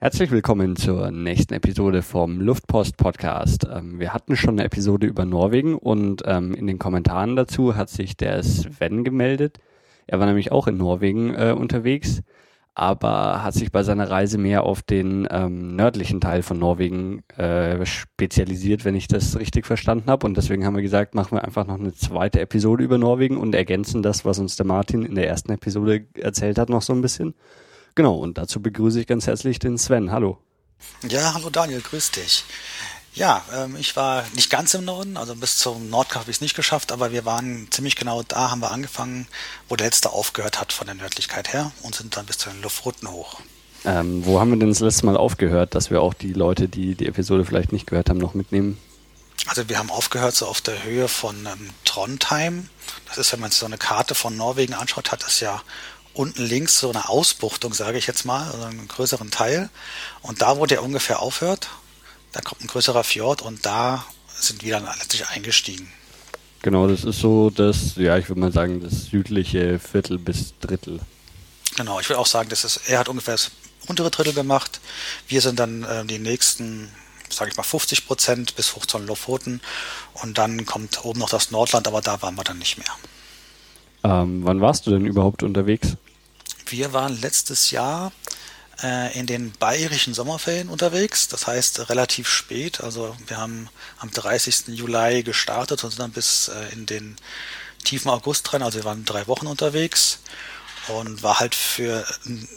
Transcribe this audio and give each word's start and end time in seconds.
Herzlich 0.00 0.30
willkommen 0.30 0.76
zur 0.76 1.10
nächsten 1.10 1.54
Episode 1.54 2.02
vom 2.02 2.40
Luftpost 2.40 2.96
Podcast. 2.96 3.66
Ähm, 3.68 3.98
wir 3.98 4.14
hatten 4.14 4.36
schon 4.36 4.50
eine 4.50 4.62
Episode 4.62 5.08
über 5.08 5.24
Norwegen 5.24 5.74
und 5.74 6.22
ähm, 6.24 6.54
in 6.54 6.68
den 6.68 6.78
Kommentaren 6.78 7.34
dazu 7.34 7.74
hat 7.74 7.88
sich 7.88 8.16
der 8.16 8.40
Sven 8.44 9.02
gemeldet. 9.02 9.58
Er 10.06 10.20
war 10.20 10.26
nämlich 10.26 10.52
auch 10.52 10.68
in 10.68 10.76
Norwegen 10.76 11.34
äh, 11.34 11.50
unterwegs, 11.50 12.22
aber 12.74 13.42
hat 13.42 13.54
sich 13.54 13.72
bei 13.72 13.82
seiner 13.82 14.08
Reise 14.08 14.38
mehr 14.38 14.62
auf 14.62 14.82
den 14.82 15.26
ähm, 15.32 15.74
nördlichen 15.74 16.20
Teil 16.20 16.42
von 16.42 16.60
Norwegen 16.60 17.24
äh, 17.36 17.84
spezialisiert, 17.84 18.84
wenn 18.84 18.94
ich 18.94 19.08
das 19.08 19.36
richtig 19.36 19.66
verstanden 19.66 20.08
habe. 20.08 20.28
Und 20.28 20.36
deswegen 20.36 20.64
haben 20.64 20.76
wir 20.76 20.82
gesagt, 20.82 21.16
machen 21.16 21.36
wir 21.36 21.42
einfach 21.42 21.66
noch 21.66 21.80
eine 21.80 21.92
zweite 21.92 22.40
Episode 22.40 22.84
über 22.84 22.98
Norwegen 22.98 23.36
und 23.36 23.52
ergänzen 23.52 24.04
das, 24.04 24.24
was 24.24 24.38
uns 24.38 24.54
der 24.54 24.64
Martin 24.64 25.04
in 25.04 25.16
der 25.16 25.26
ersten 25.26 25.50
Episode 25.50 26.06
erzählt 26.14 26.56
hat, 26.56 26.68
noch 26.68 26.82
so 26.82 26.92
ein 26.92 27.02
bisschen. 27.02 27.34
Genau, 27.98 28.14
und 28.14 28.38
dazu 28.38 28.62
begrüße 28.62 29.00
ich 29.00 29.08
ganz 29.08 29.26
herzlich 29.26 29.58
den 29.58 29.76
Sven. 29.76 30.12
Hallo. 30.12 30.38
Ja, 31.08 31.34
hallo 31.34 31.50
Daniel, 31.50 31.80
grüß 31.80 32.12
dich. 32.12 32.44
Ja, 33.12 33.44
ähm, 33.52 33.74
ich 33.74 33.96
war 33.96 34.24
nicht 34.36 34.50
ganz 34.50 34.72
im 34.74 34.84
Norden, 34.84 35.16
also 35.16 35.34
bis 35.34 35.56
zum 35.56 35.90
Nordkap 35.90 36.20
habe 36.20 36.30
ich 36.30 36.36
es 36.36 36.40
nicht 36.40 36.54
geschafft, 36.54 36.92
aber 36.92 37.10
wir 37.10 37.24
waren 37.24 37.66
ziemlich 37.72 37.96
genau 37.96 38.22
da, 38.22 38.52
haben 38.52 38.60
wir 38.60 38.70
angefangen, 38.70 39.26
wo 39.68 39.74
der 39.74 39.88
letzte 39.88 40.12
aufgehört 40.12 40.60
hat 40.60 40.72
von 40.72 40.86
der 40.86 40.94
Nördlichkeit 40.94 41.52
her 41.52 41.72
und 41.82 41.96
sind 41.96 42.16
dann 42.16 42.24
bis 42.24 42.38
zu 42.38 42.50
den 42.50 42.62
Luftrouten 42.62 43.10
hoch. 43.10 43.40
Ähm, 43.84 44.24
wo 44.24 44.38
haben 44.38 44.50
wir 44.50 44.58
denn 44.60 44.68
das 44.68 44.78
letzte 44.78 45.04
Mal 45.04 45.16
aufgehört, 45.16 45.74
dass 45.74 45.90
wir 45.90 46.00
auch 46.00 46.14
die 46.14 46.34
Leute, 46.34 46.68
die 46.68 46.94
die 46.94 47.08
Episode 47.08 47.44
vielleicht 47.44 47.72
nicht 47.72 47.88
gehört 47.88 48.10
haben, 48.10 48.18
noch 48.18 48.34
mitnehmen? 48.34 48.78
Also 49.46 49.68
wir 49.68 49.76
haben 49.76 49.90
aufgehört 49.90 50.36
so 50.36 50.46
auf 50.46 50.60
der 50.60 50.84
Höhe 50.84 51.08
von 51.08 51.34
ähm, 51.46 51.70
Trondheim. 51.84 52.68
Das 53.08 53.18
ist, 53.18 53.32
wenn 53.32 53.40
man 53.40 53.50
sich 53.50 53.58
so 53.58 53.66
eine 53.66 53.78
Karte 53.78 54.14
von 54.14 54.36
Norwegen 54.36 54.74
anschaut, 54.74 55.10
hat 55.10 55.24
das 55.24 55.40
ja 55.40 55.62
unten 56.18 56.42
links 56.42 56.80
so 56.80 56.90
eine 56.90 57.08
Ausbuchtung, 57.08 57.72
sage 57.72 57.96
ich 57.96 58.08
jetzt 58.08 58.24
mal, 58.24 58.50
also 58.50 58.64
einen 58.64 58.88
größeren 58.88 59.30
Teil. 59.30 59.70
Und 60.20 60.42
da, 60.42 60.58
wo 60.58 60.66
der 60.66 60.82
ungefähr 60.82 61.20
aufhört, 61.20 61.68
da 62.32 62.40
kommt 62.40 62.60
ein 62.60 62.66
größerer 62.66 63.04
Fjord 63.04 63.40
und 63.40 63.64
da 63.64 64.04
sind 64.34 64.64
wir 64.64 64.74
dann 64.74 64.84
letztlich 64.98 65.28
eingestiegen. 65.28 65.88
Genau, 66.62 66.88
das 66.88 67.04
ist 67.04 67.20
so 67.20 67.50
das, 67.50 67.94
ja, 67.94 68.18
ich 68.18 68.28
würde 68.28 68.40
mal 68.40 68.52
sagen, 68.52 68.82
das 68.82 69.06
südliche 69.06 69.78
Viertel 69.78 70.18
bis 70.18 70.54
Drittel. 70.60 70.98
Genau, 71.76 72.00
ich 72.00 72.08
würde 72.08 72.18
auch 72.18 72.26
sagen, 72.26 72.48
das 72.48 72.64
ist, 72.64 72.88
er 72.88 72.98
hat 72.98 73.08
ungefähr 73.08 73.34
das 73.34 73.52
untere 73.86 74.10
Drittel 74.10 74.32
gemacht. 74.32 74.80
Wir 75.28 75.40
sind 75.40 75.60
dann 75.60 75.84
äh, 75.84 76.04
die 76.04 76.18
nächsten, 76.18 76.90
sage 77.30 77.52
ich 77.52 77.56
mal, 77.56 77.62
50 77.62 78.08
Prozent 78.08 78.56
bis 78.56 78.74
hoch 78.74 78.86
zu 78.86 78.98
Lofoten 78.98 79.60
und 80.14 80.36
dann 80.36 80.66
kommt 80.66 81.04
oben 81.04 81.20
noch 81.20 81.30
das 81.30 81.52
Nordland, 81.52 81.86
aber 81.86 82.00
da 82.00 82.20
waren 82.22 82.34
wir 82.34 82.42
dann 82.42 82.58
nicht 82.58 82.76
mehr. 82.76 82.92
Ähm, 84.02 84.40
wann 84.44 84.60
warst 84.60 84.86
du 84.86 84.90
denn 84.90 85.06
überhaupt 85.06 85.44
unterwegs? 85.44 85.96
Wir 86.70 86.92
waren 86.92 87.20
letztes 87.20 87.70
Jahr 87.70 88.12
äh, 88.82 89.18
in 89.18 89.26
den 89.26 89.52
bayerischen 89.52 90.14
Sommerferien 90.14 90.68
unterwegs, 90.68 91.28
das 91.28 91.46
heißt 91.46 91.88
relativ 91.88 92.28
spät. 92.28 92.80
Also 92.80 93.16
wir 93.26 93.38
haben 93.38 93.68
am 93.98 94.10
30. 94.10 94.68
Juli 94.68 95.22
gestartet 95.22 95.82
und 95.84 95.90
sind 95.90 96.00
dann 96.00 96.12
bis 96.12 96.48
äh, 96.48 96.72
in 96.72 96.86
den 96.86 97.16
tiefen 97.84 98.10
August 98.10 98.52
rein. 98.52 98.62
Also 98.62 98.78
wir 98.78 98.84
waren 98.84 99.04
drei 99.04 99.26
Wochen 99.26 99.46
unterwegs 99.46 100.20
und 100.88 101.22
war 101.22 101.40
halt 101.40 101.54
für 101.54 102.04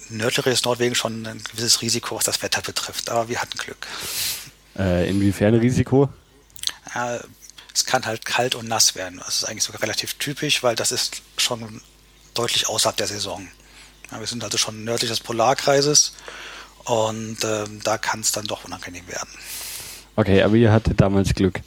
nördliches 0.09 0.63
Norwegen 0.63 0.95
schon 0.95 1.25
ein 1.25 1.43
gewisses 1.43 1.81
Risiko, 1.81 2.15
was 2.15 2.25
das 2.25 2.41
Wetter 2.41 2.61
betrifft. 2.61 3.09
Aber 3.09 3.29
wir 3.29 3.41
hatten 3.41 3.57
Glück. 3.57 3.87
Äh, 4.77 5.09
inwiefern 5.09 5.55
Risiko? 5.55 6.09
Äh, 6.95 7.19
es 7.73 7.85
kann 7.85 8.05
halt 8.05 8.25
kalt 8.25 8.55
und 8.55 8.67
nass 8.67 8.95
werden. 8.95 9.21
Das 9.25 9.37
ist 9.37 9.43
eigentlich 9.45 9.63
sogar 9.63 9.81
relativ 9.81 10.15
typisch, 10.15 10.63
weil 10.63 10.75
das 10.75 10.91
ist 10.91 11.21
schon 11.37 11.81
deutlich 12.33 12.67
außerhalb 12.67 12.97
der 12.97 13.07
Saison. 13.07 13.47
Ja, 14.11 14.19
wir 14.19 14.27
sind 14.27 14.43
also 14.43 14.57
schon 14.57 14.83
nördlich 14.83 15.09
des 15.09 15.19
Polarkreises 15.19 16.13
und 16.85 17.43
äh, 17.43 17.65
da 17.83 17.97
kann 17.97 18.21
es 18.21 18.31
dann 18.31 18.45
doch 18.45 18.65
unangenehm 18.65 19.07
werden. 19.07 19.29
Okay, 20.15 20.41
aber 20.43 20.55
ihr 20.55 20.71
hattet 20.71 20.99
damals 20.99 21.33
Glück. 21.33 21.61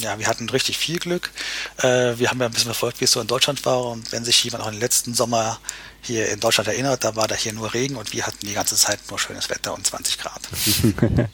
Ja, 0.00 0.18
wir 0.18 0.26
hatten 0.26 0.48
richtig 0.50 0.78
viel 0.78 0.98
Glück. 0.98 1.30
Äh, 1.78 2.18
wir 2.18 2.30
haben 2.30 2.38
ja 2.40 2.46
ein 2.46 2.52
bisschen 2.52 2.66
verfolgt, 2.66 3.00
wie 3.00 3.04
es 3.04 3.12
so 3.12 3.20
in 3.20 3.26
Deutschland 3.26 3.64
war. 3.64 3.86
Und 3.86 4.12
wenn 4.12 4.24
sich 4.24 4.42
jemand 4.44 4.62
auch 4.62 4.70
den 4.70 4.80
letzten 4.80 5.14
Sommer 5.14 5.58
hier 6.02 6.28
in 6.30 6.40
Deutschland 6.40 6.68
erinnert, 6.68 7.02
da 7.02 7.16
war 7.16 7.26
da 7.26 7.34
hier 7.34 7.52
nur 7.52 7.72
Regen 7.72 7.96
und 7.96 8.12
wir 8.12 8.26
hatten 8.26 8.46
die 8.46 8.52
ganze 8.52 8.76
Zeit 8.76 8.98
nur 9.08 9.18
schönes 9.18 9.48
Wetter 9.48 9.74
und 9.74 9.86
20 9.86 10.18
Grad. 10.18 10.42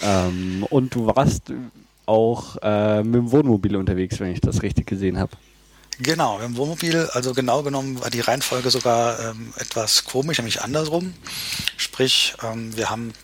ähm, 0.00 0.64
und 0.70 0.94
du 0.94 1.06
warst 1.06 1.52
auch 2.06 2.56
äh, 2.62 3.02
mit 3.02 3.14
dem 3.14 3.32
Wohnmobil 3.32 3.76
unterwegs, 3.76 4.20
wenn 4.20 4.30
ich 4.30 4.40
das 4.40 4.62
richtig 4.62 4.86
gesehen 4.86 5.18
habe. 5.18 5.32
Genau, 5.98 6.40
im 6.40 6.56
Wohnmobil, 6.56 7.08
also 7.12 7.32
genau 7.32 7.62
genommen 7.62 8.00
war 8.00 8.10
die 8.10 8.20
Reihenfolge 8.20 8.70
sogar 8.70 9.18
ähm, 9.18 9.54
etwas 9.56 10.04
komisch, 10.04 10.36
nämlich 10.36 10.60
andersrum. 10.60 11.14
Sprich, 11.78 12.34
ähm, 12.42 12.76
wir 12.76 12.90
haben 12.90 13.14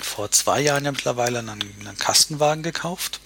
vor 0.00 0.30
zwei 0.30 0.60
Jahren 0.60 0.84
ja 0.84 0.92
mittlerweile 0.92 1.40
einen, 1.40 1.50
einen, 1.50 1.98
Kastenwagen 1.98 2.62
gekauft 2.62 3.20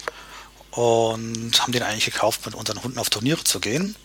und 0.70 1.60
haben 1.60 1.72
den 1.72 1.82
eigentlich 1.82 2.06
gekauft, 2.06 2.46
mit 2.46 2.54
unseren 2.54 2.82
Hunden 2.82 2.98
auf 2.98 3.10
Turniere 3.10 3.44
zu 3.44 3.60
gehen. 3.60 3.96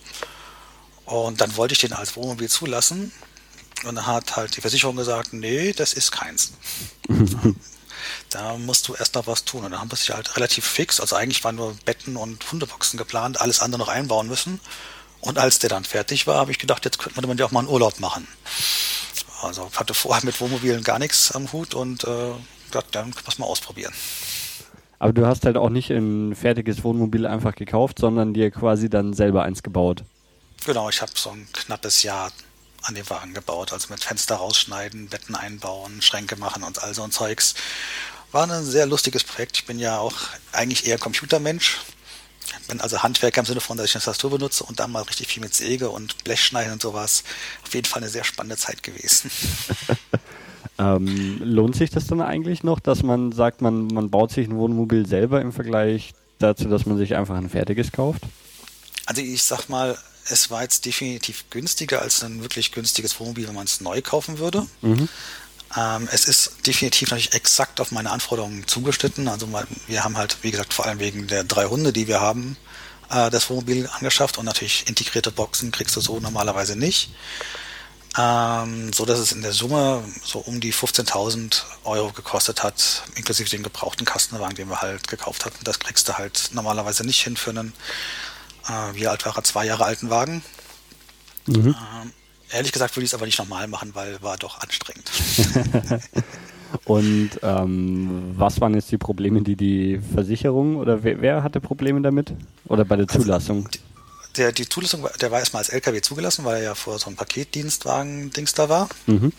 Und 1.06 1.40
dann 1.40 1.56
wollte 1.56 1.72
ich 1.72 1.80
den 1.80 1.94
als 1.94 2.14
Wohnmobil 2.16 2.50
zulassen. 2.50 3.12
Und 3.84 3.94
dann 3.94 4.06
hat 4.06 4.36
halt 4.36 4.56
die 4.56 4.60
Versicherung 4.60 4.96
gesagt, 4.96 5.32
nee, 5.32 5.72
das 5.72 5.94
ist 5.94 6.12
keins. 6.12 6.52
da 8.30 8.56
musst 8.56 8.88
du 8.88 8.94
erst 8.94 9.14
noch 9.14 9.26
was 9.26 9.44
tun. 9.44 9.64
Und 9.64 9.72
dann 9.72 9.80
haben 9.80 9.90
wir 9.90 9.96
sich 9.96 10.10
halt 10.10 10.36
relativ 10.36 10.64
fix, 10.64 11.00
also 11.00 11.16
eigentlich 11.16 11.44
waren 11.44 11.56
nur 11.56 11.74
Betten 11.84 12.16
und 12.16 12.50
Hundeboxen 12.50 12.98
geplant, 12.98 13.40
alles 13.40 13.60
andere 13.60 13.80
noch 13.80 13.88
einbauen 13.88 14.28
müssen. 14.28 14.60
Und 15.20 15.38
als 15.38 15.58
der 15.60 15.70
dann 15.70 15.84
fertig 15.84 16.26
war, 16.26 16.36
habe 16.36 16.50
ich 16.50 16.58
gedacht, 16.58 16.84
jetzt 16.84 16.98
könnte 16.98 17.26
man 17.26 17.38
ja 17.38 17.46
auch 17.46 17.52
mal 17.52 17.60
einen 17.60 17.68
Urlaub 17.68 18.00
machen. 18.00 18.26
Also 19.42 19.70
hatte 19.76 19.94
vorher 19.94 20.24
mit 20.24 20.40
Wohnmobilen 20.40 20.82
gar 20.82 20.98
nichts 20.98 21.32
am 21.32 21.52
Hut 21.52 21.74
und 21.74 22.04
äh, 22.04 22.32
gedacht, 22.66 22.86
dann 22.92 23.12
können 23.12 23.26
wir 23.26 23.32
es 23.32 23.38
mal 23.38 23.46
ausprobieren. 23.46 23.92
Aber 24.98 25.12
du 25.12 25.26
hast 25.26 25.44
halt 25.44 25.56
auch 25.56 25.68
nicht 25.68 25.90
ein 25.90 26.34
fertiges 26.34 26.84
Wohnmobil 26.84 27.26
einfach 27.26 27.56
gekauft, 27.56 27.98
sondern 27.98 28.34
dir 28.34 28.50
quasi 28.52 28.88
dann 28.88 29.14
selber 29.14 29.42
eins 29.42 29.62
gebaut. 29.62 30.04
Genau, 30.64 30.88
ich 30.88 31.02
habe 31.02 31.10
so 31.14 31.30
ein 31.30 31.48
knappes 31.52 32.04
Jahr 32.04 32.30
an 32.82 32.94
dem 32.94 33.08
Wagen 33.10 33.34
gebaut. 33.34 33.72
Also 33.72 33.88
mit 33.90 34.02
Fenster 34.02 34.36
rausschneiden, 34.36 35.08
Betten 35.08 35.34
einbauen, 35.34 36.02
Schränke 36.02 36.36
machen 36.36 36.62
und 36.62 36.82
all 36.82 36.94
so 36.94 37.02
ein 37.02 37.12
Zeugs. 37.12 37.54
War 38.32 38.50
ein 38.50 38.64
sehr 38.64 38.86
lustiges 38.86 39.24
Projekt. 39.24 39.58
Ich 39.58 39.66
bin 39.66 39.78
ja 39.78 39.98
auch 39.98 40.14
eigentlich 40.52 40.86
eher 40.86 40.98
Computermensch. 40.98 41.80
Bin 42.68 42.80
also 42.80 43.02
Handwerker 43.02 43.40
im 43.40 43.46
Sinne 43.46 43.60
von, 43.60 43.76
dass 43.76 43.86
ich 43.86 43.94
eine 43.94 44.02
Tastatur 44.02 44.30
benutze 44.30 44.64
und 44.64 44.80
dann 44.80 44.90
mal 44.90 45.02
richtig 45.02 45.28
viel 45.28 45.42
mit 45.42 45.54
Säge 45.54 45.90
und 45.90 46.24
Blechschneiden 46.24 46.72
und 46.72 46.82
sowas. 46.82 47.24
Auf 47.64 47.74
jeden 47.74 47.86
Fall 47.86 48.02
eine 48.02 48.10
sehr 48.10 48.24
spannende 48.24 48.56
Zeit 48.56 48.82
gewesen. 48.82 49.30
ähm, 50.78 51.38
lohnt 51.42 51.76
sich 51.76 51.90
das 51.90 52.06
dann 52.06 52.20
eigentlich 52.20 52.62
noch, 52.62 52.80
dass 52.80 53.02
man 53.02 53.32
sagt, 53.32 53.60
man, 53.60 53.86
man 53.88 54.10
baut 54.10 54.32
sich 54.32 54.48
ein 54.48 54.56
Wohnmobil 54.56 55.06
selber 55.06 55.40
im 55.40 55.52
Vergleich 55.52 56.14
dazu, 56.38 56.68
dass 56.68 56.86
man 56.86 56.96
sich 56.96 57.14
einfach 57.14 57.36
ein 57.36 57.48
fertiges 57.48 57.92
kauft? 57.92 58.22
Also 59.06 59.22
ich 59.22 59.42
sag 59.42 59.68
mal, 59.68 59.96
es 60.28 60.50
war 60.50 60.62
jetzt 60.62 60.84
definitiv 60.84 61.44
günstiger 61.50 62.02
als 62.02 62.22
ein 62.22 62.42
wirklich 62.42 62.72
günstiges 62.72 63.18
Wohnmobil, 63.18 63.48
wenn 63.48 63.54
man 63.54 63.64
es 63.64 63.80
neu 63.80 64.02
kaufen 64.02 64.38
würde. 64.38 64.66
Mhm. 64.80 65.08
Ähm, 65.76 66.08
es 66.12 66.26
ist 66.26 66.66
definitiv 66.66 67.10
natürlich 67.10 67.34
exakt 67.34 67.80
auf 67.80 67.92
meine 67.92 68.10
Anforderungen 68.10 68.66
zugeschnitten. 68.66 69.28
Also 69.28 69.48
wir 69.86 70.04
haben 70.04 70.16
halt, 70.16 70.38
wie 70.42 70.50
gesagt, 70.50 70.74
vor 70.74 70.86
allem 70.86 70.98
wegen 70.98 71.26
der 71.26 71.44
drei 71.44 71.66
Hunde, 71.66 71.92
die 71.92 72.08
wir 72.08 72.20
haben, 72.20 72.56
äh, 73.10 73.30
das 73.30 73.48
Wohnmobil 73.48 73.88
angeschafft 73.92 74.38
und 74.38 74.44
natürlich 74.44 74.88
integrierte 74.88 75.30
Boxen 75.30 75.70
kriegst 75.70 75.96
du 75.96 76.00
so 76.00 76.20
normalerweise 76.20 76.76
nicht. 76.76 77.10
Ähm, 78.18 78.92
so 78.92 79.06
dass 79.06 79.18
es 79.18 79.32
in 79.32 79.40
der 79.40 79.52
Summe 79.52 80.04
so 80.22 80.40
um 80.40 80.60
die 80.60 80.74
15.000 80.74 81.62
Euro 81.84 82.12
gekostet 82.12 82.62
hat, 82.62 83.04
inklusive 83.14 83.48
den 83.48 83.62
gebrauchten 83.62 84.04
Kastenwagen, 84.04 84.54
den 84.54 84.68
wir 84.68 84.82
halt 84.82 85.08
gekauft 85.08 85.46
hatten. 85.46 85.64
Das 85.64 85.80
kriegst 85.80 86.08
du 86.08 86.18
halt 86.18 86.50
normalerweise 86.52 87.06
nicht 87.06 87.22
hin 87.24 87.38
für 87.38 87.50
einen, 87.50 87.72
äh, 88.68 88.94
wie 88.94 89.06
alt 89.06 89.24
war 89.26 89.36
er, 89.36 89.44
zwei 89.44 89.66
Jahre 89.66 89.84
alten 89.84 90.10
Wagen. 90.10 90.42
Mhm. 91.46 91.68
Ähm, 91.68 92.12
Ehrlich 92.52 92.72
gesagt 92.72 92.94
würde 92.94 93.04
ich 93.04 93.10
es 93.10 93.14
aber 93.14 93.24
nicht 93.24 93.38
normal 93.38 93.66
machen, 93.66 93.94
weil 93.94 94.20
war 94.22 94.36
doch 94.36 94.60
anstrengend. 94.60 95.10
Und 96.84 97.30
ähm, 97.42 98.34
was 98.36 98.60
waren 98.60 98.74
jetzt 98.74 98.90
die 98.90 98.98
Probleme, 98.98 99.42
die 99.42 99.56
die 99.56 100.00
Versicherung 100.14 100.76
oder 100.76 101.02
wer, 101.02 101.20
wer 101.20 101.42
hatte 101.42 101.60
Probleme 101.60 102.00
damit? 102.02 102.32
Oder 102.66 102.84
bei 102.84 102.96
der 102.96 103.08
also, 103.08 103.22
Zulassung? 103.22 103.66
Also, 103.66 103.78
der, 104.36 104.52
die 104.52 104.68
Zulassung, 104.68 105.06
der 105.20 105.30
war 105.30 105.40
erstmal 105.40 105.62
als 105.62 105.70
LKW 105.70 106.00
zugelassen, 106.02 106.44
weil 106.44 106.58
er 106.58 106.62
ja 106.62 106.74
vor 106.74 106.98
so 106.98 107.06
einem 107.06 107.16
Paketdienstwagen-Dings 107.16 108.54
da 108.54 108.68
war. 108.68 108.88
Mhm. 109.06 109.32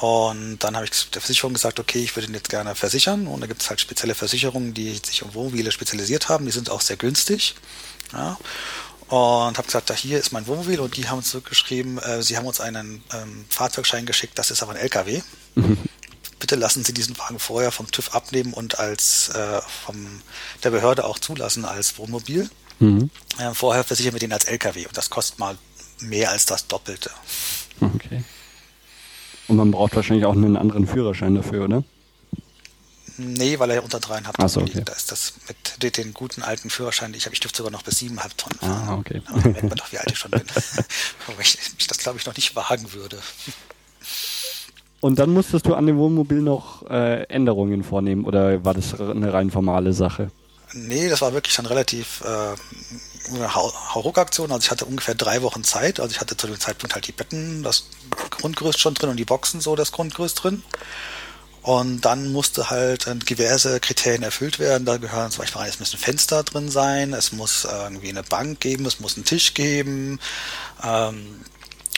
Und 0.00 0.58
dann 0.58 0.76
habe 0.76 0.86
ich 0.86 1.10
der 1.10 1.22
Versicherung 1.22 1.54
gesagt, 1.54 1.78
okay, 1.78 2.02
ich 2.02 2.16
würde 2.16 2.28
ihn 2.28 2.34
jetzt 2.34 2.50
gerne 2.50 2.74
versichern. 2.74 3.26
Und 3.26 3.40
da 3.40 3.46
gibt 3.46 3.62
es 3.62 3.70
halt 3.70 3.80
spezielle 3.80 4.14
Versicherungen, 4.14 4.74
die 4.74 4.92
sich 4.94 5.22
um 5.22 5.32
Wohnmobile 5.34 5.70
spezialisiert 5.70 6.28
haben. 6.28 6.44
Die 6.46 6.52
sind 6.52 6.68
auch 6.68 6.80
sehr 6.80 6.96
günstig. 6.96 7.54
Ja 8.12 8.36
und 9.08 9.58
habe 9.58 9.64
gesagt, 9.64 9.90
da 9.90 9.94
hier 9.94 10.18
ist 10.18 10.32
mein 10.32 10.46
Wohnmobil 10.46 10.80
und 10.80 10.96
die 10.96 11.08
haben 11.08 11.18
uns 11.18 11.30
zurückgeschrieben, 11.30 11.98
äh, 11.98 12.22
sie 12.22 12.36
haben 12.36 12.46
uns 12.46 12.60
einen 12.60 13.02
ähm, 13.12 13.44
Fahrzeugschein 13.48 14.06
geschickt, 14.06 14.38
das 14.38 14.50
ist 14.50 14.62
aber 14.62 14.72
ein 14.72 14.78
LKW. 14.78 15.20
Mhm. 15.54 15.78
Bitte 16.40 16.56
lassen 16.56 16.84
Sie 16.84 16.92
diesen 16.92 17.16
Wagen 17.18 17.38
vorher 17.38 17.70
vom 17.70 17.90
TÜV 17.90 18.14
abnehmen 18.14 18.52
und 18.52 18.78
als 18.78 19.28
äh, 19.30 19.60
von 19.84 20.20
der 20.62 20.70
Behörde 20.70 21.04
auch 21.04 21.18
zulassen 21.18 21.64
als 21.64 21.96
Wohnmobil. 21.98 22.50
Mhm. 22.80 23.10
Äh, 23.38 23.54
vorher 23.54 23.84
versichern 23.84 24.14
wir 24.14 24.20
den 24.20 24.32
als 24.32 24.44
LKW 24.44 24.86
und 24.86 24.96
das 24.96 25.10
kostet 25.10 25.38
mal 25.38 25.56
mehr 26.00 26.30
als 26.30 26.44
das 26.44 26.66
Doppelte. 26.66 27.10
Okay. 27.80 28.24
Und 29.48 29.56
man 29.56 29.70
braucht 29.70 29.94
wahrscheinlich 29.94 30.24
auch 30.24 30.34
einen 30.34 30.56
anderen 30.56 30.86
Führerschein 30.86 31.34
dafür, 31.34 31.64
oder? 31.64 31.84
Nee, 33.16 33.58
weil 33.58 33.70
er 33.70 33.84
unter 33.84 34.00
dreieinhalb 34.00 34.36
Tonnen 34.36 34.48
so, 34.48 34.60
okay. 34.60 34.72
liegt. 34.74 34.88
Da 34.88 34.92
ist 34.92 35.12
das 35.12 35.34
mit 35.46 35.96
den 35.96 36.14
guten 36.14 36.42
alten 36.42 36.70
Führerschein, 36.70 37.14
ich 37.14 37.26
habe, 37.26 37.34
ich 37.34 37.40
dürfte 37.40 37.58
sogar 37.58 37.70
noch 37.70 37.82
bis 37.82 37.98
siebeneinhalb 37.98 38.36
Tonnen 38.36 38.58
fahren. 38.58 38.88
Ah, 38.88 38.96
okay. 38.98 39.22
Dann 39.26 39.52
merkt 39.52 39.62
man 39.62 39.76
doch, 39.76 39.92
wie 39.92 39.98
alt 39.98 40.10
ich 40.10 40.18
schon 40.18 40.30
bin. 40.30 40.42
Aber 41.28 41.40
ich, 41.40 41.58
ich 41.78 41.86
das, 41.86 41.98
glaube 41.98 42.18
ich, 42.18 42.26
noch 42.26 42.36
nicht 42.36 42.56
wagen 42.56 42.92
würde. 42.92 43.18
Und 45.00 45.18
dann 45.18 45.30
musstest 45.30 45.66
du 45.66 45.74
an 45.74 45.86
dem 45.86 45.98
Wohnmobil 45.98 46.40
noch 46.40 46.88
äh, 46.88 47.24
Änderungen 47.24 47.84
vornehmen 47.84 48.24
oder 48.24 48.64
war 48.64 48.74
das 48.74 48.98
eine 48.98 49.32
rein 49.32 49.50
formale 49.50 49.92
Sache? 49.92 50.30
Nee, 50.72 51.08
das 51.08 51.20
war 51.20 51.32
wirklich 51.34 51.54
dann 51.54 51.66
relativ 51.66 52.22
äh, 52.22 53.34
eine 53.34 53.54
Hauruck-Aktion. 53.54 54.50
Also 54.50 54.64
ich 54.64 54.70
hatte 54.70 54.86
ungefähr 54.86 55.14
drei 55.14 55.42
Wochen 55.42 55.62
Zeit. 55.62 56.00
Also 56.00 56.12
ich 56.12 56.20
hatte 56.20 56.36
zu 56.36 56.46
dem 56.46 56.58
Zeitpunkt 56.58 56.94
halt 56.94 57.06
die 57.06 57.12
Betten, 57.12 57.62
das 57.62 57.84
Grundgerüst 58.30 58.80
schon 58.80 58.94
drin 58.94 59.10
und 59.10 59.16
die 59.16 59.24
Boxen 59.24 59.60
so 59.60 59.76
das 59.76 59.92
Grundgerüst 59.92 60.42
drin. 60.42 60.62
Und 61.64 62.02
dann 62.02 62.30
musste 62.30 62.68
halt 62.68 63.06
diverse 63.30 63.80
Kriterien 63.80 64.22
erfüllt 64.22 64.58
werden. 64.58 64.84
Da 64.84 64.98
gehören 64.98 65.30
zum 65.30 65.40
Beispiel 65.40 65.62
rein, 65.62 65.70
es 65.70 65.80
müssen 65.80 65.98
Fenster 65.98 66.42
drin 66.42 66.68
sein, 66.68 67.14
es 67.14 67.32
muss 67.32 67.64
irgendwie 67.64 68.10
eine 68.10 68.22
Bank 68.22 68.60
geben, 68.60 68.84
es 68.84 69.00
muss 69.00 69.16
einen 69.16 69.24
Tisch 69.24 69.54
geben 69.54 70.20
ähm, 70.82 71.24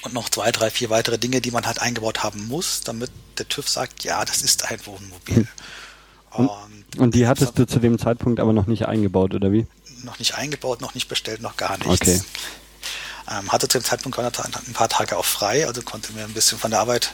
und 0.02 0.14
noch 0.14 0.28
zwei, 0.28 0.52
drei, 0.52 0.70
vier 0.70 0.88
weitere 0.88 1.18
Dinge, 1.18 1.40
die 1.40 1.50
man 1.50 1.66
halt 1.66 1.82
eingebaut 1.82 2.22
haben 2.22 2.46
muss, 2.46 2.82
damit 2.82 3.10
der 3.38 3.48
TÜV 3.48 3.68
sagt, 3.68 4.04
ja, 4.04 4.24
das 4.24 4.42
ist 4.42 4.70
ein 4.70 4.78
Wohnmobil. 4.86 5.48
Und, 6.30 6.48
und, 6.48 6.98
und 6.98 7.14
die 7.16 7.26
hattest 7.26 7.58
du 7.58 7.66
zu 7.66 7.80
dem 7.80 7.98
Zeitpunkt 7.98 8.38
aber 8.38 8.52
noch 8.52 8.68
nicht 8.68 8.86
eingebaut, 8.86 9.34
oder 9.34 9.50
wie? 9.50 9.66
Noch 10.04 10.20
nicht 10.20 10.36
eingebaut, 10.36 10.80
noch 10.80 10.94
nicht 10.94 11.08
bestellt, 11.08 11.42
noch 11.42 11.56
gar 11.56 11.76
nichts. 11.78 12.02
Okay. 12.02 12.20
Ähm, 13.28 13.50
hatte 13.50 13.66
zu 13.66 13.78
dem 13.78 13.84
Zeitpunkt 13.84 14.18
ein 14.18 14.72
paar 14.72 14.88
Tage 14.88 15.16
auch 15.16 15.24
frei, 15.24 15.66
also 15.66 15.82
konnte 15.82 16.12
mir 16.12 16.24
ein 16.24 16.32
bisschen 16.32 16.58
von 16.58 16.70
der 16.70 16.80
Arbeit 16.80 17.12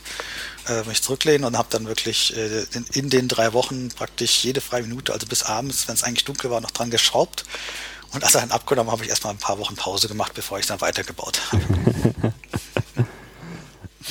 äh, 0.68 0.82
mich 0.84 1.02
zurücklehnen 1.02 1.44
und 1.44 1.56
habe 1.56 1.68
dann 1.70 1.86
wirklich 1.86 2.36
äh, 2.36 2.64
in, 2.74 2.84
in, 2.92 3.10
den 3.10 3.28
drei 3.28 3.52
Wochen 3.54 3.88
praktisch 3.88 4.44
jede 4.44 4.60
freie 4.60 4.82
Minute, 4.82 5.12
also 5.12 5.26
bis 5.26 5.42
abends, 5.42 5.88
wenn 5.88 5.94
es 5.94 6.02
eigentlich 6.02 6.24
dunkel 6.24 6.50
war, 6.50 6.60
noch 6.60 6.70
dran 6.70 6.90
geschraubt. 6.90 7.44
Und 8.12 8.24
als 8.24 8.34
er 8.34 8.42
dann 8.42 8.50
abgenommen 8.50 8.92
habe 8.92 9.04
ich 9.04 9.08
erstmal 9.08 9.32
ein 9.32 9.38
paar 9.38 9.58
Wochen 9.58 9.74
Pause 9.74 10.06
gemacht, 10.06 10.34
bevor 10.34 10.58
ich 10.58 10.66
dann 10.66 10.80
weitergebaut 10.82 11.40
habe. 11.50 12.34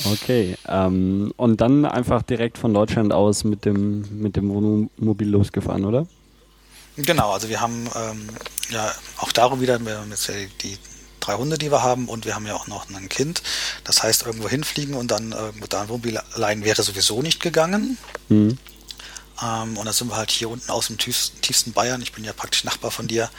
okay, 0.12 0.56
ähm, 0.66 1.32
und 1.36 1.60
dann 1.60 1.84
einfach 1.84 2.22
direkt 2.22 2.58
von 2.58 2.74
Deutschland 2.74 3.12
aus 3.12 3.44
mit 3.44 3.64
dem, 3.64 4.20
mit 4.20 4.34
dem 4.34 4.48
Wohnmobil 4.50 5.28
losgefahren, 5.28 5.84
oder? 5.84 6.08
Genau, 6.96 7.30
also 7.30 7.48
wir 7.48 7.60
haben 7.60 7.88
ähm, 7.94 8.28
ja 8.70 8.92
auch 9.18 9.32
darum 9.32 9.60
wieder, 9.60 9.78
wir 9.78 9.98
haben 9.98 10.10
jetzt 10.10 10.30
die 10.62 10.76
drei 11.22 11.34
Hunde, 11.34 11.58
die 11.58 11.70
wir 11.70 11.82
haben 11.82 12.08
und 12.08 12.24
wir 12.24 12.34
haben 12.34 12.46
ja 12.46 12.54
auch 12.54 12.66
noch 12.66 12.88
ein 12.90 13.08
Kind. 13.08 13.42
Das 13.84 14.02
heißt, 14.02 14.26
irgendwo 14.26 14.48
hinfliegen 14.48 14.94
und 14.94 15.10
dann 15.10 15.32
irgendwo 15.32 15.66
da 15.66 15.82
ein 15.82 15.88
Wohnmobil 15.88 16.18
allein 16.34 16.64
wäre 16.64 16.82
sowieso 16.82 17.22
nicht 17.22 17.40
gegangen. 17.40 17.98
Mhm. 18.28 18.58
Ähm, 19.42 19.76
und 19.76 19.84
dann 19.84 19.94
sind 19.94 20.08
wir 20.08 20.16
halt 20.16 20.30
hier 20.30 20.50
unten 20.50 20.70
aus 20.70 20.88
dem 20.88 20.98
tiefsten, 20.98 21.40
tiefsten 21.40 21.72
Bayern, 21.72 22.02
ich 22.02 22.12
bin 22.12 22.24
ja 22.24 22.32
praktisch 22.32 22.64
Nachbar 22.64 22.90
von 22.90 23.08
dir, 23.08 23.30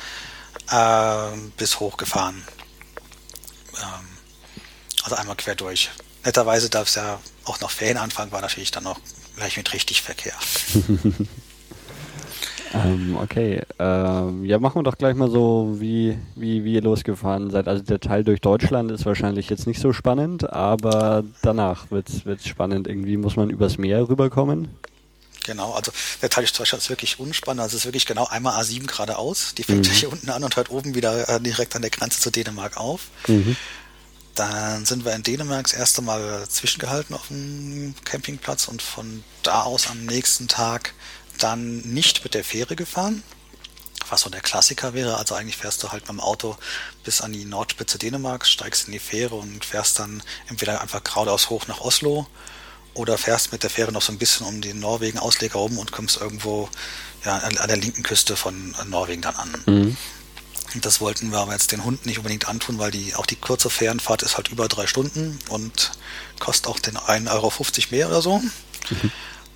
äh, 0.70 1.38
bis 1.58 1.80
hochgefahren. 1.80 2.44
Ähm, 3.76 4.08
also 5.04 5.16
einmal 5.16 5.36
quer 5.36 5.56
durch. 5.56 5.92
Netterweise 6.24 6.70
darf 6.70 6.88
es 6.88 6.96
ja 6.96 7.20
auch 7.46 7.60
noch 7.60 7.72
Ferienanfang 7.72 8.32
war 8.32 8.42
natürlich 8.42 8.72
dann 8.72 8.88
auch 8.88 9.00
gleich 9.36 9.58
mit 9.58 9.74
richtig 9.74 10.02
Verkehr. 10.02 10.36
Ähm, 12.74 13.18
okay, 13.22 13.62
ähm, 13.78 14.44
ja, 14.46 14.58
machen 14.60 14.80
wir 14.80 14.84
doch 14.84 14.98
gleich 14.98 15.16
mal 15.16 15.30
so, 15.30 15.78
wie, 15.80 16.18
wie, 16.36 16.64
wie 16.64 16.74
ihr 16.74 16.82
losgefahren 16.82 17.52
seid. 17.52 17.68
Also 17.68 17.84
der 17.84 18.00
Teil 18.00 18.24
durch 18.24 18.42
Deutschland 18.42 18.92
ist 18.92 19.06
wahrscheinlich 19.06 19.50
jetzt 19.50 19.68
nicht 19.68 19.80
so 19.80 19.94
spannend, 19.94 20.52
aber 20.52 21.24
danach 21.42 21.92
wird 21.92 22.10
es 22.10 22.48
spannend. 22.48 22.88
Irgendwie 22.88 23.18
muss 23.18 23.36
man 23.36 23.50
übers 23.50 23.78
Meer 23.78 24.10
rüberkommen. 24.10 24.70
Genau, 25.44 25.74
also 25.74 25.92
der 26.22 26.30
Teil 26.30 26.46
durch 26.46 26.54
Deutschland 26.54 26.82
ist 26.82 26.90
wirklich 26.90 27.20
unspannend. 27.20 27.62
Also 27.62 27.76
es 27.76 27.82
ist 27.82 27.86
wirklich 27.86 28.06
genau 28.06 28.26
einmal 28.28 28.60
A7 28.60 28.88
geradeaus. 28.88 29.54
Die 29.56 29.64
fängt 29.64 29.88
mhm. 29.88 29.92
hier 29.92 30.12
unten 30.12 30.30
an 30.30 30.44
und 30.44 30.56
hört 30.56 30.72
oben 30.72 30.96
wieder 30.96 31.30
äh, 31.30 31.40
direkt 31.40 31.76
an 31.76 31.82
der 31.82 31.92
Grenze 31.92 32.20
zu 32.22 32.32
Dänemark 32.32 32.78
auf. 32.78 33.08
Mhm. 33.28 33.56
Dann 34.36 34.86
sind 34.86 35.06
wir 35.06 35.14
in 35.14 35.22
Dänemark 35.22 35.64
das 35.64 35.74
erste 35.74 36.02
Mal 36.02 36.48
zwischengehalten 36.50 37.16
auf 37.16 37.28
dem 37.28 37.94
Campingplatz 38.04 38.68
und 38.68 38.82
von 38.82 39.24
da 39.44 39.62
aus 39.62 39.88
am 39.92 40.06
nächsten 40.06 40.48
Tag 40.48 40.94
dann 41.40 41.80
nicht 41.82 42.24
mit 42.24 42.34
der 42.34 42.44
Fähre 42.44 42.76
gefahren, 42.76 43.24
was 44.10 44.22
so 44.22 44.30
der 44.30 44.42
Klassiker 44.42 44.94
wäre. 44.94 45.18
Also 45.18 45.36
eigentlich 45.36 45.58
fährst 45.58 45.84
du 45.84 45.92
halt 45.92 46.04
mit 46.04 46.10
dem 46.10 46.20
Auto 46.20 46.58
bis 47.04 47.22
an 47.22 47.34
die 47.34 47.46
Nordspitze 47.46 47.98
Dänemarks, 47.98 48.50
steigst 48.52 48.88
in 48.88 48.94
die 48.94 49.00
Fähre 49.00 49.36
und 49.36 49.66
fährst 49.66 50.00
dann 50.00 50.22
entweder 50.48 50.82
einfach 50.82 51.04
geradeaus 51.04 51.50
hoch 51.50 51.68
nach 51.68 51.82
Oslo 51.82 52.28
oder 52.94 53.18
fährst 53.18 53.52
mit 53.52 53.64
der 53.64 53.70
Fähre 53.70 53.92
noch 53.92 54.02
so 54.02 54.12
ein 54.12 54.18
bisschen 54.18 54.46
um 54.46 54.62
den 54.62 54.80
Norwegen-Ausleger 54.80 55.58
rum 55.58 55.78
und 55.78 55.92
kommst 55.92 56.22
irgendwo 56.22 56.70
ja, 57.26 57.38
an, 57.38 57.68
der 57.68 57.78
linken 57.78 58.04
Küste 58.04 58.36
von 58.36 58.76
Norwegen 58.86 59.22
dann 59.22 59.36
an. 59.36 59.64
Mhm. 59.66 59.98
Das 60.82 61.02
wollten 61.02 61.32
wir 61.32 61.40
aber 61.40 61.54
jetzt 61.54 61.72
den 61.72 61.84
Hunden 61.84 62.08
nicht 62.08 62.18
unbedingt 62.18 62.48
antun, 62.48 62.80
weil 62.80 62.92
die 62.92 63.14
auch 63.16 63.28
die 63.28 63.36
kurze 63.36 63.70
Fährenfahrt 63.70 64.24
ist 64.24 64.38
halt 64.38 64.50
über 64.50 64.68
drei 64.68 64.88
Stunden 64.88 65.38
und 65.50 65.92
kostet 66.40 66.68
auch 66.68 66.80
den 66.80 66.98
1,50 66.98 67.32
Euro 67.32 67.52
mehr 67.92 68.08
oder 68.08 68.22
so. 68.22 68.40
Mhm. 68.40 69.12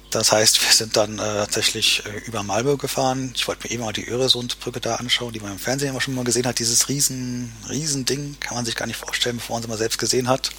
Das 0.09 0.31
heißt, 0.31 0.61
wir 0.61 0.71
sind 0.73 0.95
dann 0.95 1.19
äh, 1.19 1.19
tatsächlich 1.19 2.03
äh, 2.05 2.25
über 2.25 2.41
Malmö 2.41 2.77
gefahren. 2.77 3.33
Ich 3.35 3.47
wollte 3.47 3.67
mir 3.67 3.73
eben 3.73 3.83
mal 3.83 3.91
die 3.91 4.07
Öresundbrücke 4.07 4.79
da 4.79 4.95
anschauen, 4.95 5.33
die 5.33 5.41
man 5.41 5.51
im 5.51 5.59
Fernsehen 5.59 5.89
immer 5.89 5.99
schon 5.99 6.15
mal 6.15 6.23
gesehen 6.23 6.47
hat. 6.47 6.59
Dieses 6.59 6.87
riesen, 6.87 7.51
riesen 7.69 8.05
Ding 8.05 8.37
kann 8.39 8.55
man 8.55 8.65
sich 8.65 8.75
gar 8.75 8.87
nicht 8.87 8.97
vorstellen, 8.97 9.37
bevor 9.37 9.57
man 9.57 9.63
es 9.63 9.69
mal 9.69 9.77
selbst 9.77 9.97
gesehen 9.97 10.29
hat. 10.29 10.51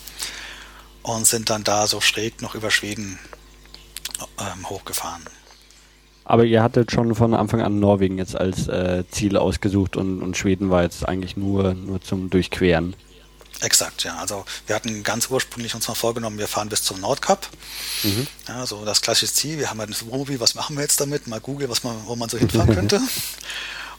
Und 1.02 1.26
sind 1.26 1.48
dann 1.48 1.64
da 1.64 1.86
so 1.86 2.02
schräg 2.02 2.42
noch 2.42 2.54
über 2.54 2.70
Schweden 2.70 3.18
ähm, 4.38 4.68
hochgefahren. 4.68 5.22
Aber 6.24 6.44
ihr 6.44 6.62
hattet 6.62 6.92
schon 6.92 7.14
von 7.14 7.32
Anfang 7.32 7.62
an 7.62 7.80
Norwegen 7.80 8.18
jetzt 8.18 8.36
als 8.36 8.68
äh, 8.68 9.04
Ziel 9.10 9.38
ausgesucht 9.38 9.96
und, 9.96 10.20
und 10.20 10.36
Schweden 10.36 10.68
war 10.68 10.82
jetzt 10.82 11.08
eigentlich 11.08 11.38
nur, 11.38 11.72
nur 11.72 12.02
zum 12.02 12.28
Durchqueren. 12.28 12.94
Exakt, 13.60 14.04
ja. 14.04 14.16
Also 14.16 14.44
wir 14.66 14.76
hatten 14.76 15.02
ganz 15.02 15.28
ursprünglich 15.30 15.74
uns 15.74 15.88
mal 15.88 15.94
vorgenommen, 15.94 16.38
wir 16.38 16.48
fahren 16.48 16.68
bis 16.68 16.82
zum 16.82 17.00
Nordkap. 17.00 17.48
Mhm. 18.02 18.26
Ja, 18.46 18.66
so 18.66 18.84
das 18.84 19.00
klassische 19.02 19.32
Ziel. 19.32 19.58
Wir 19.58 19.70
haben 19.70 19.80
halt 19.80 19.90
ein 19.90 20.10
Wohnmobil, 20.10 20.38
was 20.40 20.54
machen 20.54 20.76
wir 20.76 20.82
jetzt 20.82 21.00
damit? 21.00 21.26
Mal 21.26 21.40
Google, 21.40 21.68
was 21.68 21.82
man, 21.82 21.96
wo 22.06 22.14
man 22.14 22.28
so 22.28 22.38
hinfahren 22.38 22.74
könnte. 22.74 23.00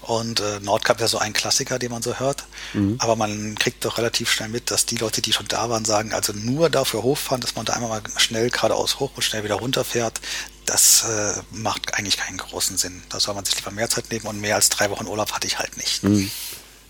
Und 0.02 0.40
äh, 0.40 0.60
Nordkap 0.62 0.98
ist 0.98 1.02
ja 1.02 1.08
so 1.08 1.18
ein 1.18 1.34
Klassiker, 1.34 1.78
den 1.78 1.92
man 1.92 2.02
so 2.02 2.20
hört. 2.20 2.46
Mhm. 2.74 2.96
Aber 3.00 3.16
man 3.16 3.56
kriegt 3.56 3.84
doch 3.84 3.98
relativ 3.98 4.32
schnell 4.32 4.50
mit, 4.50 4.72
dass 4.72 4.86
die 4.86 4.96
Leute, 4.96 5.22
die 5.22 5.34
schon 5.34 5.48
da 5.48 5.70
waren, 5.70 5.84
sagen, 5.84 6.14
also 6.14 6.32
nur 6.34 6.70
dafür 6.70 7.04
hochfahren, 7.04 7.42
dass 7.42 7.56
man 7.56 7.66
da 7.66 7.74
einmal 7.74 7.90
mal 7.90 8.02
schnell 8.18 8.50
geradeaus 8.50 9.00
hoch 9.00 9.12
und 9.16 9.24
schnell 9.24 9.44
wieder 9.44 9.56
runterfährt, 9.56 10.22
das 10.66 11.04
äh, 11.04 11.34
macht 11.52 11.96
eigentlich 11.96 12.18
keinen 12.18 12.38
großen 12.38 12.78
Sinn. 12.78 13.01
Da 13.10 13.20
soll 13.20 13.36
man 13.36 13.44
sich 13.44 13.56
lieber 13.56 13.72
mehr 13.72 13.89
Zeit 13.89 14.10
nehmen 14.12 14.25
und 14.25 14.39
mehr 14.39 14.56
als 14.56 14.70
drei 14.70 14.89
Wochen 14.89 15.08
Urlaub 15.08 15.32
hatte 15.34 15.48
ich 15.48 15.60
halt 15.60 15.78
nicht. 15.78 16.04
Mhm. 16.04 16.32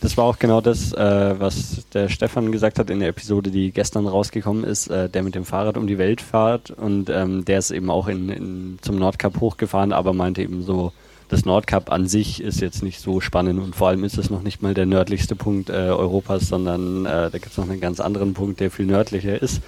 Das 0.01 0.15
war 0.15 0.24
auch 0.24 0.39
genau 0.39 0.62
das, 0.62 0.94
äh, 0.94 1.39
was 1.39 1.86
der 1.94 2.08
Stefan 2.08 2.53
gesagt 2.53 2.79
hat 2.79 2.89
in 2.89 3.01
der 3.01 3.10
Episode, 3.10 3.51
die 3.51 3.72
gestern 3.72 4.08
rausgekommen 4.08 4.63
ist, 4.63 4.88
äh, 4.88 5.10
der 5.10 5.24
mit 5.24 5.36
dem 5.36 5.44
Fahrrad 5.44 5.75
um 5.75 5.88
die 5.88 5.98
Welt 5.98 6.22
fährt 6.22 6.72
und 6.72 7.10
ähm, 7.10 7.44
der 7.44 7.60
ist 7.60 7.72
eben 7.72 7.89
auch 7.89 8.08
in, 8.08 8.29
in, 8.29 8.79
zum 8.82 8.96
Nordkap 8.96 9.41
hochgefahren, 9.41 9.91
aber 9.91 10.13
meinte 10.13 10.41
eben 10.41 10.63
so, 10.63 10.94
das 11.27 11.46
Nordkap 11.46 11.91
an 11.91 12.08
sich 12.08 12.41
ist 12.41 12.62
jetzt 12.62 12.82
nicht 12.82 13.01
so 13.01 13.20
spannend 13.20 13.60
und 13.62 13.75
vor 13.75 13.89
allem 13.89 14.03
ist 14.06 14.18
es 14.18 14.29
noch 14.29 14.41
nicht 14.41 14.62
mal 14.62 14.74
der 14.74 14.86
nördlichste 14.86 15.36
Punkt 15.36 15.70
äh, 15.70 15.74
Europas, 15.74 16.48
sondern 16.48 17.06
äh, 17.06 17.29
da 17.29 17.38
gibt 17.38 17.51
es 17.51 17.58
noch 17.58 17.70
einen 17.70 17.82
ganz 17.82 18.00
anderen 18.00 18.34
Punkt, 18.34 18.62
der 18.62 18.72
viel 18.72 18.86
nördlicher 18.86 19.39
ist. 19.39 19.62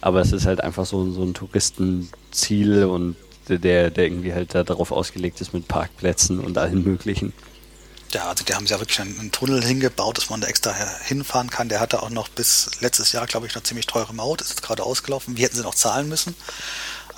Aber 0.00 0.20
es 0.20 0.32
ist 0.32 0.46
halt 0.46 0.62
einfach 0.62 0.86
so, 0.86 1.10
so 1.12 1.22
ein 1.22 1.34
Touristenziel 1.34 2.84
und 2.84 3.16
der, 3.48 3.90
der 3.90 4.04
irgendwie 4.04 4.32
halt 4.32 4.54
darauf 4.54 4.92
ausgelegt 4.92 5.40
ist 5.40 5.54
mit 5.54 5.68
Parkplätzen 5.68 6.40
und 6.40 6.58
allen 6.58 6.82
möglichen 6.82 7.32
ja, 8.14 8.28
also 8.28 8.44
die 8.44 8.54
haben 8.54 8.66
ja 8.66 8.78
wirklich 8.78 9.00
einen, 9.00 9.18
einen, 9.18 9.32
Tunnel 9.32 9.62
hingebaut, 9.62 10.16
dass 10.16 10.30
man 10.30 10.40
da 10.40 10.46
extra 10.46 10.74
hinfahren 11.04 11.50
kann. 11.50 11.68
Der 11.68 11.80
hatte 11.80 12.02
auch 12.02 12.10
noch 12.10 12.28
bis 12.28 12.70
letztes 12.80 13.12
Jahr, 13.12 13.26
glaube 13.26 13.46
ich, 13.46 13.54
eine 13.54 13.62
ziemlich 13.62 13.86
teure 13.86 14.14
Maut, 14.14 14.40
ist 14.40 14.50
jetzt 14.50 14.62
gerade 14.62 14.84
ausgelaufen. 14.84 15.36
Wir 15.36 15.44
hätten 15.44 15.56
sie 15.56 15.62
noch 15.62 15.74
zahlen 15.74 16.08
müssen. 16.08 16.34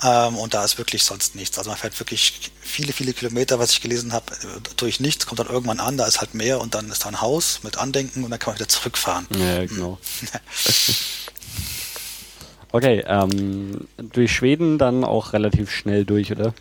Ähm, 0.02 0.36
und 0.36 0.54
da 0.54 0.64
ist 0.64 0.78
wirklich 0.78 1.04
sonst 1.04 1.34
nichts. 1.34 1.58
Also 1.58 1.70
man 1.70 1.78
fährt 1.78 1.98
wirklich 1.98 2.50
viele, 2.60 2.92
viele 2.92 3.12
Kilometer, 3.12 3.58
was 3.58 3.70
ich 3.70 3.80
gelesen 3.80 4.12
habe, 4.12 4.26
durch 4.76 5.00
nichts, 5.00 5.26
kommt 5.26 5.40
dann 5.40 5.48
irgendwann 5.48 5.80
an, 5.80 5.96
da 5.96 6.06
ist 6.06 6.20
halt 6.20 6.34
Meer 6.34 6.60
und 6.60 6.74
dann 6.74 6.90
ist 6.90 7.04
da 7.04 7.08
ein 7.08 7.20
Haus 7.20 7.60
mit 7.62 7.78
Andenken 7.78 8.24
und 8.24 8.30
dann 8.30 8.38
kann 8.38 8.52
man 8.52 8.58
wieder 8.58 8.68
zurückfahren. 8.68 9.26
Ja, 9.38 9.64
genau. 9.64 9.98
okay, 12.72 13.04
ähm, 13.06 13.88
durch 13.96 14.32
Schweden 14.32 14.78
dann 14.78 15.04
auch 15.04 15.32
relativ 15.32 15.70
schnell 15.70 16.04
durch, 16.04 16.30
oder? 16.30 16.52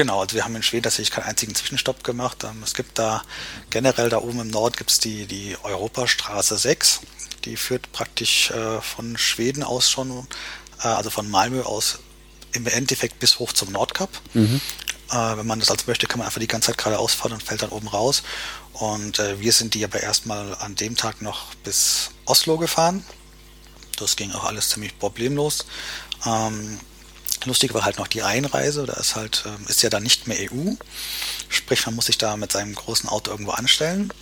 Genau, 0.00 0.20
also 0.20 0.34
wir 0.34 0.44
haben 0.44 0.56
in 0.56 0.62
Schweden 0.62 0.84
tatsächlich 0.84 1.10
keinen 1.10 1.26
einzigen 1.26 1.54
Zwischenstopp 1.54 2.04
gemacht. 2.04 2.44
Ähm, 2.44 2.62
es 2.64 2.72
gibt 2.72 2.98
da 2.98 3.22
generell 3.68 4.08
da 4.08 4.16
oben 4.16 4.40
im 4.40 4.48
Nord 4.48 4.78
gibt 4.78 4.90
es 4.90 4.98
die, 4.98 5.26
die 5.26 5.58
Europastraße 5.62 6.56
6. 6.56 7.00
Die 7.44 7.58
führt 7.58 7.92
praktisch 7.92 8.50
äh, 8.50 8.80
von 8.80 9.18
Schweden 9.18 9.62
aus 9.62 9.90
schon, 9.90 10.26
äh, 10.82 10.86
also 10.86 11.10
von 11.10 11.28
Malmö 11.28 11.64
aus 11.64 11.98
im 12.52 12.66
Endeffekt 12.66 13.18
bis 13.18 13.38
hoch 13.40 13.52
zum 13.52 13.72
Nordkap. 13.72 14.08
Mhm. 14.32 14.62
Äh, 15.10 15.36
wenn 15.36 15.46
man 15.46 15.60
das 15.60 15.70
als 15.70 15.86
möchte, 15.86 16.06
kann 16.06 16.20
man 16.20 16.28
einfach 16.28 16.40
die 16.40 16.48
ganze 16.48 16.68
Zeit 16.68 16.78
geradeaus 16.78 17.12
fahren 17.12 17.34
und 17.34 17.42
fällt 17.42 17.60
dann 17.60 17.68
oben 17.68 17.88
raus. 17.88 18.22
Und 18.72 19.18
äh, 19.18 19.38
wir 19.38 19.52
sind 19.52 19.74
die 19.74 19.84
aber 19.84 20.00
erstmal 20.00 20.54
an 20.54 20.76
dem 20.76 20.96
Tag 20.96 21.20
noch 21.20 21.54
bis 21.56 22.12
Oslo 22.24 22.56
gefahren. 22.56 23.04
Das 23.98 24.16
ging 24.16 24.32
auch 24.32 24.44
alles 24.44 24.70
ziemlich 24.70 24.98
problemlos. 24.98 25.66
Ähm, 26.24 26.80
Lustig 27.44 27.72
war 27.72 27.84
halt 27.84 27.98
noch 27.98 28.06
die 28.06 28.22
Einreise, 28.22 28.84
da 28.84 28.94
ist 28.94 29.16
halt, 29.16 29.44
ähm, 29.46 29.66
ist 29.68 29.82
ja 29.82 29.90
dann 29.90 30.02
nicht 30.02 30.26
mehr 30.26 30.38
EU. 30.52 30.72
Sprich, 31.48 31.86
man 31.86 31.94
muss 31.94 32.06
sich 32.06 32.18
da 32.18 32.36
mit 32.36 32.52
seinem 32.52 32.74
großen 32.74 33.08
Auto 33.08 33.30
irgendwo 33.30 33.52
anstellen. 33.52 34.12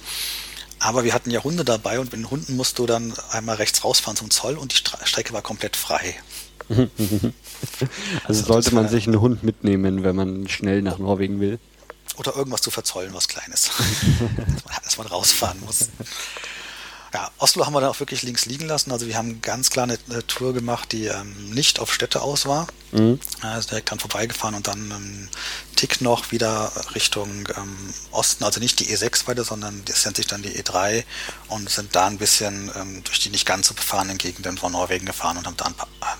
Aber 0.78 1.02
wir 1.02 1.12
hatten 1.12 1.30
ja 1.30 1.42
Hunde 1.42 1.64
dabei 1.64 1.98
und 1.98 2.12
mit 2.12 2.20
den 2.20 2.30
Hunden 2.30 2.56
musst 2.56 2.78
du 2.78 2.86
dann 2.86 3.12
einmal 3.30 3.56
rechts 3.56 3.82
rausfahren 3.84 4.16
zum 4.16 4.30
Zoll 4.30 4.56
und 4.56 4.72
die 4.72 5.06
Strecke 5.06 5.32
war 5.32 5.42
komplett 5.42 5.76
frei. 5.76 6.14
also, 6.68 7.32
also 8.24 8.44
sollte 8.44 8.74
man 8.74 8.88
sich 8.88 9.06
einen 9.06 9.20
Hund 9.20 9.42
mitnehmen, 9.42 10.04
wenn 10.04 10.14
man 10.14 10.48
schnell 10.48 10.82
nach 10.82 10.98
Norwegen 10.98 11.40
will. 11.40 11.58
Oder 12.16 12.36
irgendwas 12.36 12.62
zu 12.62 12.70
verzollen, 12.70 13.12
was 13.14 13.26
Kleines. 13.26 13.70
dass 14.84 14.98
man 14.98 15.06
rausfahren 15.06 15.58
muss. 15.64 15.88
Ja, 17.18 17.32
Oslo 17.38 17.66
haben 17.66 17.72
wir 17.72 17.80
dann 17.80 17.90
auch 17.90 17.98
wirklich 17.98 18.22
links 18.22 18.46
liegen 18.46 18.66
lassen. 18.68 18.92
Also 18.92 19.08
wir 19.08 19.16
haben 19.16 19.42
ganz 19.42 19.70
klar 19.70 19.82
eine, 19.82 19.98
eine 20.08 20.24
Tour 20.28 20.54
gemacht, 20.54 20.92
die 20.92 21.06
ähm, 21.06 21.50
nicht 21.50 21.80
auf 21.80 21.92
Städte 21.92 22.22
aus 22.22 22.46
war. 22.46 22.68
Mhm. 22.92 23.18
Also 23.40 23.70
direkt 23.70 23.90
dann 23.90 23.98
vorbeigefahren 23.98 24.54
und 24.54 24.68
dann 24.68 24.92
ähm, 24.92 25.28
Tick 25.74 26.00
noch 26.00 26.30
wieder 26.30 26.70
Richtung 26.94 27.48
ähm, 27.56 27.74
Osten, 28.12 28.44
also 28.44 28.60
nicht 28.60 28.78
die 28.78 28.86
E6 28.86 29.26
weiter, 29.26 29.42
sondern 29.42 29.82
das 29.86 30.04
nennt 30.04 30.16
sich 30.16 30.28
dann 30.28 30.42
die 30.42 30.50
E3 30.50 31.02
und 31.48 31.68
sind 31.68 31.96
da 31.96 32.06
ein 32.06 32.18
bisschen 32.18 32.70
ähm, 32.76 33.02
durch 33.02 33.18
die 33.18 33.30
nicht 33.30 33.46
ganz 33.46 33.66
so 33.66 33.74
befahrenen 33.74 34.16
Gegenden 34.16 34.56
von 34.56 34.70
Norwegen 34.70 35.06
gefahren 35.06 35.38
und 35.38 35.46
haben 35.48 35.56
da 35.56 35.66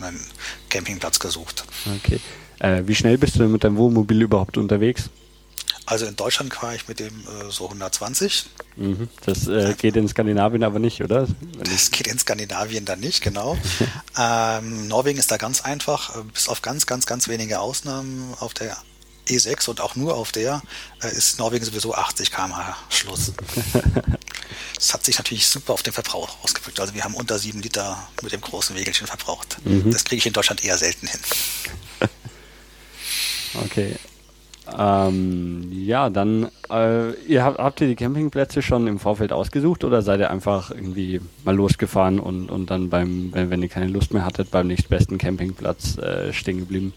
einen 0.03 0.21
Campingplatz 0.69 1.21
gesucht. 1.21 1.65
Okay. 2.03 2.19
Äh, 2.59 2.83
wie 2.87 2.97
schnell 2.97 3.19
bist 3.19 3.37
du 3.37 3.41
denn 3.41 3.53
mit 3.53 3.63
deinem 3.63 3.77
Wohnmobil 3.77 4.21
überhaupt 4.21 4.59
unterwegs? 4.59 5.11
Also 5.89 6.05
in 6.05 6.17
Deutschland 6.17 6.53
fahre 6.53 6.77
ich 6.77 6.87
mit 6.87 7.01
dem 7.01 7.21
äh, 7.21 7.51
so 7.51 7.65
120. 7.65 8.45
Mhm. 8.77 9.09
Das 9.25 9.49
äh, 9.49 9.73
geht 9.73 9.97
in 9.97 10.07
Skandinavien 10.07 10.63
aber 10.63 10.79
nicht, 10.79 11.03
oder? 11.03 11.27
Das 11.65 11.91
geht 11.91 12.07
in 12.09 12.19
Skandinavien 12.19 12.85
dann 12.85 13.01
nicht, 13.01 13.23
genau. 13.23 13.57
ähm, 14.19 14.87
Norwegen 14.87 15.19
ist 15.19 15.31
da 15.31 15.39
ganz 15.39 15.63
einfach, 15.63 16.15
äh, 16.15 16.25
bis 16.25 16.51
auf 16.51 16.61
ganz, 16.61 16.85
ganz, 16.85 17.07
ganz 17.07 17.27
wenige 17.29 17.61
Ausnahmen 17.61 18.35
auf 18.39 18.53
der 18.53 18.77
E6 19.29 19.71
und 19.71 19.81
auch 19.81 19.97
nur 19.97 20.15
auf 20.15 20.31
der 20.31 20.61
äh, 21.03 21.11
ist 21.11 21.39
Norwegen 21.39 21.65
sowieso 21.65 21.95
80 21.95 22.33
km/h 22.33 22.77
Schluss. 22.91 23.33
das 24.75 24.93
hat 24.93 25.07
sich 25.07 25.17
natürlich 25.17 25.47
super 25.47 25.73
auf 25.73 25.83
den 25.83 25.95
Verbrauch 25.95 26.37
ausgewirkt. 26.45 26.81
Also 26.81 26.93
wir 26.93 27.03
haben 27.03 27.15
unter 27.15 27.39
7 27.39 27.63
Liter 27.63 28.07
mit 28.23 28.33
dem 28.33 28.43
großen 28.43 28.77
Wägelchen 28.77 29.07
verbraucht. 29.07 29.57
Mhm. 29.65 29.91
Das 29.91 30.05
kriege 30.05 30.19
ich 30.19 30.27
in 30.27 30.35
Deutschland 30.35 30.63
eher 30.63 30.77
selten 30.77 31.07
hin. 31.07 31.21
Okay. 33.65 33.97
Ähm, 34.77 35.69
ja, 35.73 36.11
dann, 36.11 36.49
äh, 36.71 37.13
ihr 37.27 37.45
habt, 37.45 37.59
habt 37.59 37.81
ihr 37.81 37.87
die 37.89 37.95
Campingplätze 37.97 38.63
schon 38.63 38.87
im 38.87 38.99
Vorfeld 38.99 39.33
ausgesucht 39.33 39.85
oder 39.85 40.03
seid 40.03 40.21
ihr 40.21 40.31
einfach 40.31 40.71
irgendwie 40.71 41.21
mal 41.45 41.55
losgefahren 41.55 42.19
und, 42.19 42.51
und 42.51 42.71
dann 42.71 42.91
beim, 42.91 43.33
wenn, 43.33 43.51
wenn 43.51 43.63
ihr 43.63 43.69
keine 43.69 43.87
Lust 43.87 44.13
mehr 44.13 44.25
hattet, 44.25 44.51
beim 44.51 44.67
nächstbesten 44.67 45.19
Campingplatz 45.19 45.99
äh, 45.99 46.33
stehen 46.33 46.59
geblieben? 46.59 46.93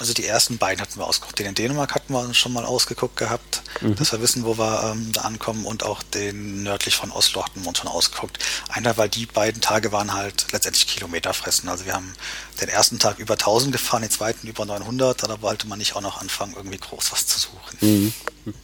Also 0.00 0.14
die 0.14 0.26
ersten 0.26 0.58
beiden 0.58 0.80
hatten 0.80 0.98
wir 0.98 1.06
ausgeguckt. 1.06 1.38
Den 1.38 1.46
in 1.46 1.54
Dänemark 1.54 1.94
hatten 1.94 2.12
wir 2.12 2.34
schon 2.34 2.52
mal 2.52 2.64
ausgeguckt 2.64 3.16
gehabt, 3.16 3.62
mhm. 3.80 3.94
dass 3.96 4.12
wir 4.12 4.20
wissen, 4.20 4.44
wo 4.44 4.58
wir 4.58 4.92
ähm, 4.92 5.12
da 5.12 5.22
ankommen 5.22 5.66
und 5.66 5.84
auch 5.84 6.02
den 6.02 6.62
nördlich 6.62 6.96
von 6.96 7.12
Oslo 7.12 7.44
hatten 7.44 7.60
wir 7.62 7.68
uns 7.68 7.78
schon 7.78 7.88
ausgeguckt. 7.88 8.38
Einer, 8.68 8.96
weil 8.96 9.08
die 9.08 9.26
beiden 9.26 9.60
Tage 9.60 9.92
waren 9.92 10.14
halt 10.14 10.46
letztendlich 10.52 10.86
Kilometer 10.86 11.34
fressen. 11.34 11.68
Also 11.68 11.84
wir 11.84 11.94
haben 11.94 12.12
den 12.60 12.68
ersten 12.68 12.98
Tag 12.98 13.18
über 13.18 13.34
1000 13.34 13.72
gefahren, 13.72 14.02
den 14.02 14.10
zweiten 14.10 14.46
über 14.46 14.64
900. 14.64 15.22
Da 15.22 15.42
wollte 15.42 15.66
man 15.66 15.78
nicht 15.78 15.94
auch 15.94 16.00
noch 16.00 16.20
anfangen, 16.20 16.54
irgendwie 16.56 16.78
groß 16.78 17.12
was 17.12 17.26
zu 17.26 17.38
suchen. 17.38 17.78
Mhm. 17.80 18.14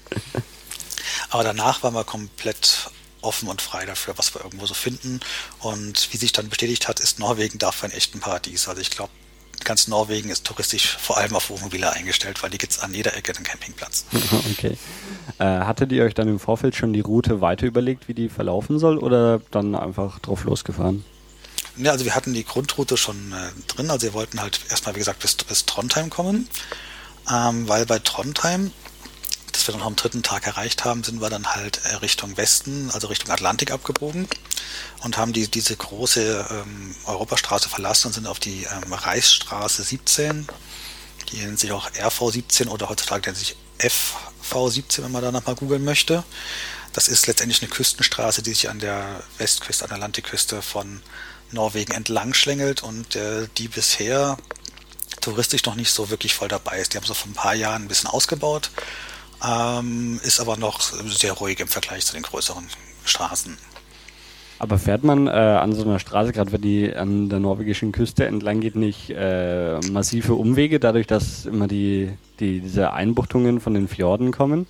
Aber 1.30 1.44
danach 1.44 1.82
waren 1.82 1.94
wir 1.94 2.04
komplett 2.04 2.90
offen 3.20 3.49
und 3.49 3.61
frei 3.61 3.85
dafür, 3.85 4.16
was 4.16 4.35
wir 4.35 4.42
irgendwo 4.42 4.66
so 4.66 4.75
finden. 4.75 5.20
Und 5.61 6.12
wie 6.12 6.16
sich 6.16 6.32
dann 6.32 6.49
bestätigt 6.49 6.88
hat, 6.88 7.00
ist 7.00 7.18
Norwegen 7.18 7.58
dafür 7.58 7.88
ein 7.88 7.92
echten 7.92 8.20
Paradies. 8.20 8.68
Also 8.68 8.80
ich 8.80 8.90
glaube, 8.90 9.11
ganz 9.68 9.87
Norwegen 9.87 10.30
ist 10.30 10.44
touristisch 10.44 10.96
vor 10.96 11.18
allem 11.18 11.37
auf 11.37 11.50
Wohnmobile 11.50 11.92
eingestellt, 11.92 12.42
weil 12.42 12.48
die 12.48 12.56
gibt 12.56 12.72
es 12.72 12.78
an 12.78 12.94
jeder 12.94 13.14
Ecke 13.14 13.37
einen 13.37 13.44
Campingplatz. 13.44 14.06
Okay. 14.50 14.78
Äh, 15.38 15.44
hattet 15.44 15.92
ihr 15.92 16.04
euch 16.04 16.14
dann 16.14 16.26
im 16.26 16.38
Vorfeld 16.38 16.75
schon 16.75 16.92
die 16.92 17.00
Route 17.00 17.40
weiter 17.40 17.66
überlegt, 17.66 18.08
wie 18.08 18.14
die 18.14 18.28
verlaufen 18.28 18.78
soll 18.78 18.98
oder 18.98 19.40
dann 19.50 19.75
einfach 19.75 20.18
drauf 20.20 20.44
losgefahren? 20.44 21.04
Ja, 21.76 21.92
also 21.92 22.04
wir 22.04 22.14
hatten 22.14 22.32
die 22.32 22.44
Grundroute 22.44 22.96
schon 22.96 23.32
äh, 23.32 23.72
drin. 23.72 23.90
Also 23.90 24.06
wir 24.06 24.14
wollten 24.14 24.40
halt 24.40 24.58
erstmal, 24.70 24.94
wie 24.94 25.00
gesagt, 25.00 25.20
bis, 25.20 25.34
bis 25.34 25.66
Trondheim 25.66 26.08
kommen, 26.08 26.48
ähm, 27.30 27.68
weil 27.68 27.84
bei 27.84 27.98
Trondheim 27.98 28.72
das 29.59 29.67
wir 29.67 29.73
dann 29.73 29.83
am 29.83 29.97
dritten 29.97 30.23
Tag 30.23 30.47
erreicht 30.47 30.85
haben, 30.85 31.03
sind 31.03 31.21
wir 31.21 31.31
dann 31.31 31.55
halt 31.55 31.81
äh, 31.85 31.97
Richtung 31.97 32.37
Westen, 32.37 32.91
also 32.93 33.09
Richtung 33.09 33.31
Atlantik 33.31 33.73
abgebogen 33.73 34.29
und 35.03 35.19
haben 35.19 35.33
die, 35.33 35.49
diese 35.49 35.75
große 35.75 36.47
ähm, 36.49 36.95
Europastraße 37.07 37.69
verlassen 37.69 38.09
und 38.09 38.12
sind 38.12 38.29
auf 38.29 38.38
die 38.38 38.65
ähm, 38.65 38.93
Reichsstraße 38.93 39.83
17, 39.83 40.47
die 41.33 41.38
nennt 41.38 41.59
sich 41.59 41.73
auch 41.73 41.91
RV17 41.91 42.69
oder 42.69 42.88
heutzutage 42.88 43.29
nennt 43.29 43.38
sich 43.38 43.57
FV17, 43.81 45.03
wenn 45.03 45.11
man 45.11 45.23
da 45.23 45.33
nochmal 45.33 45.57
googeln 45.57 45.85
möchte. 45.85 46.23
Das 46.93 47.09
ist 47.09 47.27
letztendlich 47.27 47.61
eine 47.61 47.71
Küstenstraße, 47.71 48.43
die 48.43 48.55
sich 48.55 48.71
an 48.71 48.79
der 48.79 49.25
Westküste, 49.38 49.85
an 49.85 49.88
der 49.88 49.97
Atlantikküste 49.97 50.62
von 50.62 51.03
Norwegen 51.50 51.93
entlang 51.95 52.33
schlängelt 52.33 52.85
und 52.85 53.17
äh, 53.17 53.49
die 53.59 53.67
bisher 53.67 54.37
touristisch 55.21 55.65
noch 55.65 55.75
nicht 55.75 55.91
so 55.91 56.11
wirklich 56.11 56.35
voll 56.35 56.49
dabei 56.49 56.79
ist. 56.79 56.93
Die 56.93 56.97
haben 56.97 57.07
so 57.07 57.15
vor 57.15 57.29
ein 57.29 57.35
paar 57.35 57.55
Jahren 57.55 57.83
ein 57.83 57.88
bisschen 57.88 58.09
ausgebaut 58.09 58.71
ähm, 59.45 60.21
ist 60.23 60.40
aber 60.40 60.57
noch 60.57 60.80
sehr 60.80 61.33
ruhig 61.33 61.61
im 61.61 61.68
Vergleich 61.68 62.04
zu 62.07 62.14
den 62.14 62.23
größeren 62.23 62.66
Straßen. 63.04 63.57
Aber 64.61 64.78
fährt 64.78 65.04
man 65.04 65.28
äh, 65.28 65.30
an 65.30 65.73
so 65.73 65.83
einer 65.83 66.00
Straße, 66.00 66.33
gerade 66.33 66.50
wenn 66.50 66.61
die 66.61 66.92
an 66.92 67.28
der 67.28 67.38
norwegischen 67.38 67.92
Küste 67.92 68.26
entlang 68.26 68.61
geht, 68.61 68.75
nicht 68.75 69.11
äh, 69.11 69.78
massive 69.90 70.35
Umwege, 70.35 70.80
dadurch, 70.80 71.07
dass 71.07 71.47
immer 71.47 71.68
die, 71.68 72.11
die, 72.40 72.61
diese 72.61 72.92
Einbuchtungen 72.92 73.61
von 73.61 73.75
den 73.75 73.87
Fjorden 73.87 74.33
kommen? 74.33 74.66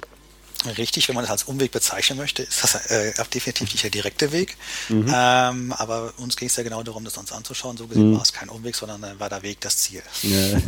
Richtig, 0.77 1.09
wenn 1.09 1.15
man 1.15 1.23
das 1.23 1.31
als 1.31 1.45
Umweg 1.45 1.71
bezeichnen 1.71 2.19
möchte, 2.19 2.43
ist 2.43 2.63
das 2.65 2.75
äh, 2.91 3.13
definitiv 3.33 3.73
nicht 3.73 3.85
der 3.85 3.91
direkte 3.91 4.33
Weg. 4.33 4.57
Mhm. 4.89 5.07
Ähm, 5.15 5.73
aber 5.73 6.13
uns 6.19 6.37
ging 6.37 6.49
es 6.49 6.57
ja 6.57 6.65
genau 6.65 6.83
darum, 6.83 7.05
das 7.05 7.17
uns 7.17 7.31
anzuschauen. 7.31 7.77
So 7.77 7.87
gesehen 7.87 8.11
mhm. 8.11 8.17
war 8.17 8.23
es 8.23 8.33
kein 8.33 8.49
Umweg, 8.49 8.75
sondern 8.75 9.05
äh, 9.05 9.19
war 9.19 9.29
der 9.29 9.43
Weg 9.43 9.61
das 9.61 9.79
Ziel. 9.79 10.03
Ja. 10.23 10.59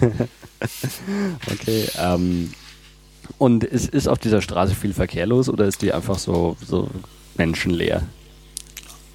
okay. 1.52 1.88
Ähm, 1.98 2.54
und 3.38 3.64
ist, 3.64 3.88
ist 3.88 4.08
auf 4.08 4.18
dieser 4.18 4.42
Straße 4.42 4.74
viel 4.74 4.94
Verkehr 4.94 5.26
los 5.26 5.48
oder 5.48 5.64
ist 5.64 5.82
die 5.82 5.92
einfach 5.92 6.18
so, 6.18 6.56
so 6.66 6.88
menschenleer? 7.36 8.02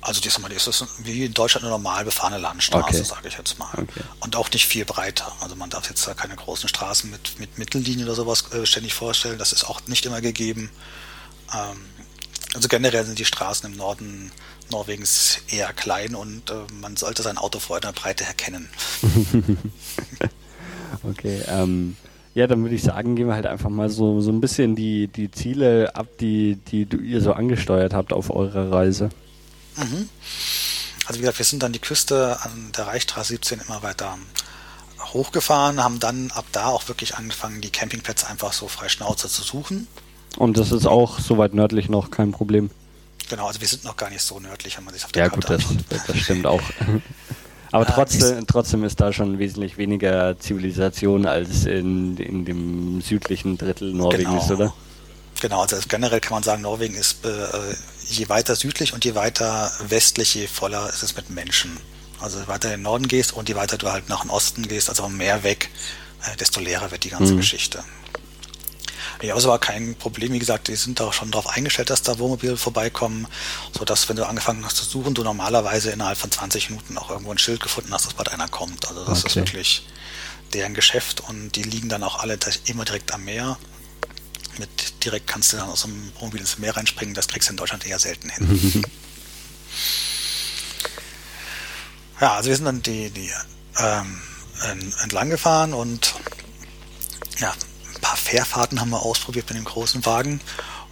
Also 0.01 0.21
die 0.21 0.27
ist, 0.27 0.67
ist 0.67 0.85
wie 1.03 1.25
in 1.25 1.33
Deutschland 1.33 1.63
eine 1.63 1.71
normal 1.71 2.05
befahrene 2.05 2.37
Landstraße, 2.37 2.99
okay. 2.99 3.03
sage 3.03 3.27
ich 3.27 3.37
jetzt 3.39 3.57
mal. 3.57 3.71
Okay. 3.73 4.01
Und 4.19 4.35
auch 4.35 4.51
nicht 4.51 4.67
viel 4.67 4.85
breiter. 4.85 5.31
Also 5.39 5.55
man 5.55 5.71
darf 5.71 5.89
jetzt 5.89 6.07
da 6.07 6.13
keine 6.13 6.35
großen 6.35 6.69
Straßen 6.69 7.09
mit, 7.09 7.39
mit 7.39 7.57
Mittellinie 7.57 8.05
oder 8.05 8.13
sowas 8.13 8.51
äh, 8.51 8.67
ständig 8.67 8.93
vorstellen. 8.93 9.39
Das 9.39 9.51
ist 9.51 9.63
auch 9.63 9.81
nicht 9.87 10.05
immer 10.05 10.21
gegeben. 10.21 10.69
Ähm, 11.51 11.77
also 12.53 12.67
generell 12.67 13.03
sind 13.03 13.17
die 13.17 13.25
Straßen 13.25 13.71
im 13.71 13.77
Norden 13.77 14.31
Norwegens 14.69 15.39
eher 15.47 15.73
klein 15.73 16.13
und 16.13 16.51
äh, 16.51 16.53
man 16.79 16.97
sollte 16.97 17.23
sein 17.23 17.39
Auto 17.39 17.57
vor 17.57 17.77
einer 17.77 17.91
Breite 17.91 18.25
erkennen. 18.25 18.69
okay, 21.03 21.41
ähm, 21.47 21.97
ja, 22.35 22.47
dann 22.47 22.61
würde 22.63 22.75
ich 22.75 22.83
sagen, 22.83 23.15
gehen 23.15 23.27
wir 23.27 23.33
halt 23.33 23.47
einfach 23.47 23.69
mal 23.69 23.89
so, 23.89 24.19
so 24.19 24.29
ein 24.29 24.41
bisschen 24.41 24.75
die, 24.75 25.07
die 25.07 25.31
Ziele 25.31 25.95
ab, 25.95 26.07
die, 26.19 26.57
die 26.67 26.85
du, 26.85 26.97
ihr 26.97 27.21
so 27.21 27.31
angesteuert 27.31 27.93
habt 27.93 28.11
auf 28.11 28.29
eurer 28.29 28.71
Reise. 28.71 29.09
Mhm. 29.77 30.09
Also 31.05 31.17
wie 31.17 31.21
gesagt, 31.21 31.39
wir 31.39 31.45
sind 31.45 31.63
dann 31.63 31.71
die 31.71 31.79
Küste 31.79 32.37
an 32.41 32.71
der 32.77 32.87
Reichstraße 32.87 33.29
17 33.29 33.61
immer 33.65 33.83
weiter 33.83 34.17
hochgefahren, 35.13 35.81
haben 35.81 36.01
dann 36.01 36.29
ab 36.31 36.45
da 36.51 36.65
auch 36.65 36.89
wirklich 36.89 37.15
angefangen, 37.15 37.61
die 37.61 37.69
Campingplätze 37.69 38.27
einfach 38.27 38.51
so 38.51 38.67
frei 38.67 38.89
Schnauze 38.89 39.29
zu 39.29 39.41
suchen. 39.41 39.87
Und 40.37 40.57
das 40.57 40.73
ist 40.73 40.85
auch 40.85 41.19
so 41.19 41.37
weit 41.37 41.53
nördlich 41.53 41.87
noch 41.87 42.11
kein 42.11 42.33
Problem. 42.33 42.69
Genau, 43.29 43.47
also 43.47 43.61
wir 43.61 43.67
sind 43.67 43.85
noch 43.85 43.95
gar 43.95 44.09
nicht 44.09 44.21
so 44.21 44.41
nördlich, 44.41 44.77
wenn 44.77 44.83
man 44.83 44.93
sich 44.93 45.05
auf 45.05 45.13
der 45.13 45.23
ja, 45.23 45.29
Karte 45.29 45.57
gut, 45.57 45.85
das, 45.87 46.05
das 46.05 46.17
stimmt 46.17 46.45
auch. 46.45 46.61
Aber 47.75 47.85
trotzdem, 47.85 48.47
trotzdem 48.47 48.85
ist 48.85 49.01
da 49.01 49.11
schon 49.11 49.37
wesentlich 49.37 49.77
weniger 49.77 50.39
Zivilisation 50.39 51.25
als 51.25 51.65
in, 51.65 52.15
in 52.15 52.45
dem 52.45 53.01
südlichen 53.01 53.57
Drittel 53.57 53.91
Norwegens, 53.93 54.47
genau. 54.47 54.53
oder? 54.53 54.73
Genau, 55.41 55.61
also 55.61 55.75
generell 55.89 56.21
kann 56.21 56.35
man 56.35 56.43
sagen, 56.43 56.61
Norwegen 56.61 56.95
ist 56.95 57.25
äh, 57.25 57.29
je 58.07 58.29
weiter 58.29 58.55
südlich 58.55 58.93
und 58.93 59.03
je 59.03 59.13
weiter 59.15 59.69
westlich, 59.89 60.35
je 60.35 60.47
voller 60.47 60.87
ist 60.87 61.03
es 61.03 61.17
mit 61.17 61.29
Menschen. 61.29 61.77
Also 62.21 62.39
je 62.39 62.47
weiter 62.47 62.69
in 62.69 62.79
den 62.79 62.83
Norden 62.83 63.09
gehst 63.09 63.33
und 63.33 63.49
je 63.49 63.55
weiter 63.55 63.77
du 63.77 63.91
halt 63.91 64.07
nach 64.07 64.21
dem 64.21 64.29
Osten 64.29 64.65
gehst, 64.69 64.87
also 64.87 65.03
vom 65.03 65.17
Meer 65.17 65.43
weg, 65.43 65.69
äh, 66.23 66.37
desto 66.37 66.61
leerer 66.61 66.91
wird 66.91 67.03
die 67.03 67.09
ganze 67.09 67.33
mhm. 67.33 67.37
Geschichte. 67.37 67.83
Ja, 69.21 69.35
es 69.35 69.47
war 69.47 69.59
kein 69.59 69.95
Problem. 69.95 70.33
Wie 70.33 70.39
gesagt, 70.39 70.67
die 70.67 70.75
sind 70.75 70.99
da 70.99 71.11
schon 71.13 71.31
darauf 71.31 71.47
eingestellt, 71.47 71.89
dass 71.89 72.01
da 72.01 72.19
Wohnmobile 72.19 72.57
vorbeikommen, 72.57 73.27
sodass, 73.77 74.09
wenn 74.09 74.15
du 74.15 74.25
angefangen 74.25 74.65
hast 74.65 74.77
zu 74.77 74.85
suchen, 74.85 75.13
du 75.13 75.23
normalerweise 75.23 75.91
innerhalb 75.91 76.17
von 76.17 76.31
20 76.31 76.69
Minuten 76.69 76.97
auch 76.97 77.09
irgendwo 77.09 77.31
ein 77.31 77.37
Schild 77.37 77.61
gefunden 77.61 77.93
hast, 77.93 78.05
dass 78.05 78.13
bald 78.13 78.31
einer 78.31 78.47
kommt. 78.47 78.87
Also 78.87 79.05
das 79.05 79.19
okay. 79.19 79.27
ist 79.27 79.35
wirklich 79.35 79.85
deren 80.53 80.73
Geschäft 80.73 81.21
und 81.21 81.55
die 81.55 81.63
liegen 81.63 81.89
dann 81.89 82.03
auch 82.03 82.19
alle 82.19 82.37
immer 82.65 82.85
direkt 82.85 83.13
am 83.13 83.25
Meer. 83.25 83.57
Mit 84.57 85.03
direkt 85.03 85.27
kannst 85.27 85.51
du 85.53 85.57
dann 85.57 85.69
aus 85.69 85.81
dem 85.81 86.11
Wohnmobil 86.15 86.39
ins 86.39 86.57
Meer 86.57 86.77
reinspringen, 86.77 87.13
das 87.13 87.27
kriegst 87.27 87.49
du 87.49 87.53
in 87.53 87.57
Deutschland 87.57 87.85
eher 87.85 87.99
selten 87.99 88.29
hin. 88.29 88.83
ja, 92.21 92.35
also 92.35 92.49
wir 92.49 92.55
sind 92.55 92.65
dann 92.65 92.81
die, 92.81 93.09
die 93.09 93.29
ähm, 93.77 94.21
entlang 95.03 95.29
gefahren 95.29 95.73
und 95.73 96.15
ja, 97.39 97.53
paar 98.05 98.17
Fährfahrten 98.17 98.79
haben 98.79 98.91
wir 98.91 99.01
ausprobiert 99.01 99.49
mit 99.49 99.57
dem 99.57 99.65
großen 99.65 100.05
Wagen. 100.05 100.39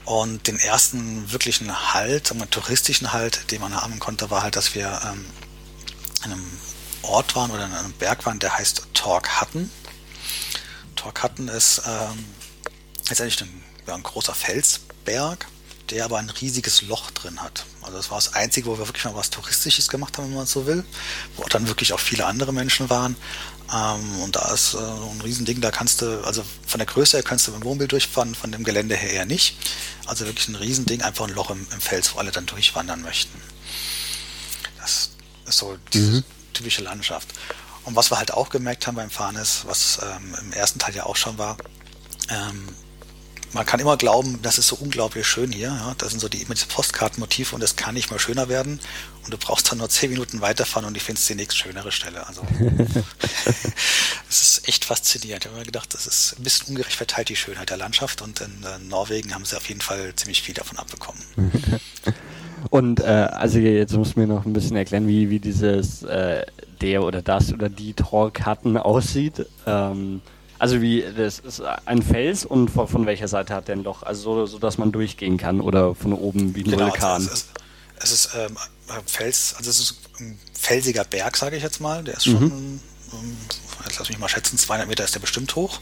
Und 0.03 0.48
den 0.48 0.58
ersten 0.58 1.32
wirklichen 1.32 1.93
Halt, 1.93 2.32
einen 2.32 2.50
touristischen 2.50 3.13
Halt, 3.13 3.51
den 3.51 3.62
man 3.62 3.75
haben 3.75 4.00
konnte, 4.00 4.32
war 4.32 4.41
halt, 4.41 4.55
dass 4.55 4.74
wir 4.74 4.88
ähm, 5.05 5.25
an 6.24 6.32
einem 6.32 6.60
Ort 7.03 7.36
waren 7.36 7.51
oder 7.51 7.65
an 7.65 7.74
einem 7.74 7.93
Berg 7.93 8.25
waren, 8.25 8.39
der 8.39 8.58
heißt 8.58 8.88
Tork 8.96 9.39
Hutton. 9.39 9.70
Tork 10.96 11.24
Hutton 11.24 11.48
ist 11.50 11.84
ähm, 11.86 12.25
letztendlich 13.08 13.41
ein, 13.41 13.63
ja, 13.88 13.93
ein 13.93 14.03
großer 14.03 14.34
Felsberg, 14.34 15.46
der 15.91 16.05
aber 16.05 16.17
ein 16.17 16.32
riesiges 16.32 16.82
Loch 16.82 17.12
drin 17.12 17.43
hat. 17.43 17.65
Also 17.82 17.98
das 17.98 18.10
war 18.10 18.17
das 18.17 18.34
Einzige, 18.34 18.67
wo 18.67 18.79
wir 18.79 18.88
wirklich 18.88 19.05
mal 19.05 19.15
was 19.15 19.29
Touristisches 19.29 19.88
gemacht 19.88 20.17
haben, 20.17 20.29
wenn 20.29 20.36
man 20.36 20.48
so 20.48 20.65
will, 20.65 20.84
wo 21.36 21.43
dann 21.43 21.67
wirklich 21.67 21.93
auch 21.93 22.00
viele 22.00 22.25
andere 22.25 22.53
Menschen 22.53 22.89
waren. 22.89 23.15
Ähm, 23.73 24.19
und 24.21 24.35
da 24.35 24.53
ist 24.53 24.75
äh, 24.75 24.77
ein 24.77 25.21
Riesending, 25.21 25.59
da 25.59 25.71
kannst 25.71 26.01
du, 26.01 26.23
also 26.23 26.43
von 26.67 26.77
der 26.77 26.85
Größe 26.85 27.17
her 27.17 27.23
kannst 27.23 27.47
du 27.47 27.51
mit 27.51 27.61
dem 27.61 27.65
Wohnmobil 27.65 27.87
durchfahren, 27.87 28.35
von 28.35 28.51
dem 28.51 28.63
Gelände 28.63 28.95
her 28.95 29.11
eher 29.11 29.25
nicht. 29.25 29.57
Also 30.05 30.25
wirklich 30.25 30.47
ein 30.47 30.55
Riesending, 30.55 31.01
einfach 31.01 31.27
ein 31.27 31.33
Loch 31.33 31.49
im, 31.49 31.65
im 31.71 31.81
Fels, 31.81 32.13
wo 32.13 32.19
alle 32.19 32.31
dann 32.31 32.45
durchwandern 32.45 33.01
möchten. 33.01 33.41
Das 34.79 35.09
ist 35.47 35.57
so 35.57 35.77
diese 35.91 36.11
mhm. 36.11 36.23
typische 36.53 36.83
Landschaft. 36.83 37.29
Und 37.85 37.95
was 37.95 38.11
wir 38.11 38.17
halt 38.17 38.31
auch 38.31 38.49
gemerkt 38.49 38.85
haben 38.85 38.95
beim 38.95 39.09
Fahren 39.09 39.35
ist, 39.37 39.65
was 39.65 39.99
ähm, 40.03 40.35
im 40.39 40.51
ersten 40.53 40.79
Teil 40.79 40.95
ja 40.95 41.05
auch 41.05 41.15
schon 41.15 41.37
war, 41.37 41.57
ähm, 42.29 42.67
man 43.53 43.65
kann 43.65 43.79
immer 43.79 43.98
glauben, 43.98 44.39
das 44.41 44.57
ist 44.57 44.67
so 44.67 44.75
unglaublich 44.75 45.27
schön 45.27 45.51
hier. 45.51 45.67
Ja? 45.67 45.95
Das 45.98 46.10
sind 46.10 46.19
so 46.19 46.27
die, 46.27 46.45
diese 46.45 46.65
Postkartenmotive 46.67 47.55
und 47.55 47.62
das 47.62 47.75
kann 47.75 47.93
nicht 47.93 48.12
mal 48.12 48.19
schöner 48.19 48.50
werden. 48.50 48.79
Und 49.24 49.33
du 49.33 49.38
brauchst 49.38 49.72
dann 49.72 49.77
nur 49.77 49.89
zehn 49.89 50.10
Minuten 50.10 50.41
weiterfahren 50.41 50.88
und 50.88 50.98
ich 50.98 51.03
finde 51.03 51.19
es 51.19 51.27
die 51.27 51.36
nächst 51.36 51.57
schönere 51.57 51.91
Stelle. 51.91 52.27
Also 52.27 52.41
es 54.29 54.41
ist 54.41 54.67
echt 54.67 54.86
faszinierend. 54.86 55.45
Ich 55.45 55.50
habe 55.50 55.60
mir 55.60 55.65
gedacht, 55.65 55.93
das 55.93 56.07
ist 56.07 56.36
ein 56.38 56.43
bisschen 56.43 56.69
ungerecht 56.69 56.95
verteilt, 56.95 57.29
die 57.29 57.36
Schönheit 57.36 57.69
der 57.69 57.77
Landschaft. 57.77 58.22
Und 58.22 58.41
in 58.41 58.63
äh, 58.63 58.79
Norwegen 58.79 59.33
haben 59.33 59.45
sie 59.45 59.55
auf 59.55 59.69
jeden 59.69 59.81
Fall 59.81 60.13
ziemlich 60.15 60.41
viel 60.41 60.55
davon 60.55 60.77
abbekommen. 60.77 61.22
Und 62.69 63.01
äh, 63.01 63.03
also 63.03 63.60
jetzt 63.60 63.93
muss 63.93 64.15
mir 64.15 64.25
noch 64.27 64.45
ein 64.45 64.53
bisschen 64.53 64.77
erklären, 64.77 65.07
wie, 65.07 65.29
wie 65.29 65.39
dieses 65.39 66.03
äh, 66.03 66.45
der 66.81 67.03
oder 67.03 67.22
das 67.22 67.51
oder 67.53 67.69
die 67.69 67.93
Torkarten 67.93 68.77
aussieht. 68.77 69.45
Ähm, 69.65 70.22
also 70.63 70.82
wie, 70.82 71.03
das 71.17 71.39
ist 71.39 71.62
ein 71.62 72.01
Fels 72.01 72.46
und 72.46 72.70
von, 72.70 72.88
von 72.88 73.05
welcher 73.05 73.27
Seite 73.27 73.53
hat 73.53 73.67
der 73.67 73.75
ein 73.75 73.84
Loch? 73.84 74.01
Also 74.03 74.22
so, 74.22 74.46
so, 74.46 74.60
dass 74.60 74.77
man 74.77 74.93
durchgehen 74.93 75.36
kann 75.36 75.60
oder 75.60 75.93
von 75.93 76.13
oben 76.13 76.55
wie 76.55 76.62
ein 76.62 76.72
genau, 76.72 76.86
Vulkan? 76.86 77.15
Also 77.15 77.32
es 77.32 77.34
ist, 77.34 77.50
es 77.98 78.12
ist 78.13 78.29
ähm, 78.34 78.58
Fels, 79.05 79.55
also 79.58 79.70
es 79.70 79.79
ist 79.82 79.98
ein 80.22 80.39
felsiger 80.58 81.03
Berg, 81.03 81.36
sage 81.36 81.58
ich 81.58 81.63
jetzt 81.63 81.82
mal. 81.82 82.01
Der 82.05 82.13
ist 82.13 82.24
schon, 82.24 82.46
mhm. 82.46 82.79
um, 83.12 83.38
jetzt 83.84 84.00
lass 84.00 84.08
mich 84.08 84.17
mal 84.20 84.29
schätzen, 84.29 84.58
200 84.58 84.88
Meter 84.88 85.03
ist 85.03 85.13
der 85.13 85.20
bestimmt 85.20 85.53
hoch. 85.58 85.82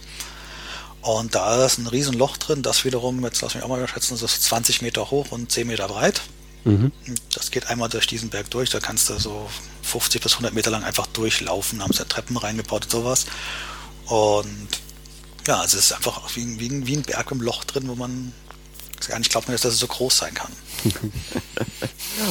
Und 1.03 1.35
da 1.35 1.63
ist 1.63 1.77
ein 1.77 1.85
Riesenloch 1.85 2.37
drin, 2.37 2.63
das 2.63 2.83
wiederum, 2.83 3.23
jetzt 3.23 3.39
lass 3.43 3.53
mich 3.53 3.63
auch 3.63 3.69
mal 3.69 3.87
schätzen, 3.87 4.17
das 4.19 4.23
ist 4.23 4.43
20 4.45 4.81
Meter 4.81 5.11
hoch 5.11 5.27
und 5.29 5.51
10 5.51 5.67
Meter 5.67 5.89
breit. 5.89 6.23
Mhm. 6.63 6.91
Das 7.35 7.51
geht 7.51 7.67
einmal 7.67 7.89
durch 7.89 8.07
diesen 8.07 8.29
Berg 8.29 8.49
durch, 8.49 8.71
da 8.71 8.79
kannst 8.79 9.11
du 9.11 9.19
so 9.19 9.47
50 9.83 10.23
bis 10.23 10.33
100 10.33 10.55
Meter 10.55 10.71
lang 10.71 10.83
einfach 10.83 11.05
durchlaufen, 11.05 11.77
da 11.77 11.83
haben 11.85 11.93
sie 11.93 12.03
Treppen 12.05 12.37
reingebaut 12.37 12.85
und 12.85 12.91
sowas. 12.91 13.27
Und 14.11 14.67
ja, 15.47 15.61
also 15.61 15.77
es 15.77 15.85
ist 15.85 15.93
einfach 15.93 16.35
wie, 16.35 16.59
wie, 16.59 16.85
wie 16.85 16.97
ein 16.97 17.03
Berg 17.03 17.31
im 17.31 17.39
Loch 17.39 17.63
drin, 17.63 17.87
wo 17.87 17.95
man 17.95 18.33
gar 19.07 19.17
nicht 19.19 19.31
glaubt, 19.31 19.47
dass 19.47 19.63
es 19.63 19.79
so 19.79 19.87
groß 19.87 20.17
sein 20.17 20.33
kann. 20.33 20.51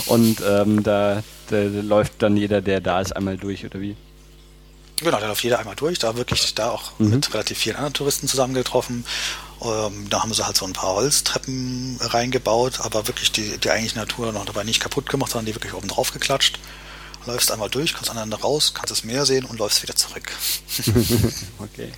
Und 0.06 0.42
ähm, 0.46 0.82
da, 0.82 1.22
da, 1.48 1.56
läuft 1.62 2.12
dann 2.18 2.36
jeder, 2.36 2.60
der 2.60 2.82
da 2.82 3.00
ist, 3.00 3.16
einmal 3.16 3.38
durch, 3.38 3.64
oder 3.64 3.80
wie? 3.80 3.96
Genau, 4.96 5.18
da 5.18 5.26
läuft 5.26 5.42
jeder 5.42 5.58
einmal 5.58 5.74
durch, 5.74 5.98
da 5.98 6.16
wirklich 6.16 6.54
da 6.54 6.70
auch 6.70 6.98
mhm. 6.98 7.10
mit 7.10 7.32
relativ 7.32 7.56
vielen 7.56 7.76
anderen 7.76 7.94
Touristen 7.94 8.28
zusammengetroffen. 8.28 9.06
Ähm, 9.62 10.10
da 10.10 10.22
haben 10.22 10.34
sie 10.34 10.44
halt 10.44 10.58
so 10.58 10.66
ein 10.66 10.74
paar 10.74 10.96
Holztreppen 10.96 11.96
reingebaut, 12.02 12.80
aber 12.82 13.08
wirklich 13.08 13.32
die, 13.32 13.56
die 13.56 13.70
eigentliche 13.70 13.98
Natur 13.98 14.32
noch 14.32 14.44
dabei 14.44 14.64
nicht 14.64 14.80
kaputt 14.80 15.08
gemacht, 15.08 15.32
sondern 15.32 15.46
die 15.46 15.54
wirklich 15.54 15.72
oben 15.72 15.88
drauf 15.88 16.12
geklatscht 16.12 16.58
läufst 17.26 17.50
einmal 17.50 17.70
durch, 17.70 17.94
kommst 17.94 18.10
aneinander 18.10 18.38
raus, 18.40 18.72
kannst 18.74 18.90
das 18.90 19.04
Meer 19.04 19.26
sehen 19.26 19.44
und 19.44 19.58
läufst 19.58 19.82
wieder 19.82 19.96
zurück. 19.96 20.32
okay. 21.58 21.92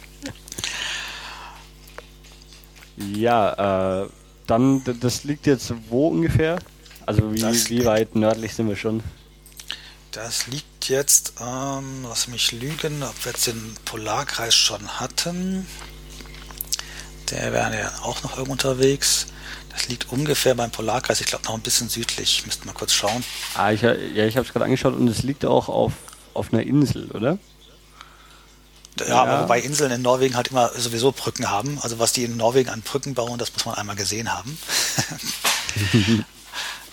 Ja, 2.96 4.02
äh, 4.04 4.08
dann, 4.46 4.82
das 5.00 5.24
liegt 5.24 5.46
jetzt 5.46 5.72
wo 5.88 6.08
ungefähr? 6.08 6.58
Also 7.06 7.32
wie, 7.32 7.42
wie 7.42 7.84
weit 7.84 8.14
nördlich 8.14 8.54
sind 8.54 8.68
wir 8.68 8.76
schon? 8.76 9.02
Das 10.12 10.46
liegt 10.46 10.88
jetzt, 10.88 11.34
ähm, 11.40 12.02
lass 12.02 12.28
mich 12.28 12.52
lügen, 12.52 13.02
ob 13.02 13.24
wir 13.24 13.32
jetzt 13.32 13.46
den 13.46 13.74
Polarkreis 13.84 14.54
schon 14.54 15.00
hatten. 15.00 15.66
Der 17.32 17.52
wäre 17.52 17.78
ja 17.78 17.92
auch 18.02 18.22
noch 18.22 18.32
irgendwo 18.32 18.52
unterwegs. 18.52 19.26
Das 19.70 19.88
liegt 19.88 20.12
ungefähr 20.12 20.54
beim 20.54 20.70
Polarkreis, 20.70 21.20
ich 21.20 21.26
glaube 21.26 21.44
noch 21.44 21.54
ein 21.54 21.60
bisschen 21.60 21.88
südlich. 21.88 22.44
Müsste 22.44 22.66
mal 22.66 22.74
kurz 22.74 22.92
schauen. 22.92 23.24
Ah, 23.54 23.72
ich, 23.72 23.80
ja, 23.80 23.94
ich 23.94 24.36
habe 24.36 24.46
es 24.46 24.52
gerade 24.52 24.66
angeschaut 24.66 24.94
und 24.94 25.08
es 25.08 25.22
liegt 25.22 25.44
auch 25.46 25.68
auf, 25.68 25.92
auf 26.34 26.52
einer 26.52 26.62
Insel, 26.62 27.10
oder? 27.12 27.38
Ja, 29.00 29.06
ja, 29.06 29.22
aber 29.22 29.44
wobei 29.44 29.60
Inseln 29.60 29.90
in 29.90 30.02
Norwegen 30.02 30.36
halt 30.36 30.48
immer 30.48 30.70
sowieso 30.76 31.12
Brücken 31.12 31.50
haben. 31.50 31.78
Also 31.80 31.98
was 31.98 32.12
die 32.12 32.24
in 32.24 32.36
Norwegen 32.36 32.68
an 32.68 32.82
Brücken 32.82 33.14
bauen, 33.14 33.38
das 33.38 33.52
muss 33.54 33.64
man 33.64 33.76
einmal 33.76 33.96
gesehen 33.96 34.32
haben. 34.32 34.58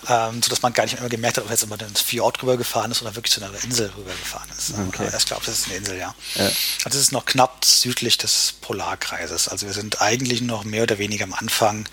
ähm, 0.08 0.42
sodass 0.42 0.62
man 0.62 0.74
gar 0.74 0.84
nicht 0.84 1.00
mehr 1.00 1.10
gemerkt 1.10 1.38
hat, 1.38 1.44
ob 1.44 1.50
jetzt 1.50 1.64
immer 1.64 1.80
ins 1.82 2.02
Fjord 2.02 2.42
rübergefahren 2.42 2.92
ist 2.92 3.02
oder 3.02 3.16
wirklich 3.16 3.34
zu 3.34 3.44
einer 3.44 3.52
Insel 3.64 3.92
rübergefahren 3.96 4.50
ist. 4.58 4.74
Okay. 4.88 5.08
Aber 5.08 5.18
ich 5.18 5.26
glaube, 5.26 5.46
das 5.46 5.60
ist 5.60 5.66
eine 5.68 5.76
Insel, 5.76 5.98
ja. 5.98 6.16
ja. 6.36 6.46
Also 6.86 6.90
es 6.90 6.96
ist 6.96 7.12
noch 7.12 7.26
knapp 7.26 7.66
südlich 7.66 8.18
des 8.18 8.54
Polarkreises. 8.62 9.48
Also 9.50 9.68
wir 9.68 9.74
sind 9.74 10.02
eigentlich 10.02 10.42
noch 10.42 10.64
mehr 10.64 10.84
oder 10.84 10.98
weniger 10.98 11.26
am 11.26 11.34
Anfang 11.34 11.88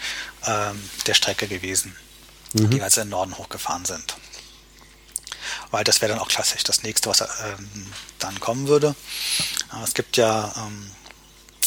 ähm, 0.46 0.90
der 1.06 1.14
Strecke 1.14 1.48
gewesen, 1.48 1.96
mhm. 2.52 2.70
die 2.70 2.76
wir 2.76 2.84
jetzt 2.84 2.96
in 2.96 3.04
den 3.04 3.10
Norden 3.10 3.36
hochgefahren 3.36 3.84
sind. 3.84 4.16
Weil 5.70 5.84
das 5.84 6.00
wäre 6.00 6.12
dann 6.12 6.20
auch 6.20 6.28
klassisch 6.28 6.64
das 6.64 6.82
nächste, 6.82 7.10
was 7.10 7.20
ähm, 7.20 7.92
dann 8.18 8.38
kommen 8.40 8.68
würde. 8.68 8.94
Aber 9.70 9.84
es 9.84 9.94
gibt 9.94 10.16
ja 10.16 10.54
ähm, 10.56 10.90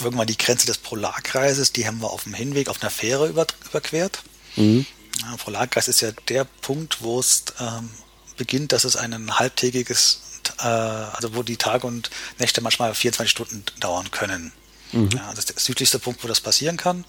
irgendwann 0.02 0.28
die 0.28 0.38
Grenze 0.38 0.68
des 0.68 0.78
Polarkreises, 0.78 1.74
die 1.74 1.86
haben 1.86 2.00
wir 2.00 2.12
auf 2.12 2.24
dem 2.24 2.34
Hinweg 2.34 2.70
auf 2.70 2.82
einer 2.82 2.92
Fähre 2.92 3.28
über, 3.28 3.46
überquert. 3.70 4.22
Mhm. 4.56 4.86
Ja, 5.22 5.36
Polarkreis 5.38 5.88
ist 5.88 6.02
ja 6.02 6.12
der 6.28 6.46
Punkt, 6.46 7.02
wo 7.02 7.20
es 7.20 7.46
ähm, 7.60 7.90
beginnt, 8.38 8.72
dass 8.72 8.84
es 8.84 8.96
ein 8.96 9.38
halbtägiges, 9.38 10.22
äh, 10.60 10.64
also 10.64 11.36
wo 11.36 11.44
die 11.44 11.58
Tage 11.58 11.88
und 11.88 12.10
Nächte 12.38 12.62
manchmal 12.62 12.94
24 12.96 13.30
Stunden 13.30 13.64
dauern 13.80 14.12
können. 14.12 14.52
Mhm. 14.92 15.10
Ja, 15.14 15.30
das 15.32 15.40
ist 15.40 15.50
der 15.50 15.60
südlichste 15.60 16.00
Punkt, 16.00 16.24
wo 16.24 16.28
das 16.28 16.42
passieren 16.42 16.78
kann. 16.78 17.06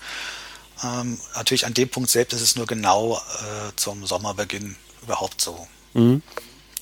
Ähm, 0.82 1.20
natürlich 1.34 1.66
an 1.66 1.74
dem 1.74 1.88
Punkt 1.88 2.10
selbst 2.10 2.34
ist 2.34 2.42
es 2.42 2.56
nur 2.56 2.66
genau 2.66 3.16
äh, 3.16 3.72
zum 3.76 4.06
Sommerbeginn 4.06 4.76
überhaupt 5.02 5.40
so. 5.40 5.66
Mhm. 5.94 6.22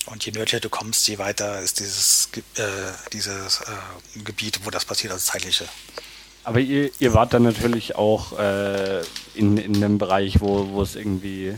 Und 0.05 0.25
je 0.25 0.31
nördlicher 0.31 0.59
du 0.59 0.69
kommst, 0.69 1.07
je 1.07 1.19
weiter 1.19 1.61
ist 1.61 1.79
dieses, 1.79 2.29
äh, 2.55 2.63
dieses 3.13 3.61
äh, 3.61 4.19
Gebiet, 4.23 4.61
wo 4.63 4.71
das 4.71 4.85
passiert, 4.85 5.13
also 5.13 5.23
zeitliche. 5.23 5.67
Aber 6.43 6.59
ihr, 6.59 6.89
ihr 6.99 7.13
wart 7.13 7.33
dann 7.33 7.43
natürlich 7.43 7.95
auch 7.95 8.37
äh, 8.39 9.01
in, 9.35 9.57
in 9.57 9.75
einem 9.75 9.97
Bereich, 9.97 10.41
wo, 10.41 10.69
wo 10.69 10.81
es 10.81 10.95
irgendwie, 10.95 11.55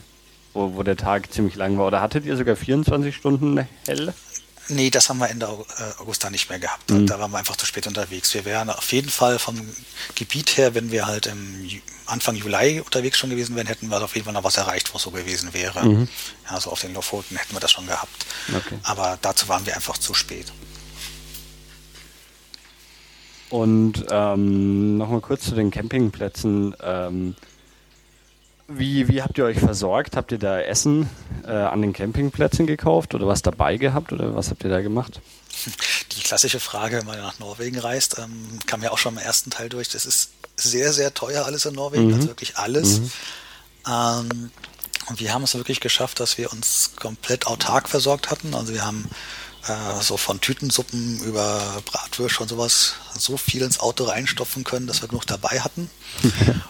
wo, 0.54 0.76
wo 0.76 0.84
der 0.84 0.98
Tag 0.98 1.32
ziemlich 1.32 1.56
lang 1.56 1.78
war. 1.78 1.88
Oder 1.88 2.02
hattet 2.02 2.26
ihr 2.26 2.36
sogar 2.36 2.56
24 2.56 3.16
Stunden 3.16 3.68
hell? 3.86 4.14
Nee, 4.68 4.90
das 4.90 5.10
haben 5.10 5.20
wir 5.20 5.30
Ende 5.30 5.46
äh, 5.46 6.02
August 6.02 6.24
dann 6.24 6.32
nicht 6.32 6.50
mehr 6.50 6.60
gehabt. 6.60 6.90
Mhm. 6.90 7.08
Da 7.08 7.20
waren 7.20 7.32
wir 7.32 7.38
einfach 7.38 7.56
zu 7.56 7.66
spät 7.66 7.88
unterwegs. 7.88 8.34
Wir 8.34 8.46
wären 8.46 8.70
auf 8.70 8.92
jeden 8.92 9.10
Fall 9.10 9.40
vom 9.40 9.60
Gebiet 10.16 10.58
her, 10.58 10.76
wenn 10.76 10.92
wir 10.92 11.08
halt 11.08 11.26
im 11.26 11.70
Anfang 12.06 12.36
Juli 12.36 12.80
unterwegs 12.80 13.18
schon 13.18 13.30
gewesen 13.30 13.56
wären, 13.56 13.68
hätten 13.68 13.90
wir 13.90 14.02
auf 14.02 14.16
jeden 14.16 14.26
Fall 14.26 14.34
noch 14.34 14.44
was 14.44 14.58
erreicht, 14.58 14.94
wo 14.94 14.98
es 14.98 15.04
so 15.04 15.12
gewesen 15.12 15.54
wäre. 15.54 15.86
Mhm. 15.86 16.08
Ja, 16.50 16.60
so 16.60 16.72
auf 16.72 16.82
den 16.82 16.94
Lofoten 16.94 17.38
hätten 17.38 17.54
wir 17.54 17.60
das 17.60 17.72
schon 17.72 17.88
gehabt. 17.88 18.26
Okay. 18.50 18.78
Aber 18.84 19.18
dazu 19.22 19.48
waren 19.48 19.66
wir 19.66 19.76
einfach 19.76 19.98
zu 19.98 20.14
spät. 20.14 20.52
Und 23.52 24.06
ähm, 24.10 24.98
nochmal 24.98 25.20
kurz 25.20 25.44
zu 25.44 25.56
den 25.56 25.72
Campingplätzen. 25.72 26.74
Ähm, 26.82 27.36
wie, 28.68 29.10
wie 29.10 29.22
habt 29.22 29.38
ihr 29.38 29.44
euch 29.44 29.60
versorgt? 29.60 30.16
Habt 30.16 30.32
ihr 30.32 30.40
da 30.40 30.60
Essen 30.60 31.10
äh, 31.46 31.52
an 31.52 31.82
den 31.82 31.92
Campingplätzen 31.92 32.66
gekauft 32.66 33.14
oder 33.14 33.28
was 33.28 33.42
dabei 33.42 33.76
gehabt 33.76 34.14
oder 34.14 34.34
was 34.34 34.50
habt 34.50 34.64
ihr 34.64 34.70
da 34.70 34.82
gemacht? 34.82 35.20
Die 36.14 36.22
klassische 36.22 36.62
Frage, 36.62 37.00
wenn 37.00 37.06
man 37.06 37.18
nach 37.18 37.40
Norwegen 37.40 37.78
reist, 37.78 38.18
ähm, 38.20 38.60
kam 38.66 38.82
ja 38.82 38.92
auch 38.92 38.98
schon 38.98 39.16
im 39.16 39.20
ersten 39.20 39.50
Teil 39.50 39.68
durch. 39.68 39.90
Das 39.90 40.06
ist 40.06 40.32
sehr, 40.56 40.94
sehr 40.94 41.14
teuer 41.14 41.46
alles 41.46 41.66
in 41.66 41.76
Norwegen, 41.76 42.08
mhm. 42.08 42.14
also 42.14 42.28
wirklich 42.30 42.58
alles. 42.58 43.02
Mhm. 43.02 43.12
Ähm, 43.88 44.52
und 45.10 45.20
wir 45.20 45.34
haben 45.34 45.44
es 45.44 45.56
wirklich 45.56 45.82
geschafft, 45.82 46.22
dass 46.22 46.38
wir 46.38 46.54
uns 46.54 46.92
komplett 46.96 47.48
autark 47.48 47.90
versorgt 47.90 48.32
hatten. 48.32 48.54
Also 48.54 48.74
wir 48.74 48.86
haben 48.86 49.10
äh, 49.68 50.02
so 50.02 50.18
von 50.18 50.42
Tütensuppen 50.42 51.24
über 51.24 51.82
Bratwürste 51.86 52.44
und 52.44 52.50
sowas 52.50 52.96
so 53.18 53.38
viel 53.38 53.62
ins 53.62 53.80
Auto 53.80 54.06
reinstopfen 54.06 54.64
können, 54.64 54.88
dass 54.88 55.02
wir 55.02 55.08
genug 55.08 55.28
dabei 55.28 55.60
hatten. 55.60 55.90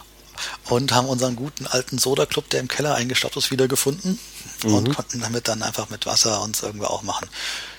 und 0.64 0.92
haben 0.92 1.08
unseren 1.08 1.36
guten 1.36 1.66
alten 1.66 1.98
Soda-Club, 1.98 2.48
der 2.50 2.60
im 2.60 2.68
Keller 2.68 2.94
eingestopft 2.94 3.36
ist, 3.36 3.50
wiedergefunden 3.50 4.18
mhm. 4.64 4.74
und 4.74 4.94
konnten 4.94 5.20
damit 5.20 5.48
dann 5.48 5.62
einfach 5.62 5.90
mit 5.90 6.06
Wasser 6.06 6.42
uns 6.42 6.62
irgendwo 6.62 6.86
auch 6.86 7.02
machen. 7.02 7.28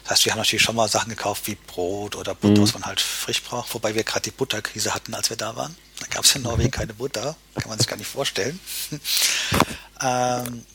Das 0.03 0.11
heißt, 0.11 0.25
wir 0.25 0.33
haben 0.33 0.39
natürlich 0.39 0.63
schon 0.63 0.75
mal 0.75 0.89
Sachen 0.89 1.09
gekauft 1.09 1.47
wie 1.47 1.55
Brot 1.55 2.15
oder 2.15 2.35
Butter, 2.35 2.59
mhm. 2.59 2.63
was 2.63 2.73
man 2.73 2.85
halt 2.85 3.01
frisch 3.01 3.41
braucht, 3.43 3.73
wobei 3.73 3.95
wir 3.95 4.03
gerade 4.03 4.23
die 4.23 4.31
Butterkrise 4.31 4.93
hatten, 4.93 5.13
als 5.13 5.29
wir 5.29 5.37
da 5.37 5.55
waren. 5.55 5.75
Da 5.99 6.07
gab 6.07 6.25
es 6.25 6.35
in 6.35 6.41
Norwegen 6.41 6.71
keine 6.71 6.93
Butter, 6.93 7.35
kann 7.55 7.69
man 7.69 7.79
sich 7.79 7.87
gar 7.87 7.97
nicht 7.97 8.09
vorstellen. 8.09 8.59
ähm, 10.01 10.65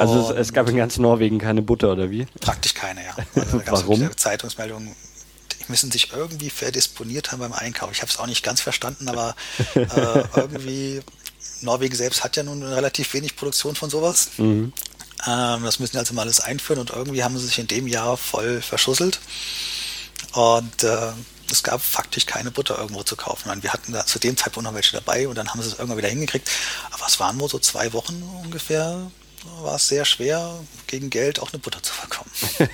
also 0.00 0.32
es, 0.32 0.48
es, 0.48 0.52
gab 0.52 0.68
in 0.68 0.76
ganz 0.76 0.98
Norwegen 0.98 1.38
keine 1.38 1.62
Butter, 1.62 1.92
oder 1.92 2.10
wie? 2.10 2.26
Praktisch 2.40 2.74
keine, 2.74 3.04
ja. 3.04 3.16
Also 3.42 3.62
Warum? 3.66 4.16
Zeitungsmeldungen, 4.16 4.94
die 5.52 5.64
müssen 5.70 5.90
sich 5.90 6.12
irgendwie 6.12 6.50
verdisponiert 6.50 7.32
haben 7.32 7.40
beim 7.40 7.52
Einkauf. 7.52 7.90
Ich 7.92 8.02
habe 8.02 8.10
es 8.10 8.18
auch 8.18 8.26
nicht 8.26 8.42
ganz 8.42 8.60
verstanden, 8.60 9.08
aber 9.08 9.34
äh, 9.74 10.24
irgendwie, 10.36 11.00
Norwegen 11.60 11.94
selbst 11.94 12.24
hat 12.24 12.36
ja 12.36 12.42
nun 12.42 12.62
relativ 12.62 13.14
wenig 13.14 13.36
Produktion 13.36 13.76
von 13.76 13.90
sowas. 13.90 14.30
Mhm. 14.38 14.72
Ähm, 15.26 15.62
das 15.62 15.78
müssen 15.78 15.92
sie 15.92 15.98
also 15.98 16.14
mal 16.14 16.22
alles 16.22 16.40
einführen 16.40 16.80
und 16.80 16.90
irgendwie 16.90 17.24
haben 17.24 17.38
sie 17.38 17.46
sich 17.46 17.58
in 17.58 17.66
dem 17.66 17.86
Jahr 17.86 18.16
voll 18.16 18.60
verschusselt. 18.60 19.20
Und 20.32 20.82
äh, 20.82 21.12
es 21.50 21.62
gab 21.62 21.80
faktisch 21.80 22.26
keine 22.26 22.50
Butter 22.50 22.78
irgendwo 22.78 23.02
zu 23.02 23.16
kaufen. 23.16 23.48
Meine, 23.48 23.62
wir 23.62 23.72
hatten 23.72 23.92
da 23.92 24.04
zu 24.04 24.18
dem 24.18 24.36
Zeitpunkt 24.36 24.64
noch 24.68 24.74
welche 24.74 24.92
dabei 24.92 25.28
und 25.28 25.36
dann 25.36 25.48
haben 25.48 25.62
sie 25.62 25.68
es 25.68 25.74
irgendwann 25.74 25.98
wieder 25.98 26.08
hingekriegt. 26.08 26.50
Aber 26.90 27.06
es 27.06 27.20
waren 27.20 27.38
wohl 27.38 27.48
so 27.48 27.58
zwei 27.58 27.92
Wochen 27.92 28.22
ungefähr, 28.42 29.10
war 29.62 29.76
es 29.76 29.88
sehr 29.88 30.04
schwer, 30.04 30.58
gegen 30.86 31.10
Geld 31.10 31.40
auch 31.40 31.52
eine 31.52 31.58
Butter 31.58 31.82
zu 31.82 31.92
bekommen. 32.00 32.30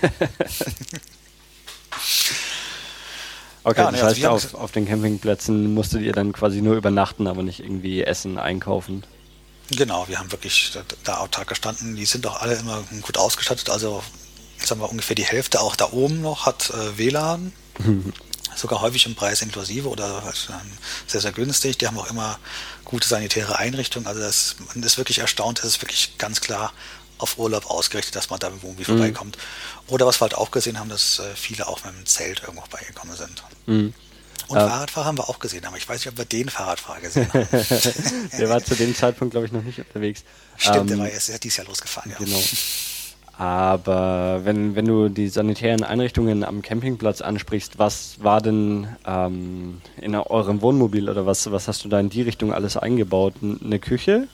okay, 3.65 3.81
ja, 3.81 3.91
das 3.91 4.03
also 4.03 4.31
heißt, 4.31 4.55
auf, 4.55 4.55
auf 4.55 4.73
den 4.73 4.87
Campingplätzen 4.87 5.75
musstet 5.75 6.03
ihr 6.03 6.13
dann 6.13 6.33
quasi 6.33 6.61
nur 6.61 6.77
übernachten, 6.77 7.27
aber 7.27 7.43
nicht 7.43 7.61
irgendwie 7.61 8.03
Essen 8.03 8.39
einkaufen. 8.39 9.05
Genau, 9.71 10.09
wir 10.09 10.19
haben 10.19 10.33
wirklich 10.33 10.73
da, 10.75 10.83
da 11.05 11.19
autark 11.19 11.49
gestanden. 11.49 11.95
Die 11.95 12.05
sind 12.05 12.27
auch 12.27 12.41
alle 12.41 12.55
immer 12.57 12.83
gut 13.03 13.17
ausgestattet. 13.17 13.71
Also 13.71 14.03
sagen 14.59 14.81
wir 14.81 14.91
ungefähr 14.91 15.15
die 15.15 15.25
Hälfte 15.25 15.61
auch 15.61 15.77
da 15.77 15.93
oben 15.93 16.23
noch 16.23 16.47
hat 16.47 16.71
äh, 16.71 16.99
WLAN. 16.99 17.53
Sogar 18.57 18.81
häufig 18.81 19.07
im 19.07 19.15
Preis 19.15 19.43
inklusive 19.43 19.89
oder 19.89 20.25
halt, 20.25 20.49
ähm, 20.51 20.71
sehr, 21.07 21.21
sehr 21.21 21.33
günstig. 21.33 21.79
Die 21.79 21.87
haben 21.87 21.99
auch 21.99 22.11
immer 22.11 22.39
gute 22.91 23.09
sanitäre 23.09 23.59
Einrichtungen. 23.59 24.07
Also 24.07 24.21
das, 24.21 24.57
man 24.75 24.83
ist 24.83 24.99
wirklich 24.99 25.21
erstaunt, 25.21 25.61
es 25.61 25.65
ist 25.65 25.83
wirklich 25.83 26.19
ganz 26.19 26.41
klar 26.41 26.73
auf 27.19 27.39
Urlaub 27.39 27.71
ausgerichtet, 27.71 28.17
dass 28.17 28.31
man 28.31 28.41
da 28.41 28.49
irgendwie 28.49 28.83
mhm. 28.83 28.99
vorbeikommt. 28.99 29.39
Oder 29.87 30.07
was 30.07 30.21
wir 30.21 30.23
halt 30.23 30.35
auch 30.35 30.51
gesehen 30.51 30.79
haben, 30.79 30.89
dass 30.89 31.19
äh, 31.19 31.35
viele 31.35 31.69
auch 31.69 31.85
mit 31.85 31.95
dem 31.95 32.07
Zelt 32.07 32.43
irgendwo 32.43 32.67
beigekommen 32.71 33.17
sind. 33.17 33.43
Mhm. 33.67 33.95
Und 34.49 34.57
äh, 34.57 34.61
Fahrradfahrer 34.61 35.07
haben 35.07 35.19
wir 35.19 35.29
auch 35.29 35.39
gesehen, 35.39 35.65
aber 35.65 35.77
ich 35.77 35.89
weiß 35.89 36.01
nicht, 36.01 36.09
ob 36.09 36.19
wir 36.19 36.25
den 36.25 36.49
Fahrradfahrer 36.49 37.01
gesehen 37.01 37.33
haben. 37.33 37.49
der 38.39 38.49
war 38.49 38.65
zu 38.65 38.75
dem 38.75 38.97
Zeitpunkt, 38.97 39.33
glaube 39.33 39.47
ich, 39.47 39.53
noch 39.53 39.63
nicht 39.63 39.79
unterwegs. 39.79 40.25
Stimmt, 40.57 40.77
ähm, 40.77 40.87
der 40.89 40.99
war 40.99 41.09
erst 41.09 41.45
dieses 41.45 41.57
Jahr 41.57 41.67
losgefahren, 41.67 42.11
ja. 42.11 42.19
Genau. 42.19 42.43
Aber 43.41 44.45
wenn, 44.45 44.77
wenn 44.77 44.85
du 44.85 45.09
die 45.09 45.31
sanitären 45.31 45.83
Einrichtungen 45.83 46.45
am 46.45 46.61
Campingplatz 46.61 47.23
ansprichst, 47.23 47.79
was 47.79 48.23
war 48.23 48.43
denn 48.43 48.87
ähm, 49.07 49.81
in 49.99 50.15
eurem 50.15 50.61
Wohnmobil 50.61 51.09
oder 51.09 51.25
was, 51.25 51.51
was 51.51 51.67
hast 51.67 51.83
du 51.83 51.89
da 51.89 51.99
in 51.99 52.11
die 52.11 52.21
Richtung 52.21 52.53
alles 52.53 52.77
eingebaut? 52.77 53.37
Eine 53.41 53.79
Küche? 53.79 54.29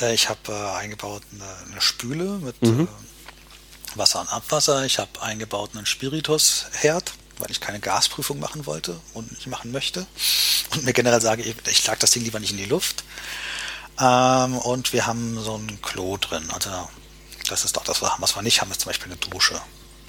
Äh, 0.00 0.14
ich 0.14 0.30
habe 0.30 0.40
äh, 0.48 0.78
eingebaut 0.78 1.20
eine, 1.34 1.70
eine, 1.70 1.82
Spüle 1.82 2.38
mit 2.42 2.62
mhm. 2.62 2.88
äh, 2.88 3.98
Wasser 3.98 4.22
und 4.22 4.32
Abwasser. 4.32 4.86
Ich 4.86 4.98
habe 4.98 5.10
eingebaut 5.20 5.72
einen 5.74 5.84
Spiritusherd 5.84 7.12
weil 7.40 7.50
ich 7.50 7.60
keine 7.60 7.78
Gasprüfung 7.78 8.40
machen 8.40 8.66
wollte 8.66 8.98
und 9.14 9.30
nicht 9.30 9.46
machen 9.46 9.70
möchte. 9.70 10.06
Und 10.74 10.84
mir 10.84 10.92
generell 10.92 11.20
sage, 11.20 11.42
ich, 11.42 11.54
ich 11.68 11.86
lag 11.86 11.96
das 11.98 12.10
Ding 12.10 12.24
lieber 12.24 12.40
nicht 12.40 12.50
in 12.50 12.56
die 12.56 12.64
Luft. 12.64 13.04
Ähm, 14.00 14.56
und 14.56 14.92
wir 14.92 15.06
haben 15.06 15.38
so 15.38 15.56
ein 15.56 15.80
Klo 15.82 16.16
drin. 16.16 16.48
Also 16.52 16.70
das 17.48 17.64
ist 17.64 17.76
doch 17.76 17.84
das, 17.84 18.02
was 18.02 18.36
wir 18.36 18.42
nicht 18.42 18.60
haben, 18.60 18.70
ist 18.70 18.80
zum 18.80 18.90
Beispiel 18.90 19.12
eine 19.12 19.16
Dusche. 19.16 19.60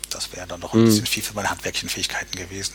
Das 0.09 0.31
wäre 0.33 0.47
dann 0.47 0.59
noch 0.59 0.73
ein 0.73 0.81
mhm. 0.81 0.85
bisschen 0.85 1.05
viel 1.05 1.23
für 1.23 1.33
meine 1.33 1.49
handwerklichen 1.49 1.89
Fähigkeiten 1.89 2.35
gewesen. 2.35 2.73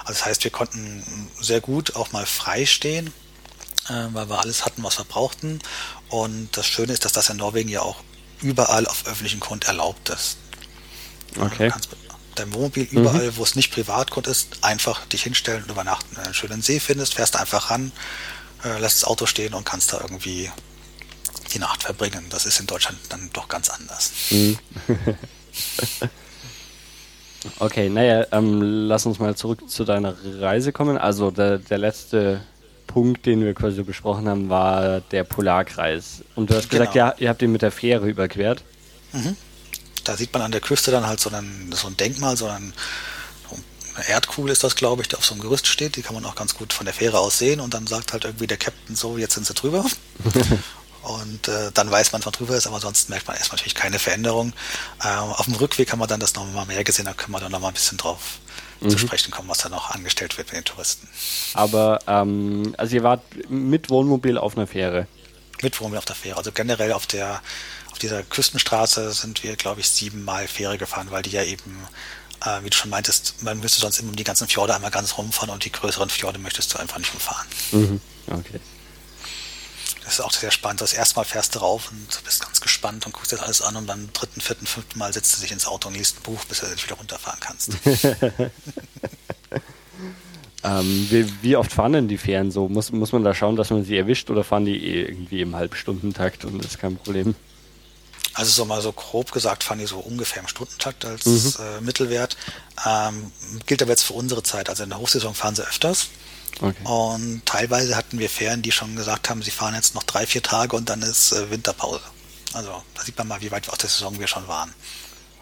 Also 0.00 0.12
das 0.12 0.26
heißt, 0.26 0.44
wir 0.44 0.50
konnten 0.50 1.30
sehr 1.40 1.60
gut 1.60 1.96
auch 1.96 2.12
mal 2.12 2.26
frei 2.26 2.66
stehen, 2.66 3.12
äh, 3.88 4.06
weil 4.12 4.28
wir 4.28 4.40
alles 4.40 4.64
hatten, 4.64 4.82
was 4.82 4.98
wir 4.98 5.04
brauchten. 5.04 5.60
Und 6.08 6.56
das 6.56 6.66
Schöne 6.66 6.92
ist, 6.92 7.04
dass 7.04 7.12
das 7.12 7.28
in 7.28 7.38
Norwegen 7.38 7.68
ja 7.68 7.82
auch 7.82 8.02
überall 8.40 8.86
auf 8.86 9.06
öffentlichem 9.06 9.40
Grund 9.40 9.64
erlaubt 9.64 10.10
ist. 10.10 10.38
Okay. 11.38 11.66
Du 11.66 11.72
kannst 11.72 11.88
deinem 12.34 12.54
Wohnmobil 12.54 12.84
überall, 12.90 13.26
mhm. 13.26 13.36
wo 13.36 13.42
es 13.42 13.56
nicht 13.56 13.72
Privatgrund 13.72 14.26
ist, 14.26 14.58
einfach 14.62 15.06
dich 15.06 15.22
hinstellen 15.22 15.62
und 15.64 15.70
übernachten. 15.70 16.08
Wenn 16.10 16.22
du 16.22 16.26
einen 16.26 16.34
schönen 16.34 16.62
See 16.62 16.80
findest, 16.80 17.14
fährst 17.14 17.34
du 17.34 17.40
einfach 17.40 17.70
ran, 17.70 17.92
äh, 18.64 18.78
lässt 18.78 19.02
das 19.02 19.04
Auto 19.04 19.26
stehen 19.26 19.54
und 19.54 19.64
kannst 19.64 19.92
da 19.92 20.00
irgendwie 20.00 20.50
die 21.48 21.58
Nacht 21.58 21.82
verbringen. 21.82 22.26
Das 22.30 22.46
ist 22.46 22.60
in 22.60 22.66
Deutschland 22.66 22.98
dann 23.08 23.30
doch 23.32 23.48
ganz 23.48 23.70
anders. 23.70 24.12
Mhm. 24.30 24.58
okay, 27.58 27.88
naja, 27.88 28.26
ähm, 28.32 28.60
lass 28.88 29.06
uns 29.06 29.18
mal 29.18 29.36
zurück 29.36 29.68
zu 29.68 29.84
deiner 29.84 30.14
Reise 30.40 30.72
kommen. 30.72 30.98
Also 30.98 31.30
der, 31.30 31.58
der 31.58 31.78
letzte 31.78 32.42
Punkt, 32.86 33.26
den 33.26 33.44
wir 33.44 33.54
quasi 33.54 33.82
besprochen 33.82 34.28
haben, 34.28 34.48
war 34.48 35.00
der 35.00 35.24
Polarkreis. 35.24 36.22
Und 36.34 36.50
du 36.50 36.54
hast 36.54 36.70
genau. 36.70 36.80
gesagt, 36.80 36.96
ja, 36.96 37.14
ihr 37.18 37.28
habt 37.28 37.42
ihn 37.42 37.52
mit 37.52 37.62
der 37.62 37.72
Fähre 37.72 38.08
überquert. 38.08 38.62
Mhm 39.12 39.36
da 40.06 40.16
sieht 40.16 40.32
man 40.32 40.42
an 40.42 40.52
der 40.52 40.60
Küste 40.60 40.90
dann 40.90 41.06
halt 41.06 41.20
so 41.20 41.30
ein, 41.30 41.72
so 41.74 41.88
ein 41.88 41.96
Denkmal, 41.96 42.36
so 42.36 42.46
ein, 42.46 42.72
eine 43.94 44.08
Erdkugel 44.08 44.52
ist 44.52 44.62
das, 44.62 44.76
glaube 44.76 45.02
ich, 45.02 45.08
die 45.08 45.16
auf 45.16 45.24
so 45.24 45.34
einem 45.34 45.42
Gerüst 45.42 45.66
steht. 45.66 45.96
Die 45.96 46.02
kann 46.02 46.14
man 46.14 46.24
auch 46.24 46.34
ganz 46.34 46.54
gut 46.54 46.72
von 46.72 46.84
der 46.84 46.94
Fähre 46.94 47.18
aus 47.18 47.38
sehen. 47.38 47.60
Und 47.60 47.74
dann 47.74 47.86
sagt 47.86 48.12
halt 48.12 48.24
irgendwie 48.24 48.46
der 48.46 48.58
Captain 48.58 48.94
so, 48.94 49.18
jetzt 49.18 49.34
sind 49.34 49.46
sie 49.46 49.54
drüber. 49.54 49.84
und 51.06 51.46
äh, 51.46 51.70
dann 51.72 51.88
weiß 51.88 52.12
man, 52.12 52.24
was 52.24 52.32
drüber 52.32 52.56
ist, 52.56 52.66
aber 52.66 52.80
sonst 52.80 53.08
merkt 53.08 53.28
man 53.28 53.36
erstmal 53.36 53.56
natürlich 53.56 53.76
keine 53.76 54.00
Veränderung. 54.00 54.52
Äh, 55.02 55.08
auf 55.08 55.44
dem 55.44 55.54
Rückweg 55.54 55.92
haben 55.92 56.00
wir 56.00 56.08
dann 56.08 56.18
das 56.18 56.34
nochmal 56.34 56.66
mehr 56.66 56.82
gesehen, 56.82 57.04
da 57.04 57.12
können 57.12 57.32
wir 57.32 57.38
dann 57.38 57.52
nochmal 57.52 57.70
ein 57.70 57.74
bisschen 57.74 57.96
drauf 57.96 58.40
mhm. 58.80 58.90
zu 58.90 58.98
sprechen 58.98 59.30
kommen, 59.30 59.48
was 59.48 59.58
da 59.58 59.68
noch 59.68 59.90
angestellt 59.90 60.36
wird 60.36 60.48
mit 60.48 60.56
den 60.56 60.64
Touristen. 60.64 61.08
Aber, 61.54 62.00
ähm, 62.08 62.74
also 62.76 62.96
ihr 62.96 63.04
wart 63.04 63.22
mit 63.48 63.88
Wohnmobil 63.88 64.36
auf 64.36 64.56
einer 64.56 64.66
Fähre? 64.66 65.06
Mit 65.62 65.78
Wohnmobil 65.78 65.98
auf 65.98 66.04
der 66.04 66.16
Fähre, 66.16 66.38
also 66.38 66.50
generell 66.50 66.92
auf 66.92 67.06
der 67.06 67.40
auf 67.92 67.98
dieser 67.98 68.22
Küstenstraße 68.22 69.10
sind 69.12 69.42
wir, 69.42 69.56
glaube 69.56 69.80
ich, 69.80 69.88
siebenmal 69.88 70.48
Fähre 70.48 70.76
gefahren, 70.76 71.06
weil 71.10 71.22
die 71.22 71.30
ja 71.30 71.42
eben, 71.42 71.78
äh, 72.44 72.62
wie 72.62 72.68
du 72.68 72.76
schon 72.76 72.90
meintest, 72.90 73.42
man 73.42 73.58
müsste 73.58 73.80
sonst 73.80 74.00
immer 74.00 74.10
um 74.10 74.16
die 74.16 74.24
ganzen 74.24 74.48
Fjorde 74.48 74.74
einmal 74.74 74.90
ganz 74.90 75.16
rumfahren 75.16 75.48
und 75.48 75.64
die 75.64 75.72
größeren 75.72 76.10
Fjorde 76.10 76.38
möchtest 76.38 76.74
du 76.74 76.78
einfach 76.78 76.98
nicht 76.98 77.14
umfahren. 77.14 77.46
Mhm. 77.72 78.00
Okay. 78.26 78.60
Das 80.06 80.14
ist 80.14 80.20
auch 80.20 80.32
sehr 80.32 80.52
spannend. 80.52 80.80
Das 80.80 80.92
erste 80.92 81.16
Mal 81.16 81.24
fährst 81.24 81.56
du 81.56 81.58
rauf 81.58 81.90
und 81.90 82.24
bist 82.24 82.40
ganz 82.40 82.60
gespannt 82.60 83.06
und 83.06 83.12
guckst 83.12 83.32
dir 83.32 83.36
das 83.36 83.44
alles 83.44 83.60
an 83.60 83.74
und 83.74 83.86
beim 83.86 84.08
dritten, 84.12 84.40
vierten, 84.40 84.64
fünften 84.64 85.00
Mal 85.00 85.12
setzt 85.12 85.36
du 85.36 85.42
dich 85.42 85.50
ins 85.50 85.66
Auto 85.66 85.88
und 85.88 85.94
liest 85.94 86.18
ein 86.18 86.22
Buch, 86.22 86.44
bis 86.44 86.60
du 86.60 86.66
wieder 86.66 86.94
runterfahren 86.94 87.40
kannst. 87.40 87.72
ähm, 90.62 91.08
wie, 91.10 91.32
wie, 91.42 91.56
oft 91.56 91.72
fahren 91.72 91.92
denn 91.92 92.06
die 92.06 92.18
Fähren 92.18 92.52
so? 92.52 92.68
Muss, 92.68 92.92
muss 92.92 93.10
man 93.10 93.24
da 93.24 93.34
schauen, 93.34 93.56
dass 93.56 93.70
man 93.70 93.84
sie 93.84 93.96
erwischt 93.96 94.30
oder 94.30 94.44
fahren 94.44 94.64
die 94.64 94.76
eh 94.76 95.06
irgendwie 95.06 95.40
im 95.40 95.56
Halbstundentakt 95.56 96.44
und 96.44 96.58
das 96.58 96.74
ist 96.74 96.78
kein 96.78 96.96
Problem? 96.96 97.34
Also 98.34 98.52
so 98.52 98.64
mal 98.64 98.82
so 98.82 98.92
grob 98.92 99.32
gesagt 99.32 99.64
fahren 99.64 99.80
die 99.80 99.86
so 99.86 99.98
ungefähr 99.98 100.40
im 100.40 100.46
Stundentakt 100.46 101.04
als 101.04 101.26
mhm. 101.26 101.52
äh, 101.58 101.80
Mittelwert. 101.80 102.36
Ähm, 102.86 103.32
gilt 103.66 103.82
aber 103.82 103.90
jetzt 103.90 104.04
für 104.04 104.12
unsere 104.12 104.44
Zeit. 104.44 104.68
Also 104.68 104.84
in 104.84 104.90
der 104.90 105.00
Hochsaison 105.00 105.34
fahren 105.34 105.56
sie 105.56 105.66
öfters. 105.66 106.10
Okay. 106.60 106.84
Und 106.84 107.42
teilweise 107.44 107.96
hatten 107.96 108.18
wir 108.18 108.30
Fähren, 108.30 108.62
die 108.62 108.72
schon 108.72 108.96
gesagt 108.96 109.28
haben, 109.28 109.42
sie 109.42 109.50
fahren 109.50 109.74
jetzt 109.74 109.94
noch 109.94 110.04
drei, 110.04 110.26
vier 110.26 110.42
Tage 110.42 110.74
und 110.76 110.88
dann 110.88 111.02
ist 111.02 111.32
äh, 111.32 111.50
Winterpause. 111.50 112.00
Also 112.54 112.82
da 112.94 113.02
sieht 113.02 113.18
man 113.18 113.28
mal, 113.28 113.40
wie 113.42 113.50
weit 113.50 113.68
aus 113.68 113.78
der 113.78 113.90
Saison 113.90 114.18
wir 114.18 114.26
schon 114.26 114.48
waren. 114.48 114.72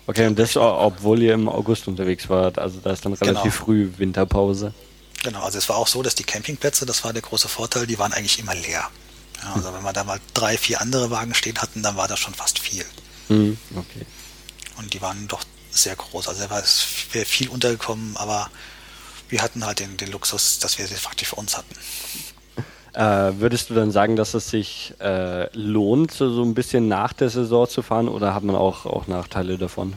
Okay, 0.06 0.26
und 0.26 0.38
das, 0.38 0.56
obwohl 0.56 1.22
ihr 1.22 1.34
im 1.34 1.48
August 1.48 1.88
unterwegs 1.88 2.28
wart, 2.28 2.58
also 2.58 2.80
da 2.80 2.90
ist 2.90 3.04
dann 3.04 3.14
relativ 3.14 3.42
genau. 3.42 3.64
früh 3.64 3.90
Winterpause. 3.96 4.74
Genau, 5.22 5.42
also 5.42 5.56
es 5.56 5.68
war 5.68 5.76
auch 5.76 5.86
so, 5.86 6.02
dass 6.02 6.14
die 6.14 6.24
Campingplätze, 6.24 6.84
das 6.84 7.04
war 7.04 7.12
der 7.14 7.22
große 7.22 7.48
Vorteil, 7.48 7.86
die 7.86 7.98
waren 7.98 8.12
eigentlich 8.12 8.38
immer 8.38 8.54
leer. 8.54 8.84
Ja, 9.42 9.54
also 9.54 9.72
wenn 9.72 9.82
wir 9.82 9.92
da 9.92 10.04
mal 10.04 10.20
drei, 10.34 10.58
vier 10.58 10.80
andere 10.80 11.10
Wagen 11.10 11.32
stehen 11.32 11.56
hatten, 11.58 11.82
dann 11.82 11.96
war 11.96 12.08
das 12.08 12.18
schon 12.18 12.34
fast 12.34 12.58
viel. 12.58 12.84
Mhm, 13.28 13.56
okay. 13.76 14.04
Und 14.76 14.92
die 14.92 15.00
waren 15.00 15.26
doch 15.28 15.42
sehr 15.70 15.96
groß. 15.96 16.28
Also 16.28 16.42
da 16.42 16.50
war 16.50 16.62
viel 16.62 17.48
untergekommen, 17.48 18.16
aber 18.16 18.50
wir 19.34 19.42
hatten 19.42 19.66
halt 19.66 19.80
den, 19.80 19.96
den 19.96 20.12
Luxus, 20.12 20.60
dass 20.60 20.78
wir 20.78 20.86
sie 20.86 20.94
faktisch 20.94 21.30
für 21.30 21.34
uns 21.34 21.56
hatten. 21.56 21.74
Äh, 22.92 23.40
würdest 23.40 23.68
du 23.68 23.74
dann 23.74 23.90
sagen, 23.90 24.14
dass 24.14 24.32
es 24.34 24.48
sich 24.48 24.94
äh, 25.00 25.52
lohnt, 25.58 26.12
so, 26.12 26.32
so 26.32 26.44
ein 26.44 26.54
bisschen 26.54 26.86
nach 26.86 27.12
der 27.12 27.30
Saison 27.30 27.68
zu 27.68 27.82
fahren 27.82 28.06
oder 28.06 28.32
hat 28.32 28.44
man 28.44 28.54
auch, 28.54 28.86
auch 28.86 29.08
Nachteile 29.08 29.58
davon? 29.58 29.94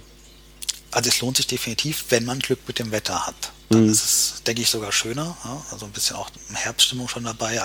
Also 0.90 1.10
es 1.10 1.22
lohnt 1.22 1.38
sich 1.38 1.46
definitiv, 1.46 2.06
wenn 2.10 2.26
man 2.26 2.40
Glück 2.40 2.62
mit 2.68 2.80
dem 2.80 2.90
Wetter 2.92 3.28
hat. 3.28 3.36
Dann 3.70 3.84
mhm. 3.84 3.92
ist 3.92 4.04
es, 4.04 4.44
denke 4.48 4.64
ich, 4.64 4.72
sogar 4.72 4.92
schöner. 4.92 5.38
Ja? 5.44 5.62
Also 5.72 5.86
ein 5.86 5.92
bisschen 5.92 6.16
auch 6.16 6.32
Herbststimmung 6.52 7.08
schon 7.08 7.26
dabei. 7.26 7.62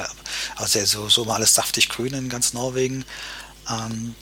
Also 0.57 0.85
so, 0.85 1.09
so 1.09 1.25
mal 1.25 1.37
alles 1.37 1.55
saftig 1.55 1.89
grün 1.89 2.13
in 2.13 2.29
ganz 2.29 2.53
Norwegen. 2.53 3.07
Ähm, 3.71 4.15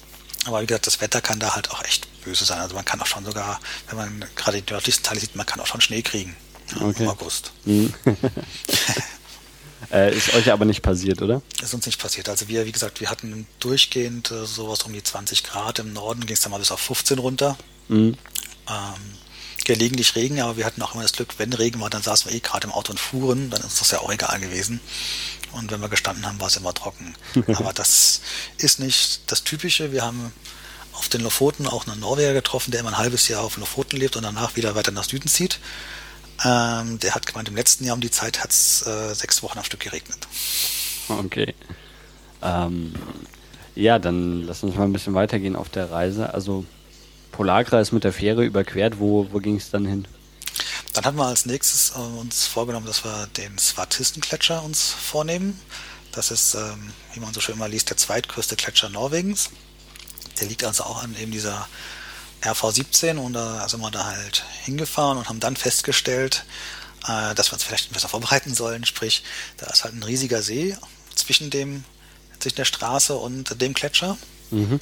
aber 0.44 0.62
wie 0.62 0.66
gesagt, 0.66 0.86
das 0.86 1.00
Wetter 1.00 1.20
kann 1.20 1.40
da 1.40 1.56
halt 1.56 1.72
auch 1.72 1.82
echt 1.82 2.06
böse 2.22 2.44
sein. 2.44 2.60
Also 2.60 2.76
man 2.76 2.84
kann 2.84 3.00
auch 3.00 3.06
schon 3.06 3.24
sogar, 3.24 3.58
wenn 3.88 3.96
man 3.96 4.24
gerade 4.36 4.62
die 4.62 4.72
nördlichsten 4.72 5.04
Teile 5.04 5.18
sieht, 5.18 5.34
man 5.34 5.46
kann 5.46 5.58
auch 5.58 5.66
schon 5.66 5.80
Schnee 5.80 6.02
kriegen. 6.02 6.36
Okay. 6.76 7.04
Im 7.04 7.08
August. 7.08 7.52
Mhm. 7.64 7.92
äh, 9.92 10.16
ist 10.16 10.34
euch 10.34 10.52
aber 10.52 10.64
nicht 10.64 10.82
passiert, 10.82 11.22
oder? 11.22 11.42
Ist 11.62 11.74
uns 11.74 11.86
nicht 11.86 12.00
passiert. 12.00 12.28
Also 12.28 12.48
wir, 12.48 12.66
wie 12.66 12.72
gesagt, 12.72 13.00
wir 13.00 13.10
hatten 13.10 13.46
durchgehend 13.58 14.30
äh, 14.30 14.46
sowas 14.46 14.82
um 14.82 14.92
die 14.92 15.02
20 15.02 15.44
Grad. 15.44 15.78
Im 15.78 15.92
Norden 15.92 16.26
ging 16.26 16.34
es 16.34 16.40
dann 16.40 16.52
mal 16.52 16.58
bis 16.58 16.70
auf 16.70 16.80
15 16.80 17.18
runter. 17.18 17.56
Mhm. 17.88 18.16
Ähm, 18.68 19.18
gelegentlich 19.64 20.16
Regen, 20.16 20.40
aber 20.40 20.56
wir 20.56 20.64
hatten 20.64 20.82
auch 20.82 20.94
immer 20.94 21.02
das 21.02 21.12
Glück, 21.12 21.34
wenn 21.38 21.52
Regen 21.52 21.80
war, 21.80 21.90
dann 21.90 22.02
saßen 22.02 22.30
wir 22.30 22.36
eh 22.36 22.40
gerade 22.40 22.66
im 22.66 22.72
Auto 22.72 22.92
und 22.92 22.98
fuhren, 22.98 23.50
dann 23.50 23.60
ist 23.60 23.80
das 23.80 23.90
ja 23.90 24.00
auch 24.00 24.10
egal 24.10 24.40
gewesen. 24.40 24.80
Und 25.52 25.70
wenn 25.70 25.80
wir 25.80 25.88
gestanden 25.88 26.26
haben, 26.26 26.40
war 26.40 26.46
es 26.46 26.56
immer 26.56 26.74
trocken. 26.74 27.14
aber 27.54 27.72
das 27.72 28.20
ist 28.58 28.80
nicht 28.80 29.30
das 29.30 29.44
Typische. 29.44 29.92
Wir 29.92 30.02
haben 30.02 30.32
auf 30.92 31.08
den 31.08 31.20
Lofoten 31.22 31.66
auch 31.66 31.86
einen 31.86 32.00
Norweger 32.00 32.34
getroffen, 32.34 32.70
der 32.70 32.80
immer 32.80 32.90
ein 32.90 32.98
halbes 32.98 33.28
Jahr 33.28 33.42
auf 33.42 33.56
Lofoten 33.56 33.98
lebt 33.98 34.16
und 34.16 34.22
danach 34.22 34.56
wieder 34.56 34.74
weiter 34.74 34.92
nach 34.92 35.04
Süden 35.04 35.28
zieht. 35.28 35.58
Ähm, 36.44 36.98
der 37.00 37.14
hat 37.14 37.26
gemeint, 37.26 37.48
im 37.48 37.56
letzten 37.56 37.84
Jahr 37.84 37.94
um 37.94 38.00
die 38.00 38.10
Zeit 38.10 38.42
hat 38.42 38.50
es 38.50 38.86
äh, 38.86 39.14
sechs 39.14 39.42
Wochen 39.42 39.58
am 39.58 39.64
Stück 39.64 39.80
geregnet. 39.80 40.26
Okay. 41.08 41.54
Ähm, 42.42 42.94
ja, 43.74 43.98
dann 43.98 44.44
lass 44.44 44.62
uns 44.62 44.74
mal 44.76 44.84
ein 44.84 44.92
bisschen 44.92 45.14
weitergehen 45.14 45.56
auf 45.56 45.68
der 45.68 45.90
Reise. 45.90 46.32
Also 46.32 46.64
Polarkreis 47.32 47.92
mit 47.92 48.04
der 48.04 48.12
Fähre 48.12 48.44
überquert, 48.44 48.98
wo, 48.98 49.28
wo 49.32 49.38
ging 49.38 49.56
es 49.56 49.70
dann 49.70 49.86
hin? 49.86 50.08
Dann 50.92 51.04
hatten 51.04 51.16
wir 51.18 51.26
als 51.26 51.46
nächstes 51.46 51.90
äh, 51.90 51.98
uns 51.98 52.46
vorgenommen, 52.46 52.86
dass 52.86 53.04
wir 53.04 53.28
den 53.36 53.58
Svartistengletscher 53.58 54.62
uns 54.62 54.90
vornehmen. 54.90 55.60
Das 56.12 56.30
ist, 56.30 56.54
ähm, 56.54 56.92
wie 57.14 57.20
man 57.20 57.32
so 57.32 57.40
schön 57.40 57.58
mal 57.58 57.70
liest, 57.70 57.90
der 57.90 57.96
zweitgrößte 57.96 58.56
Gletscher 58.56 58.88
Norwegens. 58.88 59.50
Der 60.40 60.48
liegt 60.48 60.64
also 60.64 60.84
auch 60.84 61.02
an 61.02 61.14
eben 61.20 61.30
dieser 61.30 61.68
RV17 62.42 63.16
und 63.16 63.34
da 63.34 63.68
sind 63.68 63.80
wir 63.80 63.90
da 63.90 64.06
halt 64.06 64.44
hingefahren 64.64 65.18
und 65.18 65.28
haben 65.28 65.40
dann 65.40 65.56
festgestellt, 65.56 66.44
äh, 67.06 67.34
dass 67.34 67.50
wir 67.50 67.54
uns 67.54 67.64
vielleicht 67.64 67.92
besser 67.92 68.08
vorbereiten 68.08 68.54
sollen. 68.54 68.84
Sprich, 68.84 69.22
da 69.58 69.66
ist 69.66 69.84
halt 69.84 69.94
ein 69.94 70.02
riesiger 70.02 70.42
See 70.42 70.76
zwischen 71.14 71.50
dem 71.50 71.84
zwischen 72.38 72.56
der 72.56 72.64
Straße 72.64 73.14
und 73.14 73.60
dem 73.60 73.74
Gletscher. 73.74 74.16
Mhm. 74.50 74.80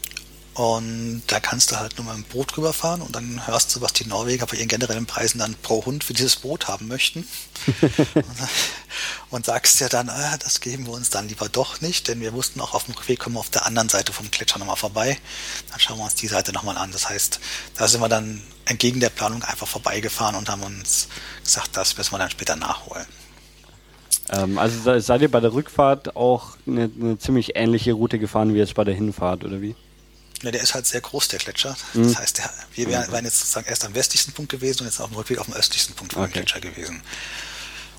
Und 0.59 1.23
da 1.29 1.39
kannst 1.39 1.71
du 1.71 1.77
halt 1.77 1.97
nur 1.97 2.13
mit 2.13 2.17
dem 2.17 2.25
Boot 2.25 2.59
rüberfahren 2.59 3.01
und 3.01 3.15
dann 3.15 3.47
hörst 3.47 3.77
du, 3.77 3.81
was 3.81 3.93
die 3.93 4.09
Norweger 4.09 4.45
bei 4.45 4.57
ihren 4.57 4.67
generellen 4.67 5.07
Preisen 5.07 5.39
dann 5.39 5.55
pro 5.63 5.87
Hund 5.87 6.03
für 6.03 6.15
dieses 6.15 6.35
Boot 6.35 6.67
haben 6.67 6.89
möchten. 6.89 7.29
und 9.31 9.47
sagst 9.47 9.79
ja 9.79 9.89
dann, 9.89 10.09
ah, 10.09 10.37
das 10.39 10.61
geben 10.61 10.87
wir 10.87 10.95
uns 10.95 11.11
dann 11.11 11.29
lieber 11.29 11.49
doch 11.49 11.81
nicht, 11.81 12.09
denn 12.09 12.21
wir 12.21 12.33
wussten 12.33 12.61
auch 12.61 12.75
auf 12.75 12.87
dem 12.87 12.95
Rückweg 12.95 13.21
kommen 13.21 13.37
wir 13.37 13.41
auf 13.41 13.51
der 13.51 13.67
anderen 13.67 13.89
Seite 13.89 14.13
vom 14.13 14.33
Gletscher 14.33 14.59
nochmal 14.59 14.75
vorbei. 14.75 15.17
Dann 15.71 15.79
schauen 15.79 15.99
wir 15.99 16.05
uns 16.05 16.17
die 16.17 16.27
Seite 16.27 16.53
nochmal 16.53 16.77
an. 16.77 16.91
Das 16.91 17.09
heißt, 17.09 17.39
da 17.77 17.87
sind 17.87 18.01
wir 18.01 18.09
dann 18.09 18.43
entgegen 18.65 18.99
der 18.99 19.11
Planung 19.11 19.45
einfach 19.45 19.69
vorbeigefahren 19.69 20.35
und 20.35 20.49
haben 20.51 20.65
uns 20.65 21.07
gesagt, 21.45 21.77
das 21.77 21.97
müssen 21.97 22.11
wir 22.15 22.19
dann 22.19 22.31
später 22.31 22.57
nachholen. 22.57 23.07
Ähm, 24.31 24.59
also 24.59 24.99
seid 24.99 25.23
ihr 25.23 25.31
bei 25.31 25.39
der 25.39 25.53
Rückfahrt 25.53 26.17
auch 26.17 26.57
eine, 26.67 26.91
eine 27.01 27.17
ziemlich 27.17 27.55
ähnliche 27.55 27.93
Route 27.93 28.19
gefahren 28.19 28.55
wie 28.55 28.59
jetzt 28.59 28.75
bei 28.75 28.83
der 28.83 28.97
Hinfahrt, 28.97 29.45
oder 29.45 29.63
wie? 29.63 29.77
Ja, 30.43 30.51
der 30.51 30.63
ist 30.63 30.75
halt 30.75 30.87
sehr 30.87 31.01
groß, 31.01 31.29
der 31.29 31.39
Gletscher. 31.39 31.77
Mhm. 31.95 32.05
Das 32.05 32.19
heißt, 32.19 32.39
der, 32.39 32.53
wir 32.75 32.89
wären, 32.89 33.11
wären 33.11 33.25
jetzt 33.25 33.41
sozusagen 33.41 33.67
erst 33.67 33.85
am 33.85 33.95
westlichsten 33.95 34.33
Punkt 34.33 34.51
gewesen 34.51 34.81
und 34.81 34.87
jetzt 34.87 35.01
auf 35.01 35.11
dem 35.11 35.17
Rückweg 35.17 35.39
auf 35.39 35.47
dem 35.47 35.55
östlichsten 35.55 35.95
Punkt 35.95 36.13
vom 36.13 36.23
okay. 36.23 36.35
Gletscher 36.35 36.61
gewesen. 36.61 37.03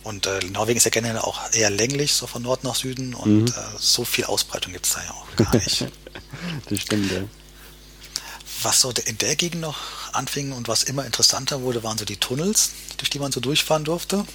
Und 0.04 0.26
äh, 0.26 0.40
Norwegen 0.52 0.78
ist 0.78 0.86
ja 0.86 0.92
generell 0.92 1.20
auch 1.20 1.52
eher 1.52 1.70
länglich, 1.70 2.14
so 2.14 2.26
von 2.26 2.42
Nord 2.42 2.64
nach 2.64 2.76
Süden 2.76 3.14
und 3.14 3.46
mhm. 3.46 3.48
äh, 3.48 3.78
so 3.78 4.06
viel 4.06 4.26
Ausbreitung 4.26 4.74
gibt 4.74 4.86
es 4.86 4.94
da 4.94 5.04
ja 5.04 5.12
auch 5.12 5.36
gar 5.36 5.54
nicht. 5.56 5.86
das 6.70 6.80
stimmt, 6.80 7.12
ja. 7.12 7.22
Was 8.62 8.82
so 8.82 8.92
in 8.92 9.18
der 9.18 9.36
Gegend 9.36 9.62
noch 9.62 9.78
anfing 10.14 10.52
und 10.52 10.68
was 10.68 10.84
immer 10.84 11.06
interessanter 11.06 11.62
wurde, 11.62 11.84
waren 11.84 11.98
so 11.98 12.06
die 12.06 12.18
Tunnels, 12.18 12.72
durch 12.98 13.10
die 13.10 13.20
man 13.20 13.32
so 13.32 13.40
durchfahren 13.40 13.86
durfte. 13.86 14.26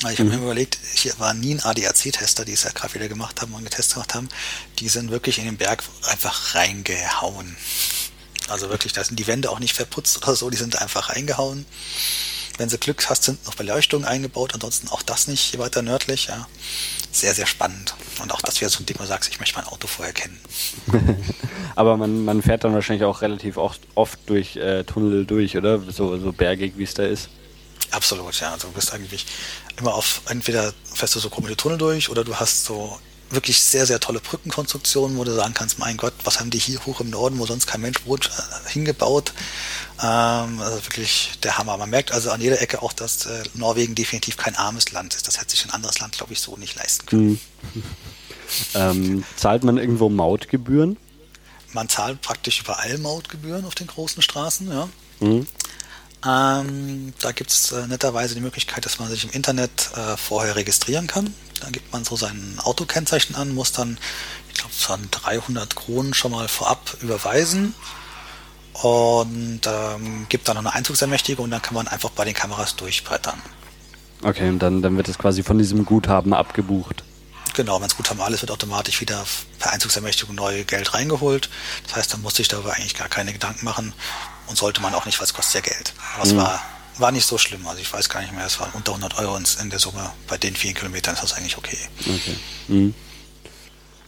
Ich 0.00 0.18
habe 0.18 0.24
mhm. 0.24 0.36
mir 0.36 0.42
überlegt, 0.42 0.78
hier 0.94 1.18
war 1.18 1.32
nie 1.32 1.54
ein 1.54 1.60
ADAC-Tester, 1.60 2.44
die 2.44 2.52
es 2.52 2.64
ja 2.64 2.70
gerade 2.70 2.94
wieder 2.94 3.08
gemacht 3.08 3.40
haben 3.40 3.54
und 3.54 3.64
getestet 3.64 3.94
gemacht 3.94 4.14
haben. 4.14 4.28
Die 4.78 4.88
sind 4.88 5.10
wirklich 5.10 5.38
in 5.38 5.46
den 5.46 5.56
Berg 5.56 5.82
einfach 6.02 6.54
reingehauen. 6.54 7.56
Also 8.48 8.68
wirklich, 8.68 8.92
da 8.92 9.02
sind 9.02 9.18
die 9.18 9.26
Wände 9.26 9.50
auch 9.50 9.58
nicht 9.58 9.74
verputzt 9.74 10.18
oder 10.18 10.36
so, 10.36 10.50
die 10.50 10.56
sind 10.56 10.80
einfach 10.80 11.10
reingehauen. 11.10 11.64
Wenn 12.58 12.68
sie 12.68 12.78
Glück 12.78 13.08
hast, 13.10 13.24
sind 13.24 13.44
noch 13.46 13.54
Beleuchtungen 13.54 14.06
eingebaut, 14.06 14.54
ansonsten 14.54 14.88
auch 14.88 15.02
das 15.02 15.28
nicht 15.28 15.58
weiter 15.58 15.82
nördlich. 15.82 16.26
Ja. 16.28 16.46
Sehr, 17.12 17.34
sehr 17.34 17.46
spannend. 17.46 17.94
Und 18.22 18.32
auch 18.32 18.40
das 18.40 18.60
wäre 18.60 18.70
so 18.70 18.80
ein 18.80 18.86
Ding, 18.86 18.96
wo 18.98 19.02
du 19.02 19.08
sagst, 19.08 19.28
ich 19.30 19.40
möchte 19.40 19.56
mein 19.58 19.66
Auto 19.66 19.86
vorher 19.86 20.14
kennen. 20.14 20.38
Aber 21.74 21.96
man, 21.96 22.24
man 22.24 22.42
fährt 22.42 22.64
dann 22.64 22.72
wahrscheinlich 22.72 23.04
auch 23.04 23.20
relativ 23.20 23.58
oft, 23.58 23.80
oft 23.94 24.18
durch 24.26 24.56
äh, 24.56 24.84
Tunnel 24.84 25.26
durch, 25.26 25.56
oder? 25.56 25.80
So, 25.90 26.18
so 26.18 26.32
bergig, 26.32 26.74
wie 26.76 26.84
es 26.84 26.94
da 26.94 27.04
ist. 27.04 27.28
Absolut, 27.90 28.38
ja. 28.40 28.52
Also 28.52 28.68
du 28.68 28.74
bist 28.74 28.92
eigentlich 28.92 29.26
immer 29.78 29.94
auf, 29.94 30.22
entweder 30.28 30.72
fährst 30.92 31.14
du 31.14 31.20
so 31.20 31.30
komische 31.30 31.56
Tunnel 31.56 31.78
durch 31.78 32.08
oder 32.08 32.24
du 32.24 32.36
hast 32.36 32.64
so 32.64 32.98
wirklich 33.30 33.60
sehr, 33.60 33.86
sehr 33.86 34.00
tolle 34.00 34.20
Brückenkonstruktionen, 34.20 35.16
wo 35.18 35.24
du 35.24 35.34
sagen 35.34 35.54
kannst, 35.54 35.78
mein 35.78 35.96
Gott, 35.96 36.12
was 36.24 36.38
haben 36.38 36.50
die 36.50 36.58
hier 36.58 36.84
hoch 36.86 37.00
im 37.00 37.10
Norden, 37.10 37.38
wo 37.38 37.46
sonst 37.46 37.66
kein 37.66 37.80
Mensch 37.80 38.06
wohnt, 38.06 38.26
äh, 38.26 38.70
hingebaut. 38.70 39.32
Ähm, 40.00 40.60
also 40.60 40.84
wirklich 40.84 41.32
der 41.42 41.58
Hammer. 41.58 41.76
Man 41.76 41.90
merkt 41.90 42.12
also 42.12 42.30
an 42.30 42.40
jeder 42.40 42.60
Ecke 42.60 42.82
auch, 42.82 42.92
dass 42.92 43.26
äh, 43.26 43.42
Norwegen 43.54 43.94
definitiv 43.94 44.36
kein 44.36 44.54
armes 44.54 44.92
Land 44.92 45.14
ist. 45.14 45.26
Das 45.26 45.40
hätte 45.40 45.50
sich 45.50 45.64
ein 45.64 45.70
anderes 45.70 45.98
Land, 45.98 46.16
glaube 46.16 46.32
ich, 46.32 46.40
so 46.40 46.56
nicht 46.56 46.76
leisten 46.76 47.06
können. 47.06 47.40
Mhm. 47.74 47.82
ähm, 48.74 49.24
zahlt 49.36 49.64
man 49.64 49.76
irgendwo 49.78 50.08
Mautgebühren? 50.08 50.96
Man 51.72 51.88
zahlt 51.88 52.20
praktisch 52.22 52.60
überall 52.60 52.96
Mautgebühren 52.98 53.64
auf 53.64 53.74
den 53.74 53.88
großen 53.88 54.22
Straßen, 54.22 54.70
ja. 54.70 54.88
Mhm. 55.20 55.46
Ähm, 56.24 57.12
da 57.20 57.32
gibt 57.32 57.50
es 57.50 57.72
äh, 57.72 57.86
netterweise 57.86 58.34
die 58.34 58.40
Möglichkeit, 58.40 58.84
dass 58.84 58.98
man 58.98 59.08
sich 59.08 59.24
im 59.24 59.30
Internet 59.30 59.90
äh, 59.94 60.16
vorher 60.16 60.56
registrieren 60.56 61.06
kann. 61.06 61.32
Dann 61.60 61.72
gibt 61.72 61.92
man 61.92 62.04
so 62.04 62.16
sein 62.16 62.58
Autokennzeichen 62.62 63.36
an, 63.36 63.54
muss 63.54 63.72
dann, 63.72 63.98
ich 64.48 64.54
glaube, 64.54 64.72
es 64.76 64.88
waren 64.88 65.08
300 65.10 65.76
Kronen 65.76 66.14
schon 66.14 66.32
mal 66.32 66.48
vorab 66.48 66.96
überweisen 67.02 67.74
und 68.82 69.60
ähm, 69.66 70.26
gibt 70.28 70.48
dann 70.48 70.56
noch 70.56 70.62
eine 70.62 70.74
Einzugsermächtigung 70.74 71.44
und 71.44 71.50
dann 71.50 71.62
kann 71.62 71.74
man 71.74 71.88
einfach 71.88 72.10
bei 72.10 72.24
den 72.24 72.34
Kameras 72.34 72.76
durchbrettern. 72.76 73.40
Okay, 74.22 74.48
und 74.48 74.58
dann, 74.58 74.82
dann 74.82 74.96
wird 74.96 75.08
es 75.08 75.18
quasi 75.18 75.42
von 75.42 75.58
diesem 75.58 75.84
Guthaben 75.84 76.32
abgebucht. 76.32 77.04
Genau, 77.54 77.80
wenn 77.80 77.86
es 77.86 77.96
Guthaben 77.96 78.20
alles 78.20 78.42
wird 78.42 78.50
automatisch 78.50 79.00
wieder 79.00 79.24
per 79.58 79.72
Einzugsermächtigung 79.72 80.34
neu 80.34 80.64
Geld 80.64 80.92
reingeholt. 80.92 81.48
Das 81.86 81.96
heißt, 81.96 82.12
da 82.12 82.18
muss 82.18 82.36
sich 82.36 82.48
darüber 82.48 82.74
eigentlich 82.74 82.94
gar 82.94 83.08
keine 83.08 83.32
Gedanken 83.32 83.64
machen 83.64 83.94
und 84.46 84.56
sollte 84.56 84.80
man 84.80 84.94
auch 84.94 85.06
nicht, 85.06 85.18
weil 85.18 85.26
es 85.26 85.34
kostet 85.34 85.66
ja 85.66 85.72
Geld. 85.72 85.92
Aber 86.14 86.24
mhm. 86.24 86.30
es 86.30 86.36
war, 86.36 86.60
war 86.98 87.12
nicht 87.12 87.26
so 87.26 87.38
schlimm. 87.38 87.66
Also 87.66 87.80
ich 87.80 87.92
weiß 87.92 88.08
gar 88.08 88.20
nicht 88.20 88.32
mehr, 88.32 88.46
es 88.46 88.60
waren 88.60 88.70
unter 88.72 88.92
100 88.92 89.18
Euro 89.18 89.36
in 89.36 89.70
der 89.70 89.78
Summe. 89.78 90.10
Bei 90.28 90.38
den 90.38 90.54
vielen 90.54 90.74
Kilometern 90.74 91.14
ist 91.14 91.22
das 91.22 91.34
eigentlich 91.34 91.58
okay. 91.58 91.78
Okay. 92.00 92.36
Mhm. 92.68 92.94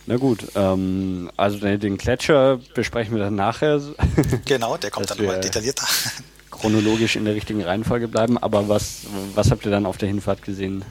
Na 0.07 0.17
gut, 0.17 0.49
ähm, 0.55 1.31
also 1.37 1.59
den 1.59 1.99
Gletscher 1.99 2.59
besprechen 2.75 3.15
wir 3.15 3.25
dann 3.25 3.35
nachher. 3.35 3.81
Genau, 4.47 4.79
der 4.79 4.91
kommt 4.91 5.11
dann 5.11 5.19
nochmal 5.19 5.39
detaillierter. 5.39 5.87
Chronologisch 6.51 7.17
in 7.17 7.27
der 7.27 7.35
richtigen 7.35 7.63
Reihenfolge 7.63 8.09
bleiben. 8.09 8.39
Aber 8.39 8.71
was, 8.71 9.01
was 9.35 9.51
habt 9.51 9.67
ihr 9.67 9.71
dann 9.71 9.85
auf 9.85 9.99
der 9.99 10.09
Hinfahrt 10.09 10.43
gesehen? 10.43 10.83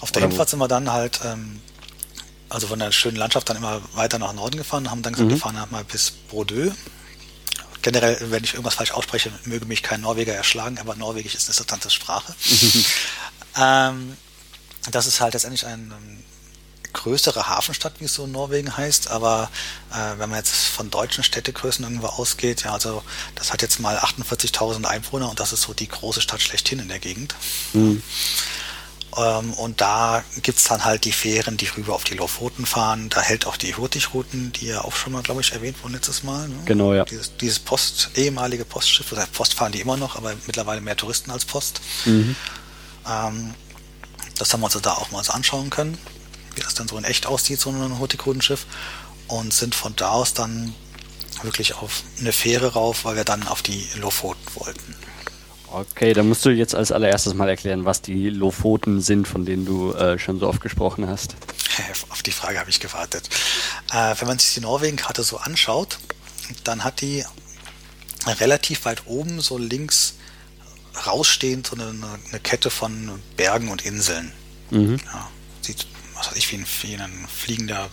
Auf 0.00 0.12
der 0.12 0.22
Hinfahrt 0.22 0.50
sind 0.50 0.58
wir 0.58 0.68
dann 0.68 0.92
halt, 0.92 1.20
ähm, 1.24 1.60
also 2.50 2.66
von 2.66 2.78
der 2.78 2.92
schönen 2.92 3.16
Landschaft 3.16 3.48
dann 3.48 3.56
immer 3.56 3.80
weiter 3.94 4.18
nach 4.18 4.34
Norden 4.34 4.58
gefahren, 4.58 4.90
haben 4.90 5.00
dann 5.00 5.14
gesagt, 5.14 5.30
mhm. 5.30 5.34
wir 5.34 5.40
fahren 5.40 5.58
halt 5.58 5.72
mal 5.72 5.84
bis 5.84 6.10
Bordeaux. 6.10 6.72
Generell, 7.82 8.30
wenn 8.30 8.44
ich 8.44 8.54
irgendwas 8.54 8.74
falsch 8.74 8.92
ausspreche, 8.92 9.32
möge 9.44 9.66
mich 9.66 9.82
kein 9.82 10.00
Norweger 10.00 10.34
erschlagen, 10.34 10.78
aber 10.78 10.94
Norwegisch 10.94 11.34
ist 11.34 11.48
eine 11.48 11.56
interessante 11.58 11.90
Sprache. 11.90 12.34
ähm, 13.56 14.16
das 14.90 15.06
ist 15.06 15.20
halt 15.20 15.34
letztendlich 15.34 15.66
eine 15.66 15.82
ähm, 15.82 16.24
größere 16.92 17.48
Hafenstadt, 17.48 17.94
wie 18.00 18.04
es 18.04 18.14
so 18.14 18.24
in 18.24 18.32
Norwegen 18.32 18.76
heißt, 18.76 19.10
aber 19.10 19.50
äh, 19.92 20.18
wenn 20.18 20.30
man 20.30 20.38
jetzt 20.38 20.54
von 20.54 20.90
deutschen 20.90 21.24
Städtegrößen 21.24 21.84
irgendwo 21.84 22.06
ausgeht, 22.06 22.64
ja, 22.64 22.72
also 22.72 23.02
das 23.34 23.52
hat 23.52 23.62
jetzt 23.62 23.80
mal 23.80 23.96
48.000 23.98 24.84
Einwohner 24.84 25.30
und 25.30 25.40
das 25.40 25.52
ist 25.52 25.62
so 25.62 25.74
die 25.74 25.88
große 25.88 26.20
Stadt 26.20 26.40
schlechthin 26.40 26.80
in 26.80 26.88
der 26.88 26.98
Gegend. 26.98 27.34
Mhm. 27.72 28.02
Ähm, 29.16 29.52
und 29.54 29.80
da 29.80 30.24
gibt's 30.42 30.64
dann 30.64 30.84
halt 30.84 31.04
die 31.04 31.12
Fähren, 31.12 31.56
die 31.56 31.66
rüber 31.66 31.94
auf 31.94 32.04
die 32.04 32.14
Lofoten 32.14 32.64
fahren. 32.64 33.08
Da 33.10 33.20
hält 33.20 33.46
auch 33.46 33.56
die 33.56 33.74
Hurtigruten, 33.74 34.52
die 34.52 34.66
ja 34.66 34.82
auch 34.82 34.94
schon 34.94 35.12
mal, 35.12 35.22
glaube 35.22 35.42
ich, 35.42 35.52
erwähnt 35.52 35.82
wurden 35.82 35.92
letztes 35.94 36.22
Mal. 36.22 36.48
Ne? 36.48 36.56
Genau, 36.64 36.94
ja. 36.94 37.04
Dieses, 37.04 37.36
dieses 37.36 37.58
Post, 37.58 38.10
ehemalige 38.14 38.64
Postschiff, 38.64 39.12
oder 39.12 39.26
Post 39.26 39.54
fahren 39.54 39.72
die 39.72 39.80
immer 39.80 39.96
noch, 39.96 40.16
aber 40.16 40.34
mittlerweile 40.46 40.80
mehr 40.80 40.96
Touristen 40.96 41.30
als 41.30 41.44
Post. 41.44 41.80
Mhm. 42.06 42.36
Ähm, 43.06 43.54
das 44.38 44.52
haben 44.52 44.60
wir 44.60 44.66
uns 44.66 44.80
da 44.80 44.94
auch 44.94 45.10
mal 45.10 45.22
so 45.22 45.32
anschauen 45.32 45.68
können, 45.68 45.98
wie 46.54 46.62
das 46.62 46.74
dann 46.74 46.88
so 46.88 46.96
in 46.96 47.04
echt 47.04 47.26
aussieht, 47.26 47.60
so 47.60 47.70
ein 47.70 47.98
Hurtigrutenschiff. 47.98 48.66
Und 49.28 49.52
sind 49.52 49.74
von 49.74 49.94
da 49.96 50.10
aus 50.10 50.34
dann 50.34 50.74
wirklich 51.42 51.74
auf 51.74 52.02
eine 52.20 52.32
Fähre 52.32 52.72
rauf, 52.74 53.04
weil 53.04 53.16
wir 53.16 53.24
dann 53.24 53.46
auf 53.46 53.62
die 53.62 53.86
Lofoten 53.94 54.44
wollten. 54.54 54.94
Okay, 55.72 56.12
dann 56.12 56.28
musst 56.28 56.44
du 56.44 56.50
jetzt 56.50 56.74
als 56.74 56.92
allererstes 56.92 57.32
mal 57.32 57.48
erklären, 57.48 57.86
was 57.86 58.02
die 58.02 58.28
Lofoten 58.28 59.00
sind, 59.00 59.26
von 59.26 59.46
denen 59.46 59.64
du 59.64 59.92
äh, 59.92 60.18
schon 60.18 60.38
so 60.38 60.46
oft 60.46 60.60
gesprochen 60.60 61.08
hast. 61.08 61.34
Auf 62.10 62.22
die 62.22 62.32
Frage 62.32 62.58
habe 62.58 62.68
ich 62.68 62.78
gewartet. 62.78 63.30
Äh, 63.90 64.14
wenn 64.18 64.28
man 64.28 64.38
sich 64.38 64.52
die 64.54 64.60
Norwegen-Karte 64.60 65.22
so 65.22 65.38
anschaut, 65.38 65.98
dann 66.64 66.84
hat 66.84 67.00
die 67.00 67.24
relativ 68.26 68.84
weit 68.84 69.06
oben 69.06 69.40
so 69.40 69.56
links 69.56 70.14
rausstehend 71.06 71.68
so 71.68 71.76
eine, 71.76 71.86
eine 72.28 72.40
Kette 72.40 72.68
von 72.68 73.22
Bergen 73.36 73.68
und 73.68 73.84
Inseln. 73.84 74.32
Mhm. 74.70 75.00
Ja, 75.06 75.30
sieht, 75.62 75.86
was 76.14 76.28
weiß 76.28 76.36
ich, 76.36 76.52
wie 76.52 76.56
ein, 76.56 76.66
wie 76.82 76.94
ein 76.96 77.26
fliegender 77.34 77.88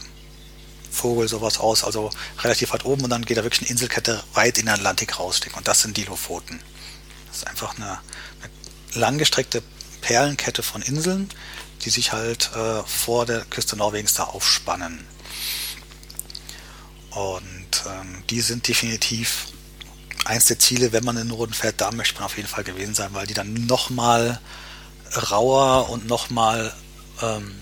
Vogel 0.92 1.28
sowas 1.30 1.60
aus, 1.60 1.84
also 1.84 2.10
relativ 2.39 2.74
weit 2.74 2.84
oben 2.84 3.04
und 3.04 3.10
dann 3.10 3.24
geht 3.24 3.38
da 3.38 3.44
wirklich 3.44 3.62
eine 3.62 3.70
Inselkette 3.70 4.22
weit 4.34 4.58
in 4.58 4.65
den 4.65 4.76
Atlantik 4.76 5.18
rausstecken 5.20 5.58
und 5.58 5.68
das 5.68 5.82
sind 5.82 5.96
die 5.96 6.04
Lofoten. 6.04 6.60
Das 7.39 7.43
ist 7.43 7.49
einfach 7.49 7.78
eine, 7.78 7.99
eine 8.41 8.99
langgestreckte 8.99 9.63
Perlenkette 10.02 10.62
von 10.62 10.82
Inseln, 10.82 11.30
die 11.84 11.89
sich 11.89 12.12
halt 12.12 12.52
äh, 12.54 12.84
vor 12.84 13.25
der 13.25 13.45
Küste 13.45 13.78
Norwegens 13.78 14.13
da 14.15 14.23
aufspannen. 14.25 15.06
Und 17.12 17.84
ähm, 17.88 18.23
die 18.30 18.41
sind 18.41 18.67
definitiv 18.67 19.47
eins 20.25 20.45
der 20.45 20.60
Ziele, 20.60 20.91
wenn 20.91 21.06
man 21.06 21.15
in 21.15 21.30
den 21.30 21.38
Norden 21.38 21.54
fährt, 21.54 21.80
da 21.80 21.91
möchte 21.91 22.15
man 22.15 22.25
auf 22.25 22.36
jeden 22.36 22.49
Fall 22.49 22.65
gewesen 22.65 22.93
sein, 22.93 23.13
weil 23.13 23.25
die 23.25 23.34
dann 23.34 23.54
nochmal 23.54 24.41
rauer 25.32 25.89
und 25.89 26.08
nochmal 26.08 26.73
ähm, 27.21 27.56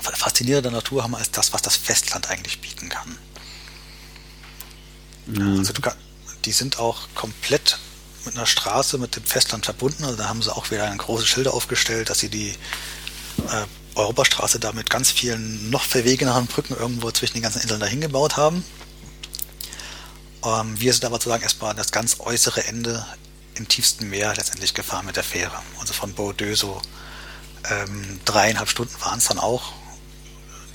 faszinierende 0.00 0.70
Natur 0.70 1.02
haben 1.02 1.14
als 1.14 1.30
das, 1.30 1.54
was 1.54 1.62
das 1.62 1.76
Festland 1.76 2.28
eigentlich 2.28 2.60
bieten 2.60 2.90
kann. 2.90 3.16
Mhm. 5.26 5.58
Also 5.58 5.72
kann, 5.72 5.94
die 6.44 6.52
sind 6.52 6.78
auch 6.78 7.08
komplett 7.14 7.78
mit 8.24 8.36
einer 8.36 8.46
Straße 8.46 8.98
mit 8.98 9.16
dem 9.16 9.24
Festland 9.24 9.64
verbunden. 9.64 10.04
Also 10.04 10.16
da 10.16 10.28
haben 10.28 10.42
sie 10.42 10.54
auch 10.54 10.70
wieder 10.70 10.84
ein 10.84 10.98
großes 10.98 11.28
Schilder 11.28 11.54
aufgestellt, 11.54 12.10
dass 12.10 12.18
sie 12.18 12.28
die 12.28 12.50
äh, 12.50 13.66
Europastraße 13.94 14.58
da 14.58 14.72
mit 14.72 14.90
ganz 14.90 15.10
vielen 15.10 15.70
noch 15.70 15.84
verwegeneren 15.84 16.46
Brücken 16.46 16.76
irgendwo 16.76 17.10
zwischen 17.10 17.34
den 17.34 17.42
ganzen 17.42 17.60
Inseln 17.62 17.80
dahin 17.80 18.00
gebaut 18.00 18.36
haben. 18.36 18.64
Ähm, 20.44 20.78
wir 20.80 20.92
sind 20.92 21.04
aber 21.04 21.16
sozusagen 21.16 21.42
erstmal 21.42 21.74
das 21.74 21.90
ganz 21.90 22.16
äußere 22.20 22.64
Ende 22.64 23.06
im 23.54 23.68
tiefsten 23.68 24.08
Meer 24.08 24.34
letztendlich 24.34 24.74
gefahren 24.74 25.06
mit 25.06 25.16
der 25.16 25.24
Fähre. 25.24 25.58
Also 25.78 25.92
von 25.92 26.14
Bordeaux 26.14 26.54
so 26.54 26.80
ähm, 27.70 28.20
dreieinhalb 28.24 28.68
Stunden 28.68 28.94
waren 29.00 29.18
es 29.18 29.26
dann 29.26 29.38
auch 29.38 29.72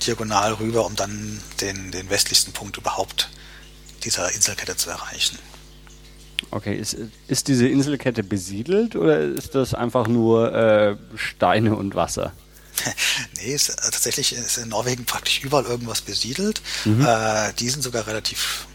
diagonal 0.06 0.54
rüber, 0.54 0.86
um 0.86 0.96
dann 0.96 1.42
den, 1.60 1.90
den 1.90 2.08
westlichsten 2.08 2.52
Punkt 2.52 2.76
überhaupt 2.76 3.30
dieser 4.04 4.32
Inselkette 4.32 4.76
zu 4.76 4.90
erreichen. 4.90 5.38
Okay, 6.50 6.76
ist, 6.76 6.96
ist 7.26 7.48
diese 7.48 7.68
Inselkette 7.68 8.22
besiedelt 8.22 8.96
oder 8.96 9.20
ist 9.20 9.54
das 9.54 9.74
einfach 9.74 10.08
nur 10.08 10.54
äh, 10.54 10.96
Steine 11.16 11.76
und 11.76 11.94
Wasser? 11.94 12.32
nee, 13.36 13.52
ist, 13.52 13.68
äh, 13.68 13.74
tatsächlich 13.76 14.32
ist 14.32 14.58
in 14.58 14.68
Norwegen 14.68 15.04
praktisch 15.04 15.42
überall 15.42 15.64
irgendwas 15.64 16.00
besiedelt. 16.00 16.62
Mhm. 16.84 17.04
Äh, 17.04 17.52
die 17.58 17.68
sind 17.68 17.82
sogar 17.82 18.06
relativ 18.06 18.66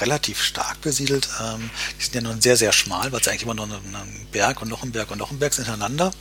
relativ 0.00 0.42
stark 0.42 0.80
besiedelt. 0.80 1.28
Ähm, 1.40 1.70
die 1.98 2.04
sind 2.04 2.14
ja 2.14 2.20
nun 2.20 2.40
sehr, 2.40 2.56
sehr 2.56 2.72
schmal, 2.72 3.12
weil 3.12 3.20
es 3.20 3.28
eigentlich 3.28 3.44
immer 3.44 3.54
nur 3.54 3.66
ein 3.66 4.26
Berg 4.32 4.62
und 4.62 4.68
noch 4.68 4.82
ein 4.82 4.92
Berg 4.92 5.10
und 5.10 5.18
noch 5.18 5.30
ein 5.30 5.38
Berg 5.38 5.54
sind 5.54 5.66
hintereinander. 5.66 6.12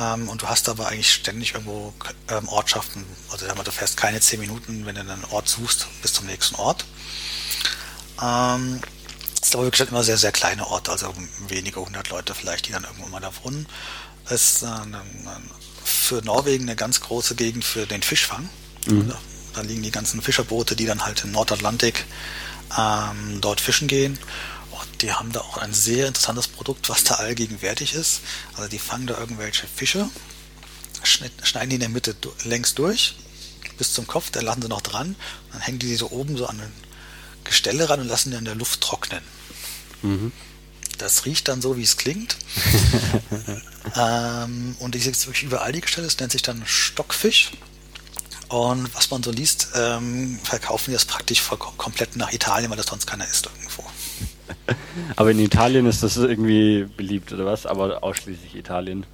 Ähm, 0.00 0.28
und 0.28 0.42
du 0.42 0.48
hast 0.48 0.68
aber 0.68 0.88
eigentlich 0.88 1.12
ständig 1.12 1.54
irgendwo 1.54 1.92
ähm, 2.28 2.48
Ortschaften, 2.48 3.04
also 3.30 3.46
du 3.46 3.70
fährst 3.70 3.96
keine 3.96 4.20
zehn 4.20 4.40
Minuten, 4.40 4.86
wenn 4.86 4.94
du 4.94 5.02
einen 5.02 5.24
Ort 5.30 5.48
suchst, 5.48 5.86
bis 6.02 6.14
zum 6.14 6.26
nächsten 6.26 6.54
Ort. 6.56 6.84
Ähm, 8.22 8.80
es 9.44 9.50
ist 9.50 9.56
aber 9.56 9.64
wirklich 9.64 9.86
immer 9.90 10.02
sehr, 10.02 10.16
sehr 10.16 10.32
kleine 10.32 10.66
Orte, 10.66 10.90
also 10.90 11.12
wenige 11.48 11.78
hundert 11.78 12.08
Leute 12.08 12.34
vielleicht, 12.34 12.66
die 12.66 12.72
dann 12.72 12.84
irgendwo 12.84 13.08
mal 13.08 13.20
da 13.20 13.30
wohnen. 13.42 13.66
Es 14.24 14.32
ist 14.32 14.62
äh, 14.62 14.66
für 15.84 16.22
Norwegen 16.24 16.64
eine 16.64 16.76
ganz 16.76 17.02
große 17.02 17.34
Gegend 17.34 17.62
für 17.62 17.86
den 17.86 18.02
Fischfang. 18.02 18.48
Mhm. 18.86 19.12
Da 19.52 19.60
liegen 19.60 19.82
die 19.82 19.90
ganzen 19.90 20.22
Fischerboote, 20.22 20.76
die 20.76 20.86
dann 20.86 21.04
halt 21.04 21.24
im 21.24 21.32
Nordatlantik 21.32 22.06
ähm, 22.78 23.42
dort 23.42 23.60
fischen 23.60 23.86
gehen. 23.86 24.18
Und 24.70 25.02
die 25.02 25.12
haben 25.12 25.30
da 25.30 25.40
auch 25.40 25.58
ein 25.58 25.74
sehr 25.74 26.06
interessantes 26.06 26.48
Produkt, 26.48 26.88
was 26.88 27.04
da 27.04 27.16
allgegenwärtig 27.16 27.92
ist. 27.92 28.22
Also 28.56 28.70
die 28.70 28.78
fangen 28.78 29.06
da 29.06 29.18
irgendwelche 29.18 29.66
Fische, 29.66 30.08
schneiden 31.02 31.68
die 31.68 31.76
in 31.76 31.80
der 31.80 31.90
Mitte 31.90 32.16
längs 32.44 32.74
durch, 32.74 33.14
bis 33.76 33.92
zum 33.92 34.06
Kopf, 34.06 34.30
da 34.30 34.40
lassen 34.40 34.62
sie 34.62 34.68
noch 34.68 34.80
dran. 34.80 35.16
Dann 35.52 35.60
hängen 35.60 35.80
die 35.80 35.96
so 35.96 36.10
oben 36.12 36.38
so 36.38 36.46
an 36.46 36.62
ein 36.62 36.72
Gestelle 37.44 37.88
ran 37.88 38.00
und 38.00 38.08
lassen 38.08 38.30
die 38.30 38.36
in 38.36 38.44
der 38.44 38.54
Luft 38.54 38.80
trocknen. 38.80 39.22
Mhm. 40.02 40.32
Das 40.98 41.24
riecht 41.24 41.48
dann 41.48 41.60
so, 41.60 41.76
wie 41.76 41.82
es 41.82 41.96
klingt. 41.96 42.36
ähm, 43.96 44.76
und 44.78 44.94
ich 44.94 45.02
sehe 45.02 45.12
es 45.12 45.26
wirklich 45.26 45.44
überall 45.44 45.72
die 45.72 45.80
Gestelle. 45.80 46.06
Es 46.06 46.18
nennt 46.18 46.32
sich 46.32 46.42
dann 46.42 46.62
Stockfisch. 46.66 47.52
Und 48.48 48.94
was 48.94 49.10
man 49.10 49.22
so 49.22 49.32
liest, 49.32 49.68
ähm, 49.74 50.38
verkaufen 50.42 50.90
die 50.90 50.92
das 50.92 51.04
praktisch 51.04 51.42
komplett 51.76 52.16
nach 52.16 52.32
Italien, 52.32 52.70
weil 52.70 52.76
das 52.76 52.86
sonst 52.86 53.06
keiner 53.06 53.26
isst 53.26 53.46
irgendwo. 53.46 53.84
Aber 55.16 55.30
in 55.30 55.40
Italien 55.40 55.86
ist 55.86 56.02
das 56.02 56.16
irgendwie 56.16 56.86
beliebt, 56.96 57.32
oder 57.32 57.46
was? 57.46 57.66
Aber 57.66 58.04
ausschließlich 58.04 58.54
Italien. 58.54 59.06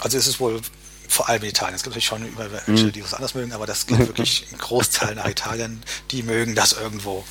Also 0.00 0.18
ist 0.18 0.26
es 0.26 0.40
wohl 0.40 0.60
vor 1.08 1.28
allem 1.28 1.42
in 1.42 1.50
Italien. 1.50 1.74
Es 1.74 1.82
gibt 1.82 1.92
natürlich 1.92 2.06
schon 2.06 2.26
über 2.26 2.50
welche, 2.52 2.86
mhm. 2.86 2.92
die 2.92 3.02
was 3.02 3.14
anders 3.14 3.34
mögen, 3.34 3.52
aber 3.52 3.66
das 3.66 3.86
geht 3.86 3.98
wirklich 4.06 4.46
ein 4.52 4.58
Großteil 4.58 5.14
nach 5.14 5.28
Italien. 5.28 5.82
Die 6.10 6.22
mögen 6.22 6.54
das 6.54 6.72
irgendwo 6.72 7.24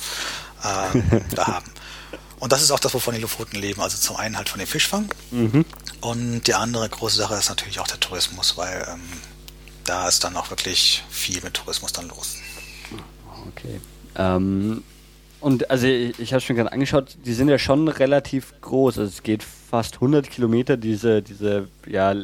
äh, 0.62 1.20
da 1.34 1.46
haben. 1.46 1.70
Und 2.38 2.52
das 2.52 2.62
ist 2.62 2.70
auch 2.70 2.80
das, 2.80 2.92
wovon 2.92 3.14
die 3.14 3.20
Lofoten 3.20 3.58
leben. 3.58 3.80
Also 3.80 3.96
zum 3.98 4.16
einen 4.16 4.36
halt 4.36 4.48
von 4.48 4.58
dem 4.58 4.68
Fischfang. 4.68 5.08
Mhm. 5.30 5.64
Und 6.00 6.42
die 6.46 6.54
andere 6.54 6.88
große 6.88 7.16
Sache 7.16 7.34
ist 7.34 7.48
natürlich 7.48 7.80
auch 7.80 7.86
der 7.86 7.98
Tourismus, 7.98 8.56
weil 8.56 8.86
ähm, 8.90 9.00
da 9.84 10.06
ist 10.08 10.24
dann 10.24 10.36
auch 10.36 10.50
wirklich 10.50 11.02
viel 11.08 11.42
mit 11.42 11.54
Tourismus 11.54 11.92
dann 11.92 12.08
los. 12.08 12.36
Okay. 13.48 13.80
Ähm, 14.16 14.82
und 15.40 15.70
also 15.70 15.86
ich, 15.86 16.18
ich 16.18 16.32
habe 16.32 16.40
schon 16.40 16.56
gerade 16.56 16.72
angeschaut, 16.72 17.16
die 17.24 17.32
sind 17.32 17.48
ja 17.48 17.58
schon 17.58 17.88
relativ 17.88 18.52
groß. 18.60 18.98
Also 18.98 19.10
es 19.10 19.22
geht 19.22 19.42
fast 19.42 19.94
100 19.94 20.28
Kilometer 20.30 20.76
diese, 20.76 21.22
diese 21.22 21.68
ja, 21.86 22.14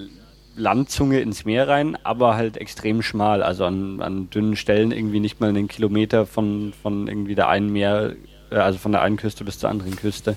Landzunge 0.56 1.20
ins 1.20 1.44
Meer 1.44 1.68
rein, 1.68 1.96
aber 2.04 2.34
halt 2.36 2.56
extrem 2.56 3.02
schmal. 3.02 3.42
Also 3.42 3.64
an, 3.64 4.00
an 4.02 4.30
dünnen 4.30 4.56
Stellen 4.56 4.92
irgendwie 4.92 5.20
nicht 5.20 5.40
mal 5.40 5.48
einen 5.48 5.68
Kilometer 5.68 6.26
von, 6.26 6.72
von 6.82 7.08
irgendwie 7.08 7.34
der 7.34 7.48
einen 7.48 7.72
Meer, 7.72 8.14
äh, 8.50 8.56
also 8.56 8.78
von 8.78 8.92
der 8.92 9.02
einen 9.02 9.16
Küste 9.16 9.44
bis 9.44 9.58
zur 9.58 9.70
anderen 9.70 9.96
Küste. 9.96 10.36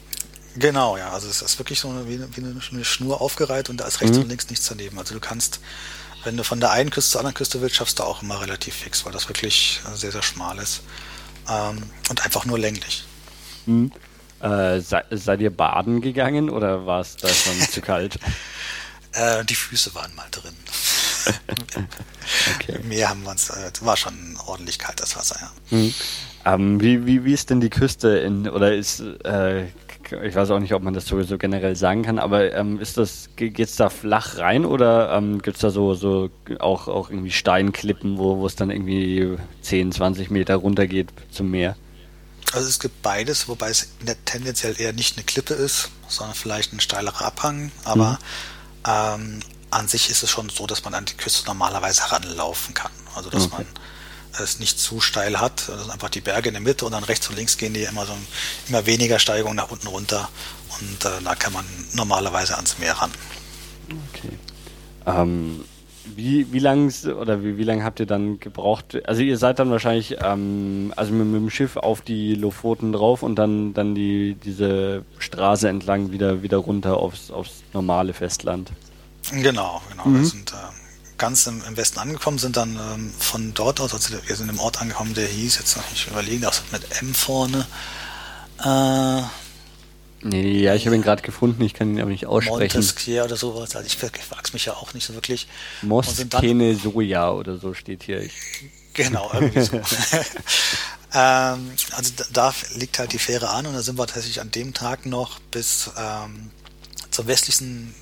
Genau, 0.58 0.96
ja. 0.98 1.10
Also 1.10 1.28
es 1.28 1.42
ist 1.42 1.60
wirklich 1.60 1.80
so 1.80 1.90
eine, 1.90 2.08
wie 2.08 2.16
eine 2.16 2.86
Schnur 2.86 3.20
aufgereiht 3.22 3.70
und 3.70 3.82
da 3.82 3.86
ist 3.86 4.02
rechts 4.02 4.18
mhm. 4.18 4.24
und 4.24 4.30
links 4.30 4.50
nichts 4.50 4.68
daneben. 4.68 4.98
Also 4.98 5.14
du 5.14 5.20
kannst 5.20 5.60
wenn 6.26 6.38
du 6.38 6.44
von 6.44 6.60
der 6.60 6.72
einen 6.72 6.90
Küste 6.90 7.12
zur 7.12 7.22
anderen 7.22 7.36
Küste 7.36 7.62
willst, 7.62 7.76
schaffst 7.76 8.00
du 8.00 8.04
auch 8.04 8.22
immer 8.22 8.42
relativ 8.42 8.74
fix, 8.74 9.06
weil 9.06 9.14
das 9.14 9.30
wirklich 9.30 9.80
sehr, 9.94 10.12
sehr 10.12 10.24
schmal 10.24 10.58
ist. 10.58 10.82
Ähm, 11.50 11.84
und 12.10 12.26
einfach 12.26 12.46
nur 12.46 12.58
länglich. 12.58 13.06
Hm. 13.66 13.92
Äh, 14.42 14.80
sei, 14.80 15.04
seid 15.12 15.40
ihr 15.42 15.56
baden 15.56 16.02
gegangen 16.02 16.50
oder 16.50 16.86
war 16.86 17.02
es 17.02 17.16
da 17.16 17.30
schon 17.30 17.60
zu 17.72 17.82
kalt? 17.82 18.18
Äh, 19.16 19.46
die 19.46 19.56
Füße 19.56 19.96
waren 19.96 20.14
mal 20.16 20.28
drin. 20.30 20.56
okay. 22.56 22.80
Mehr 22.84 23.10
haben 23.10 23.24
wir 23.24 23.32
uns, 23.32 23.50
äh, 23.50 23.72
war 23.82 23.96
schon 23.96 24.38
ordentlich 24.46 24.78
kalt 24.78 25.00
das 25.00 25.16
Wasser, 25.16 25.38
ja. 25.40 25.52
Hm. 25.70 25.94
Ähm, 26.46 26.82
wie, 26.82 27.06
wie, 27.06 27.24
wie 27.24 27.34
ist 27.34 27.50
denn 27.50 27.62
die 27.62 27.70
Küste 27.70 28.10
in, 28.10 28.48
oder 28.48 28.76
ist, 28.76 29.00
äh, 29.24 29.66
ich 30.24 30.36
weiß 30.36 30.52
auch 30.52 30.60
nicht, 30.60 30.74
ob 30.74 30.84
man 30.84 30.94
das 30.94 31.08
sowieso 31.08 31.38
generell 31.38 31.76
sagen 31.76 32.04
kann, 32.04 32.20
aber 32.20 32.54
ähm, 32.54 32.80
ist 32.80 32.98
das, 32.98 33.30
geht's 33.36 33.78
da 33.78 33.90
flach 33.90 34.38
rein 34.38 34.66
oder 34.66 35.12
ähm, 35.14 35.42
gibt 35.42 35.58
es 35.58 35.62
da 35.62 35.72
so, 35.72 35.96
so 35.96 36.30
auch, 36.60 36.88
auch 36.88 37.10
irgendwie 37.10 37.32
Steinklippen, 37.32 38.18
wo 38.18 38.46
es 38.46 38.56
dann 38.56 38.70
irgendwie 38.70 39.38
10, 39.62 39.94
20 39.94 40.30
Meter 40.30 40.58
runter 40.58 40.86
geht 40.86 41.10
zum 41.32 41.50
Meer? 41.50 41.76
Also 42.52 42.68
es 42.68 42.80
gibt 42.80 43.02
beides, 43.02 43.48
wobei 43.48 43.70
es 43.70 43.90
tendenziell 44.26 44.80
eher 44.80 44.94
nicht 44.94 45.18
eine 45.18 45.26
Klippe 45.26 45.56
ist, 45.56 45.90
sondern 46.08 46.36
vielleicht 46.36 46.74
ein 46.74 46.80
steilerer 46.80 47.26
Abhang, 47.26 47.72
aber 47.84 48.12
mhm. 48.12 48.18
Ähm, 48.86 49.40
an 49.72 49.88
sich 49.88 50.10
ist 50.10 50.24
es 50.24 50.30
schon 50.30 50.50
so, 50.50 50.68
dass 50.68 50.84
man 50.86 50.94
an 50.94 51.06
die 51.06 51.16
Küste 51.16 51.46
normalerweise 51.46 52.04
heranlaufen 52.04 52.74
kann. 52.74 52.92
Also 53.16 53.30
dass 53.30 53.46
okay. 53.46 53.56
man 53.58 53.66
es 54.44 54.60
nicht 54.60 54.80
zu 54.80 55.02
steil 55.02 55.40
hat. 55.40 55.68
Das 55.68 55.82
sind 55.82 55.92
einfach 55.92 56.10
die 56.10 56.22
Berge 56.22 56.50
in 56.50 56.54
der 56.54 56.62
Mitte 56.62 56.86
und 56.86 56.92
dann 56.92 57.04
rechts 57.04 57.30
und 57.30 57.36
links 57.36 57.58
gehen 57.58 57.74
die 57.74 57.84
immer 57.84 58.06
so 58.06 58.14
immer 58.68 58.86
weniger 58.86 59.20
Steigung 59.20 59.56
nach 59.56 59.72
unten 59.72 59.88
runter 59.88 60.30
und 60.82 61.06
äh, 61.06 61.24
da 61.24 61.36
kann 61.36 61.54
man 61.54 61.66
normalerweise 61.94 62.56
ans 62.56 62.78
Meer 62.80 62.94
ran. 62.94 63.12
Okay. 64.10 64.38
Ähm, 65.06 65.64
wie, 66.16 66.52
wie 66.52 66.60
lang 66.60 66.94
oder 67.20 67.44
wie, 67.44 67.58
wie 67.58 67.64
lange 67.64 67.84
habt 67.84 68.00
ihr 68.00 68.06
dann 68.06 68.40
gebraucht? 68.40 68.98
Also 69.06 69.22
ihr 69.22 69.38
seid 69.38 69.60
dann 69.60 69.72
wahrscheinlich 69.72 70.18
ähm, 70.24 70.94
also 70.96 71.14
mit, 71.14 71.28
mit, 71.28 71.42
dem 71.42 71.50
Schiff 71.50 71.78
auf 71.78 72.02
die 72.02 72.36
Lofoten 72.36 72.94
drauf 72.94 73.24
und 73.24 73.36
dann, 73.36 73.74
dann 73.74 73.96
die, 73.96 74.36
diese 74.44 75.04
Straße 75.20 75.68
entlang 75.68 76.12
wieder, 76.12 76.44
wieder 76.44 76.58
runter 76.58 76.98
aufs, 76.98 77.32
aufs 77.32 77.64
normale 77.74 78.14
Festland. 78.14 78.72
Genau, 79.32 79.82
genau. 79.90 80.06
Mhm. 80.06 80.20
Wir 80.20 80.26
sind 80.26 80.52
äh, 80.52 80.56
ganz 81.18 81.48
im, 81.48 81.64
im, 81.68 81.78
Westen 81.78 82.00
angekommen, 82.00 82.38
sind 82.38 82.58
dann 82.58 82.76
ähm, 82.76 83.12
von 83.18 83.54
dort 83.54 83.82
aus, 83.82 83.94
also 83.94 84.16
wir 84.26 84.36
sind 84.36 84.50
im 84.50 84.60
Ort 84.60 84.82
angekommen, 84.82 85.14
der 85.14 85.28
hieß, 85.28 85.58
jetzt 85.58 85.78
noch 85.78 85.90
nicht 85.90 86.08
überlegen, 86.08 86.46
auch 86.46 86.54
mit 86.72 87.02
M 87.02 87.14
vorne. 87.14 87.66
Äh, 88.64 89.22
nee, 90.22 90.60
ja, 90.60 90.76
ich 90.76 90.86
habe 90.86 90.96
ihn 90.96 91.02
gerade 91.02 91.22
gefunden, 91.22 91.64
ich 91.64 91.74
kann 91.74 91.94
ihn 91.94 92.02
aber 92.02 92.12
nicht 92.12 92.26
aussprechen. 92.26 92.78
Montesquieu 92.78 93.24
oder 93.24 93.36
sowas, 93.36 93.76
also 93.76 93.86
ich, 93.86 94.02
ich 94.02 94.32
wachs 94.32 94.54
mich 94.54 94.66
ja 94.66 94.74
auch 94.74 94.94
nicht 94.94 95.06
so 95.06 95.14
wirklich. 95.14 95.48
Moskene 95.82 96.76
Soja 96.76 97.32
oder 97.32 97.58
so 97.58 97.74
steht 97.74 98.04
hier. 98.04 98.22
Ich 98.22 98.34
genau, 98.94 99.30
irgendwie 99.34 99.62
so. 99.62 99.78
ähm, 101.14 101.72
also 101.92 102.12
da 102.32 102.54
liegt 102.76 103.00
halt 103.00 103.14
die 103.14 103.20
Fähre 103.20 103.50
an 103.50 103.66
und 103.66 103.74
da 103.74 103.82
sind 103.82 103.98
wir 103.98 104.06
tatsächlich 104.08 104.42
an 104.42 104.52
dem 104.52 104.74
Tag 104.74 105.06
noch 105.06 105.40
bis 105.52 105.90
ähm, 105.98 106.52
zum 107.12 107.28
westlichsten 107.28 107.94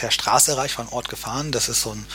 per 0.00 0.10
Straße 0.10 0.52
erreicht, 0.52 0.74
von 0.74 0.88
Ort 0.88 1.08
gefahren. 1.08 1.52
Das 1.52 1.68
ist 1.68 1.82
so 1.82 1.92
ein 1.92 2.06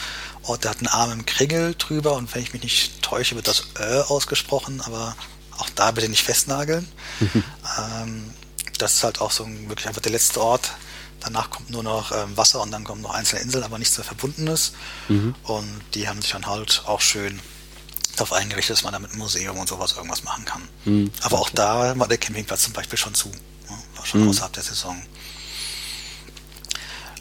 Ort, 0.44 0.64
der 0.64 0.72
hat 0.72 0.80
einen 0.80 0.88
Arm 0.88 1.12
im 1.12 1.26
Kringel 1.26 1.76
drüber 1.76 2.14
und 2.14 2.34
wenn 2.34 2.42
ich 2.42 2.54
mich 2.54 2.64
nicht 2.64 3.02
täusche, 3.02 3.36
wird 3.36 3.48
das 3.48 3.68
Ö 3.80 4.02
ausgesprochen, 4.02 4.82
aber 4.82 5.16
auch 5.58 5.70
da 5.76 5.92
bitte 5.92 6.10
nicht 6.10 6.24
festnageln. 6.24 6.88
ähm, 7.22 8.34
das 8.78 8.96
ist 8.96 9.04
halt 9.04 9.22
auch 9.22 9.32
so 9.32 9.44
ein, 9.44 9.70
wirklich 9.70 9.88
einfach 9.88 10.02
der 10.02 10.12
letzte 10.12 10.42
Ort, 10.42 10.72
Danach 11.22 11.50
kommt 11.50 11.72
nur 11.72 11.82
noch 11.82 12.12
ähm, 12.12 12.38
Wasser 12.38 12.62
und 12.62 12.70
dann 12.70 12.84
kommen 12.84 13.02
noch 13.02 13.16
einzelne 13.16 13.42
Inseln, 13.42 13.64
aber 13.64 13.80
nichts 13.80 13.98
mehr 13.98 14.06
Verbundenes. 14.06 14.74
Mhm. 15.08 15.34
Und 15.44 15.82
die 15.96 16.08
haben 16.08 16.22
sich 16.22 16.32
dann 16.32 16.46
halt 16.46 16.84
auch 16.86 17.02
schön 17.02 17.40
darauf 18.16 18.32
eingerichtet, 18.32 18.76
dass 18.78 18.84
man 18.84 18.94
da 18.94 19.00
mit 19.00 19.10
einem 19.10 19.20
Museum 19.20 19.58
und 19.58 19.68
sowas 19.68 19.94
irgendwas 19.94 20.24
machen 20.24 20.46
kann. 20.46 20.62
Mhm. 20.84 21.12
Aber 21.22 21.40
auch 21.40 21.50
da 21.50 21.98
war 21.98 22.08
der 22.08 22.20
Campingplatz 22.20 22.64
zum 22.64 22.74
Beispiel 22.74 23.00
schon 23.00 23.16
zu. 23.16 23.30
Ja, 23.30 23.78
war 23.96 24.06
schon 24.06 24.22
mhm. 24.22 24.30
außerhalb 24.30 24.54
der 24.54 24.62
Saison. 24.62 25.02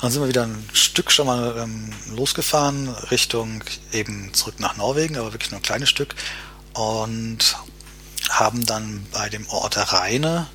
Dann 0.01 0.11
sind 0.11 0.23
wir 0.23 0.29
wieder 0.29 0.45
ein 0.45 0.69
Stück 0.73 1.11
schon 1.11 1.27
mal 1.27 1.57
ähm, 1.59 1.91
losgefahren, 2.15 2.89
Richtung 3.11 3.63
eben 3.93 4.35
zurück 4.35 4.61
nach 4.61 4.77
Norwegen, 4.77 5.17
aber 5.17 5.33
wirklich 5.33 5.51
nur 5.51 5.61
ein 5.61 5.65
kleines 5.65 5.89
Stück. 5.89 6.15
Und 6.75 7.57
haben 8.29 8.67
dann 8.67 9.07
bei 9.13 9.29
dem 9.29 9.49
Ort 9.49 9.77
Rheine 9.93 10.47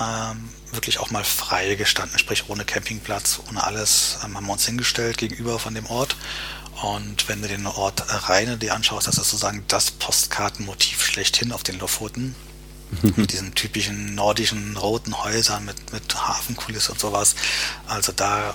ähm, 0.00 0.48
wirklich 0.72 0.98
auch 0.98 1.10
mal 1.10 1.24
frei 1.24 1.74
gestanden, 1.74 2.18
sprich 2.18 2.48
ohne 2.48 2.64
Campingplatz, 2.64 3.40
ohne 3.48 3.64
alles, 3.64 4.18
ähm, 4.24 4.36
haben 4.36 4.46
wir 4.46 4.52
uns 4.52 4.66
hingestellt 4.66 5.18
gegenüber 5.18 5.58
von 5.58 5.74
dem 5.74 5.86
Ort. 5.86 6.16
Und 6.82 7.28
wenn 7.28 7.42
du 7.42 7.48
den 7.48 7.66
Ort 7.66 8.04
Rheine 8.28 8.56
dir 8.56 8.74
anschaust, 8.74 9.08
das 9.08 9.18
ist 9.18 9.30
sozusagen 9.30 9.64
das 9.66 9.90
Postkartenmotiv 9.90 11.04
schlechthin 11.04 11.52
auf 11.52 11.64
den 11.64 11.78
Lofoten. 11.78 12.36
Mit 13.16 13.32
diesen 13.32 13.54
typischen 13.54 14.14
nordischen 14.14 14.76
roten 14.76 15.22
Häusern 15.22 15.64
mit, 15.64 15.92
mit 15.92 16.14
Hafenkulisse 16.14 16.92
und 16.92 17.00
sowas. 17.00 17.34
Also 17.86 18.12
da 18.12 18.54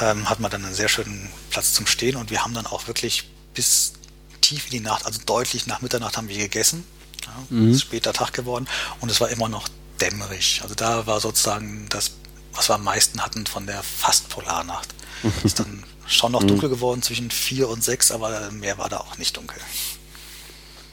ähm, 0.00 0.28
hat 0.28 0.40
man 0.40 0.50
dann 0.50 0.64
einen 0.64 0.74
sehr 0.74 0.88
schönen 0.88 1.28
Platz 1.50 1.72
zum 1.72 1.86
Stehen 1.86 2.16
und 2.16 2.30
wir 2.30 2.44
haben 2.44 2.54
dann 2.54 2.66
auch 2.66 2.86
wirklich 2.86 3.28
bis 3.54 3.94
tief 4.40 4.66
in 4.66 4.70
die 4.72 4.80
Nacht, 4.80 5.06
also 5.06 5.20
deutlich 5.24 5.66
nach 5.66 5.80
Mitternacht 5.80 6.16
haben 6.16 6.28
wir 6.28 6.36
gegessen. 6.36 6.84
Ja, 7.24 7.32
mhm. 7.48 7.72
ist 7.72 7.82
später 7.82 8.12
Tag 8.12 8.32
geworden 8.32 8.66
und 9.00 9.10
es 9.10 9.20
war 9.20 9.30
immer 9.30 9.48
noch 9.48 9.68
dämmerig. 10.00 10.60
Also 10.62 10.74
da 10.74 11.06
war 11.06 11.20
sozusagen 11.20 11.86
das, 11.88 12.12
was 12.52 12.68
wir 12.68 12.74
am 12.74 12.84
meisten 12.84 13.20
hatten 13.22 13.46
von 13.46 13.66
der 13.66 13.82
fast 13.82 14.28
Polarnacht. 14.28 14.94
ist 15.44 15.58
dann 15.58 15.84
schon 16.06 16.32
noch 16.32 16.42
mhm. 16.42 16.48
dunkel 16.48 16.68
geworden 16.68 17.02
zwischen 17.02 17.30
vier 17.30 17.68
und 17.68 17.82
sechs, 17.82 18.10
aber 18.10 18.50
mehr 18.50 18.78
war 18.78 18.88
da 18.88 18.98
auch 18.98 19.16
nicht 19.18 19.36
dunkel. 19.36 19.58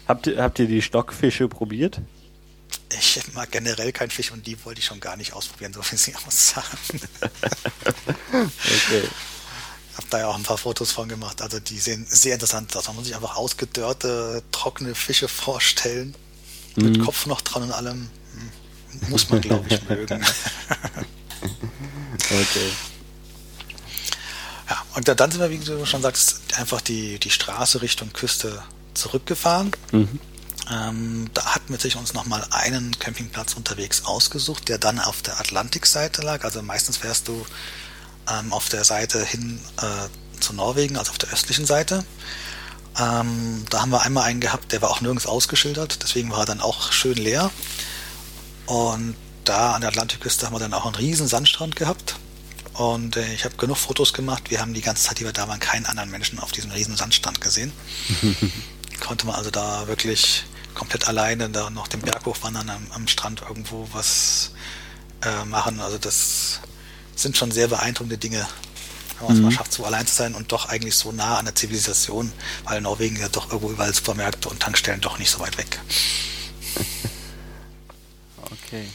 Habt 0.08 0.28
ihr, 0.28 0.42
habt 0.42 0.60
ihr 0.60 0.68
die 0.68 0.82
Stockfische 0.82 1.48
probiert? 1.48 2.02
Ich 2.98 3.22
mag 3.34 3.52
generell 3.52 3.92
keinen 3.92 4.12
Fisch 4.12 4.32
und 4.32 4.46
die 4.46 4.64
wollte 4.66 4.80
ich 4.80 4.86
schon 4.86 5.00
gar 5.00 5.16
nicht 5.18 5.34
ausprobieren, 5.34 5.74
so 5.74 5.82
viel 5.82 5.98
sie 5.98 6.16
aussagen. 6.28 7.02
okay. 8.42 9.08
Hab 9.98 10.10
da 10.10 10.20
ja 10.20 10.28
auch 10.28 10.36
ein 10.36 10.44
paar 10.44 10.58
Fotos 10.58 10.92
von 10.92 11.10
gemacht. 11.10 11.42
Also 11.42 11.60
die 11.60 11.80
sehen 11.80 12.06
sehr 12.10 12.34
interessant 12.34 12.76
aus. 12.76 12.88
Man 12.88 12.96
muss 12.96 13.06
sich 13.06 13.16
einfach 13.16 13.36
ausgedörrte, 13.36 14.42
trockene 14.52 14.96
Fische 14.96 15.28
vorstellen. 15.28 16.16
Mhm. 16.76 16.84
Mit 16.84 17.02
Kopf 17.02 17.26
noch 17.26 17.42
dran 17.42 17.64
und 17.64 17.72
allem. 17.72 18.10
Muss 19.10 19.30
man, 19.30 19.42
glaube 19.42 19.66
ich, 19.70 19.82
mögen. 19.88 20.22
okay. 22.14 22.72
Ja, 24.70 24.86
und 24.96 25.08
dann 25.08 25.32
sind 25.32 25.40
wir, 25.40 25.50
wie 25.50 25.58
du 25.58 25.86
schon 25.86 26.02
sagst, 26.02 26.42
einfach 26.58 26.82
die, 26.82 27.18
die 27.20 27.30
Straße 27.30 27.82
Richtung 27.82 28.12
Küste 28.14 28.64
zurückgefahren. 28.94 29.72
Mhm. 29.92 30.20
Ähm, 30.72 31.30
da 31.34 31.56
hatten 31.56 31.74
wir 31.74 31.80
sich 31.80 31.98
uns 31.98 32.14
nochmal 32.14 32.46
einen 32.52 32.98
Campingplatz 32.98 33.54
unterwegs 33.54 34.06
ausgesucht, 34.06 34.70
der 34.70 34.78
dann 34.78 35.00
auf 35.00 35.22
der 35.22 35.40
Atlantikseite 35.40 36.22
lag. 36.22 36.44
Also 36.44 36.62
meistens 36.62 36.98
fährst 36.98 37.28
du 37.28 37.46
ähm, 38.30 38.54
auf 38.54 38.70
der 38.70 38.84
Seite 38.84 39.24
hin 39.26 39.60
äh, 39.78 40.40
zu 40.40 40.54
Norwegen, 40.54 40.98
also 40.98 41.12
auf 41.12 41.18
der 41.18 41.32
östlichen 41.32 41.66
Seite. 41.66 42.06
Ähm, 43.00 43.66
da 43.70 43.82
haben 43.82 43.92
wir 43.92 44.02
einmal 44.04 44.24
einen 44.26 44.40
gehabt, 44.40 44.72
der 44.72 44.82
war 44.82 44.92
auch 44.92 45.02
nirgends 45.02 45.26
ausgeschildert, 45.26 46.04
deswegen 46.04 46.30
war 46.32 46.40
er 46.40 46.46
dann 46.46 46.62
auch 46.62 46.92
schön 46.92 47.18
leer. 47.18 47.52
Und 48.66 49.16
da 49.44 49.74
an 49.74 49.82
der 49.82 49.90
Atlantikküste 49.90 50.46
haben 50.46 50.54
wir 50.54 50.60
dann 50.60 50.74
auch 50.74 50.86
einen 50.86 50.96
riesen 50.96 51.28
Sandstrand 51.28 51.76
gehabt. 51.76 52.16
Und 52.74 53.18
äh, 53.18 53.34
ich 53.34 53.44
habe 53.44 53.58
genug 53.58 53.78
Fotos 53.78 54.14
gemacht. 54.14 54.50
Wir 54.50 54.62
haben 54.62 54.74
die 54.74 54.82
ganze 54.82 55.04
Zeit, 55.04 55.20
die 55.20 55.26
wir 55.26 55.34
da 55.34 55.48
waren, 55.48 55.60
keinen 55.60 55.86
anderen 55.86 56.10
Menschen 56.10 56.40
auf 56.40 56.52
diesem 56.52 56.72
riesen 56.72 56.96
Sandstrand 56.96 57.42
gesehen. 57.42 57.74
Konnte 59.02 59.26
man 59.26 59.36
also 59.36 59.50
da 59.50 59.88
wirklich 59.88 60.46
komplett 60.74 61.08
alleine 61.08 61.50
da 61.50 61.70
noch 61.70 61.88
den 61.88 62.02
Berg 62.02 62.26
hochwandern 62.26 62.70
am, 62.70 62.88
am 62.92 63.08
Strand 63.08 63.42
irgendwo 63.48 63.88
was 63.94 64.52
äh, 65.24 65.46
machen. 65.46 65.80
Also 65.80 65.98
das 65.98 66.62
sind 67.16 67.38
schon 67.38 67.52
sehr 67.52 67.68
beeindruckende 67.68 68.18
Dinge, 68.18 68.46
wenn 69.20 69.28
man 69.28 69.36
es 69.36 69.40
mhm. 69.40 69.46
mal 69.46 69.52
schafft, 69.52 69.74
so 69.74 69.86
allein 69.86 70.08
zu 70.08 70.16
sein 70.16 70.36
und 70.36 70.52
doch 70.52 70.70
eigentlich 70.70 70.96
so 70.96 71.12
nah 71.12 71.38
an 71.38 71.46
der 71.46 71.56
Zivilisation, 71.56 72.32
weil 72.64 72.82
Norwegen 72.82 73.18
ja 73.20 73.30
doch 73.30 73.48
irgendwo 73.52 73.72
überall 73.72 73.94
Supermärkte 73.94 74.50
und 74.50 74.60
Tankstellen 74.60 75.02
doch 75.02 75.20
nicht 75.20 75.30
so 75.30 75.40
weit 75.40 75.58
weg. 75.58 75.80
okay. 78.52 78.88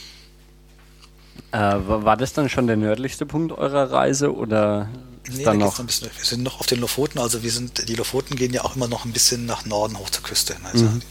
Äh, 1.52 1.58
war 1.58 2.16
das 2.16 2.32
dann 2.32 2.48
schon 2.48 2.66
der 2.66 2.76
nördlichste 2.76 3.24
Punkt 3.24 3.52
eurer 3.52 3.92
Reise 3.92 4.34
oder 4.34 4.88
nee, 5.28 5.44
dann 5.44 5.58
noch? 5.58 5.78
noch 5.78 5.86
bisschen, 5.86 6.10
wir 6.16 6.24
sind 6.24 6.42
noch 6.42 6.60
auf 6.60 6.66
den 6.66 6.80
Lofoten, 6.80 7.20
also 7.20 7.42
wir 7.42 7.52
sind, 7.52 7.88
die 7.88 7.94
Lofoten 7.94 8.36
gehen 8.36 8.52
ja 8.52 8.64
auch 8.64 8.76
immer 8.76 8.88
noch 8.88 9.04
ein 9.04 9.12
bisschen 9.12 9.46
nach 9.46 9.64
Norden 9.64 9.96
hoch 9.98 10.10
zur 10.10 10.24
Küste. 10.24 10.56
Also 10.64 10.86
mhm. 10.86 11.02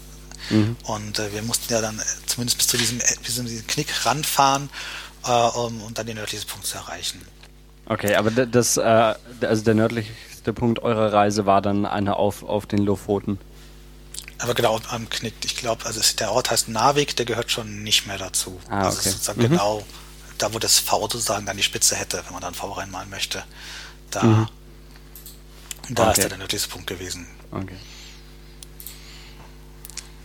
Mhm. 0.49 0.75
Und 0.83 1.19
äh, 1.19 1.33
wir 1.33 1.41
mussten 1.41 1.73
ja 1.73 1.81
dann 1.81 2.01
zumindest 2.25 2.57
bis 2.57 2.67
zu 2.67 2.77
diesem, 2.77 2.99
bis 3.23 3.35
zu 3.35 3.43
diesem 3.43 3.67
Knick 3.67 4.05
ranfahren, 4.05 4.69
äh, 5.25 5.31
um, 5.31 5.81
um 5.81 5.93
dann 5.93 6.05
den 6.05 6.17
nördlichsten 6.17 6.49
Punkt 6.51 6.67
zu 6.67 6.77
erreichen. 6.77 7.21
Okay, 7.87 8.15
aber 8.15 8.31
das, 8.31 8.77
äh, 8.77 9.13
also 9.41 9.63
der 9.63 9.75
nördlichste 9.75 10.53
Punkt 10.53 10.79
eurer 10.79 11.13
Reise 11.13 11.45
war 11.45 11.61
dann 11.61 11.85
eine 11.85 12.15
auf, 12.15 12.43
auf 12.43 12.65
den 12.65 12.79
Lofoten. 12.79 13.39
Aber 14.39 14.53
genau 14.53 14.79
am 14.89 15.09
Knick. 15.09 15.33
Ich 15.43 15.55
glaube, 15.55 15.85
also 15.85 16.01
der 16.17 16.31
Ort 16.31 16.51
heißt 16.51 16.67
Narvik, 16.67 17.15
der 17.15 17.25
gehört 17.25 17.51
schon 17.51 17.83
nicht 17.83 18.05
mehr 18.05 18.17
dazu. 18.17 18.59
Ah, 18.69 18.85
also 18.85 18.99
okay. 18.99 19.09
sozusagen 19.09 19.41
mhm. 19.41 19.49
genau 19.49 19.85
da, 20.37 20.53
wo 20.53 20.59
das 20.59 20.79
V 20.79 21.01
sozusagen 21.01 21.45
dann 21.45 21.57
die 21.57 21.63
Spitze 21.63 21.95
hätte, 21.95 22.21
wenn 22.25 22.33
man 22.33 22.41
dann 22.41 22.53
V 22.53 22.71
reinmalen 22.71 23.09
möchte. 23.09 23.43
Da, 24.11 24.23
mhm. 24.23 24.47
da 25.89 26.09
okay. 26.09 26.21
ist 26.21 26.31
der 26.31 26.37
nördlichste 26.37 26.69
Punkt 26.69 26.87
gewesen. 26.87 27.27
Okay. 27.51 27.77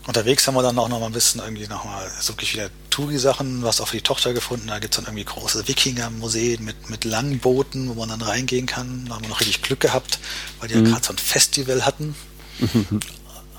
Unterwegs 0.06 0.46
haben 0.46 0.54
wir 0.54 0.62
dann 0.62 0.78
auch 0.78 0.88
noch 0.88 0.98
mal 0.98 1.06
ein 1.06 1.12
bisschen 1.12 1.40
irgendwie 1.40 1.66
noch 1.68 1.84
mal 1.84 2.10
so 2.20 2.32
wirklich 2.32 2.54
wieder 2.54 2.70
Touri-Sachen, 2.88 3.62
was 3.62 3.80
auch 3.80 3.88
für 3.88 3.96
die 3.96 4.02
Tochter 4.02 4.32
gefunden. 4.32 4.68
Da 4.68 4.78
gibt 4.78 4.94
es 4.94 4.96
dann 4.96 5.04
irgendwie 5.04 5.24
große 5.24 5.68
Wikinger-Museen 5.68 6.64
mit, 6.64 6.88
mit 6.88 7.04
langen 7.04 7.38
Booten, 7.38 7.88
wo 7.88 7.94
man 7.94 8.08
dann 8.08 8.22
reingehen 8.22 8.66
kann. 8.66 9.06
Da 9.06 9.14
haben 9.14 9.22
wir 9.22 9.28
noch 9.28 9.40
richtig 9.40 9.62
Glück 9.62 9.80
gehabt, 9.80 10.18
weil 10.58 10.68
die 10.68 10.76
mhm. 10.76 10.86
ja 10.86 10.92
gerade 10.92 11.06
so 11.06 11.12
ein 11.12 11.18
Festival 11.18 11.84
hatten. 11.84 12.14
Mhm. 12.58 13.00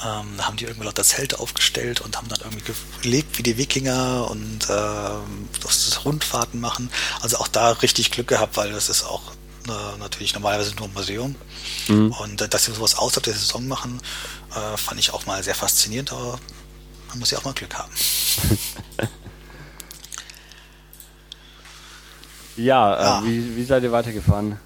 Ähm, 0.04 0.34
da 0.38 0.46
haben 0.46 0.58
die 0.58 0.66
irgendwie 0.66 0.86
lauter 0.86 1.04
Zelte 1.04 1.40
aufgestellt 1.40 2.02
und 2.02 2.18
haben 2.18 2.28
dann 2.28 2.40
irgendwie 2.40 2.74
gelebt 3.04 3.38
wie 3.38 3.44
die 3.44 3.58
Wikinger 3.58 4.28
und 4.32 4.68
ähm, 4.70 5.48
das 5.62 6.06
Rundfahrten 6.06 6.60
machen. 6.60 6.90
Also 7.22 7.38
auch 7.38 7.48
da 7.48 7.72
richtig 7.72 8.10
Glück 8.10 8.28
gehabt, 8.28 8.58
weil 8.58 8.72
das 8.72 8.90
ist 8.90 9.04
auch 9.04 9.22
äh, 9.68 10.00
natürlich 10.00 10.34
normalerweise 10.34 10.76
nur 10.76 10.88
ein 10.88 10.94
Museum. 10.94 11.36
Mhm. 11.88 12.12
Und 12.14 12.42
äh, 12.42 12.50
dass 12.50 12.66
sie 12.66 12.74
sowas 12.74 12.96
außerhalb 12.96 13.24
der 13.24 13.36
Saison 13.36 13.68
machen, 13.68 14.02
äh, 14.56 14.78
fand 14.78 15.00
ich 15.00 15.14
auch 15.14 15.26
mal 15.26 15.44
sehr 15.44 15.56
faszinierend, 15.56 16.12
aber 16.12 16.40
man 17.10 17.20
muss 17.20 17.32
ja 17.32 17.38
auch 17.40 17.44
mal 17.44 17.54
Glück 17.54 17.74
haben. 17.76 17.92
ja, 22.58 22.96
äh, 22.96 23.04
ja. 23.04 23.24
Wie, 23.26 23.56
wie 23.56 23.64
seid 23.64 23.84
ihr 23.84 23.92
weitergefahren? 23.92 24.58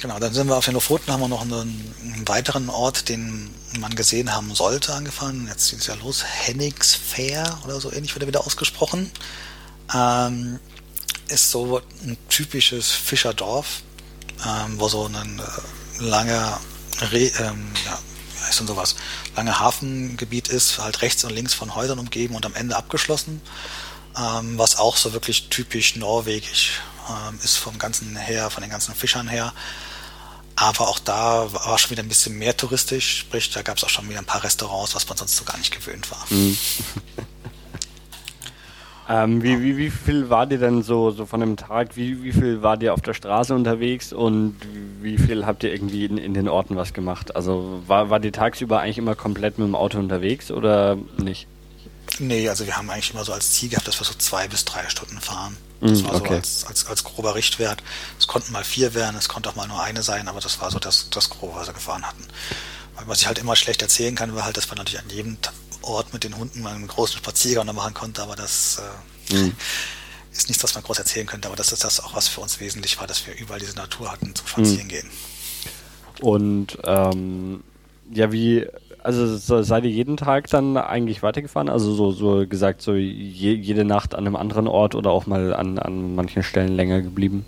Genau, 0.00 0.18
dann 0.18 0.32
sind 0.32 0.48
wir 0.48 0.56
auf 0.56 0.64
den 0.64 0.74
Lofoten, 0.74 1.12
haben 1.12 1.20
wir 1.20 1.28
noch 1.28 1.42
einen, 1.42 1.94
einen, 2.02 2.26
weiteren 2.26 2.70
Ort, 2.70 3.10
den 3.10 3.50
man 3.78 3.94
gesehen 3.94 4.34
haben 4.34 4.54
sollte, 4.54 4.94
angefahren. 4.94 5.46
Jetzt 5.46 5.70
geht 5.70 5.80
es 5.80 5.86
ja 5.86 5.94
los, 5.94 6.24
Henningsfair 6.24 7.58
oder 7.64 7.80
so 7.80 7.92
ähnlich 7.92 8.14
wird 8.14 8.22
er 8.22 8.28
wieder 8.28 8.46
ausgesprochen. 8.46 9.10
Ähm, 9.94 10.58
ist 11.28 11.50
so 11.50 11.82
ein 12.02 12.16
typisches 12.30 12.90
Fischerdorf, 12.90 13.82
ähm, 14.46 14.80
wo 14.80 14.88
so 14.88 15.04
ein 15.04 15.38
äh, 15.38 16.02
langer 16.02 16.60
Re 17.12 17.30
ähm, 17.38 17.70
ja, 17.84 17.98
heißt 18.50 18.60
denn 18.60 18.66
sowas, 18.66 18.96
lange 19.36 19.58
Hafengebiet 19.58 20.48
ist, 20.48 20.78
halt 20.78 21.02
rechts 21.02 21.24
und 21.24 21.30
links 21.30 21.54
von 21.54 21.74
Häusern 21.74 21.98
umgeben 21.98 22.34
und 22.34 22.44
am 22.44 22.54
Ende 22.54 22.76
abgeschlossen, 22.76 23.40
ähm, 24.18 24.58
was 24.58 24.76
auch 24.76 24.96
so 24.96 25.12
wirklich 25.12 25.48
typisch 25.48 25.96
norwegisch 25.96 26.80
ähm, 27.08 27.38
ist 27.42 27.56
vom 27.56 27.78
ganzen 27.78 28.16
her, 28.16 28.50
von 28.50 28.62
den 28.62 28.70
ganzen 28.70 28.94
Fischern 28.94 29.28
her. 29.28 29.52
Aber 30.56 30.88
auch 30.88 30.98
da 30.98 31.50
war 31.52 31.78
schon 31.78 31.90
wieder 31.90 32.02
ein 32.02 32.08
bisschen 32.08 32.36
mehr 32.36 32.56
touristisch, 32.56 33.20
sprich, 33.20 33.50
da 33.50 33.62
gab 33.62 33.78
es 33.78 33.84
auch 33.84 33.88
schon 33.88 34.08
wieder 34.08 34.18
ein 34.18 34.26
paar 34.26 34.44
Restaurants, 34.44 34.94
was 34.94 35.08
man 35.08 35.16
sonst 35.16 35.36
so 35.36 35.44
gar 35.44 35.56
nicht 35.56 35.72
gewöhnt 35.72 36.10
war. 36.10 36.26
Mhm. 39.10 39.16
ähm, 39.16 39.42
wie, 39.42 39.62
wie, 39.62 39.76
wie 39.76 39.90
viel 39.90 40.30
war 40.30 40.46
dir 40.46 40.58
denn 40.58 40.82
so, 40.82 41.10
so 41.10 41.26
von 41.26 41.40
dem 41.40 41.56
Tag, 41.56 41.96
wie, 41.96 42.22
wie 42.22 42.32
viel 42.32 42.62
war 42.62 42.76
dir 42.76 42.94
auf 42.94 43.00
der 43.00 43.14
Straße 43.14 43.54
unterwegs 43.54 44.12
und 44.12 44.56
wie 45.00 45.18
viel 45.18 45.46
habt 45.46 45.64
ihr 45.64 45.72
irgendwie 45.72 46.04
in, 46.04 46.16
in 46.16 46.34
den 46.34 46.48
Orten 46.48 46.76
was 46.76 46.92
gemacht? 46.92 47.34
Also 47.34 47.82
war, 47.86 48.10
war 48.10 48.20
die 48.20 48.30
tagsüber 48.30 48.80
eigentlich 48.80 48.98
immer 48.98 49.14
komplett 49.14 49.58
mit 49.58 49.66
dem 49.66 49.74
Auto 49.74 49.98
unterwegs 49.98 50.50
oder 50.50 50.96
nicht? 51.18 51.46
Nee, 52.18 52.48
also 52.48 52.66
wir 52.66 52.76
haben 52.76 52.90
eigentlich 52.90 53.12
immer 53.12 53.24
so 53.24 53.32
als 53.32 53.52
Ziel 53.52 53.70
gehabt, 53.70 53.88
dass 53.88 54.00
wir 54.00 54.04
so 54.04 54.14
zwei 54.14 54.46
bis 54.48 54.64
drei 54.64 54.88
Stunden 54.88 55.20
fahren. 55.20 55.56
Das 55.80 56.02
mm, 56.02 56.04
war 56.04 56.14
okay. 56.16 56.28
so 56.28 56.34
als, 56.34 56.66
als, 56.66 56.86
als 56.86 57.04
grober 57.04 57.34
Richtwert. 57.34 57.82
Es 58.18 58.26
konnten 58.26 58.52
mal 58.52 58.64
vier 58.64 58.94
werden, 58.94 59.16
es 59.16 59.28
konnte 59.28 59.48
auch 59.48 59.56
mal 59.56 59.68
nur 59.68 59.82
eine 59.82 60.02
sein, 60.02 60.28
aber 60.28 60.40
das 60.40 60.60
war 60.60 60.70
so 60.70 60.78
das, 60.78 61.08
das 61.10 61.30
Grobe, 61.30 61.54
was 61.54 61.68
wir 61.68 61.74
gefahren 61.74 62.06
hatten. 62.06 62.24
Was 63.06 63.22
ich 63.22 63.26
halt 63.26 63.38
immer 63.38 63.56
schlecht 63.56 63.80
erzählen 63.80 64.14
kann, 64.14 64.34
war 64.34 64.44
halt, 64.44 64.56
dass 64.56 64.68
man 64.68 64.76
natürlich 64.78 65.00
an 65.00 65.08
jedem 65.08 65.38
Ort 65.82 66.12
mit 66.12 66.24
den 66.24 66.36
Hunden 66.36 66.62
mal 66.62 66.74
einen 66.74 66.86
großen 66.86 67.18
Spaziergang 67.18 67.74
machen 67.74 67.94
konnte, 67.94 68.22
aber 68.22 68.36
das 68.36 68.80
äh, 69.30 69.34
mm. 69.34 69.52
ist 70.32 70.48
nichts, 70.48 70.62
was 70.62 70.74
man 70.74 70.84
groß 70.84 70.98
erzählen 70.98 71.26
könnte, 71.26 71.48
aber 71.48 71.56
das 71.56 71.72
ist 71.72 71.84
das 71.84 72.00
auch, 72.00 72.14
was 72.14 72.28
für 72.28 72.40
uns 72.40 72.60
wesentlich 72.60 72.98
war, 72.98 73.06
dass 73.06 73.26
wir 73.26 73.36
überall 73.38 73.60
diese 73.60 73.76
Natur 73.76 74.10
hatten 74.10 74.34
zum 74.34 74.46
Spazieren 74.46 74.86
mhm. 74.86 74.88
gehen. 74.88 75.10
Und 76.20 76.78
ähm, 76.84 77.62
ja, 78.12 78.30
wie, 78.32 78.66
also 79.02 79.36
so, 79.36 79.62
seid 79.62 79.84
ihr 79.84 79.90
jeden 79.90 80.16
Tag 80.16 80.48
dann 80.48 80.76
eigentlich 80.76 81.22
weitergefahren? 81.22 81.68
Also 81.68 81.94
so, 81.94 82.12
so 82.12 82.46
gesagt, 82.46 82.82
so 82.82 82.94
je, 82.94 83.54
jede 83.54 83.84
Nacht 83.84 84.14
an 84.14 84.26
einem 84.26 84.36
anderen 84.36 84.68
Ort 84.68 84.94
oder 84.94 85.10
auch 85.10 85.26
mal 85.26 85.54
an, 85.54 85.78
an 85.78 86.14
manchen 86.14 86.42
Stellen 86.42 86.74
länger 86.74 87.00
geblieben? 87.00 87.44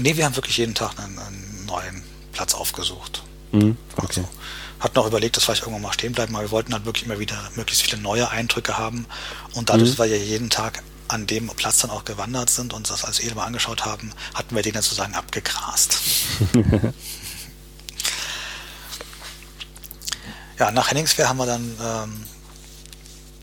Nee, 0.00 0.16
wir 0.16 0.24
haben 0.24 0.36
wirklich 0.36 0.58
jeden 0.58 0.74
Tag 0.74 0.98
einen, 0.98 1.18
einen 1.18 1.66
neuen 1.66 2.02
Platz 2.32 2.54
aufgesucht. 2.54 3.22
Mhm, 3.52 3.76
okay. 3.96 4.20
Also, 4.20 4.28
hat 4.80 4.96
noch 4.96 5.06
überlegt, 5.06 5.36
dass 5.36 5.44
vielleicht 5.44 5.62
irgendwann 5.62 5.82
mal 5.82 5.92
stehen 5.92 6.12
bleiben, 6.12 6.34
aber 6.34 6.46
wir 6.46 6.50
wollten 6.50 6.72
halt 6.72 6.86
wirklich 6.86 7.04
immer 7.04 7.18
wieder 7.18 7.50
möglichst 7.54 7.82
viele 7.82 8.00
neue 8.00 8.30
Eindrücke 8.30 8.78
haben. 8.78 9.06
Und 9.52 9.68
dadurch, 9.68 9.90
mhm. 9.90 9.96
dass 9.96 9.98
wir 9.98 10.16
ja 10.16 10.22
jeden 10.22 10.50
Tag 10.50 10.82
an 11.08 11.26
dem 11.26 11.48
Platz 11.48 11.78
dann 11.78 11.90
auch 11.90 12.04
gewandert 12.04 12.50
sind 12.50 12.72
und 12.72 12.88
das 12.88 13.04
als 13.04 13.22
mal 13.34 13.44
angeschaut 13.44 13.84
haben, 13.84 14.12
hatten 14.32 14.54
wir 14.54 14.62
den 14.62 14.72
dann 14.72 14.82
sozusagen 14.82 15.14
abgegrast. 15.14 15.98
ja, 20.58 20.70
nach 20.70 20.90
Henningswehr 20.90 21.28
haben 21.28 21.38
wir 21.38 21.46
dann 21.46 21.76
ähm, 21.82 22.24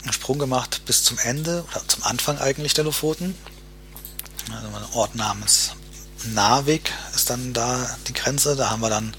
einen 0.03 0.13
Sprung 0.13 0.39
gemacht 0.39 0.81
bis 0.85 1.03
zum 1.03 1.17
Ende 1.19 1.65
oder 1.69 1.87
zum 1.87 2.03
Anfang 2.03 2.39
eigentlich 2.39 2.73
der 2.73 2.85
Lofoten. 2.85 3.35
Also 4.49 4.67
ein 4.67 4.93
Ort 4.93 5.15
namens 5.15 5.71
Narvik 6.33 6.93
ist 7.15 7.29
dann 7.29 7.53
da 7.53 7.97
die 8.07 8.13
Grenze. 8.13 8.55
Da 8.55 8.69
haben 8.69 8.81
wir 8.81 8.89
dann 8.89 9.13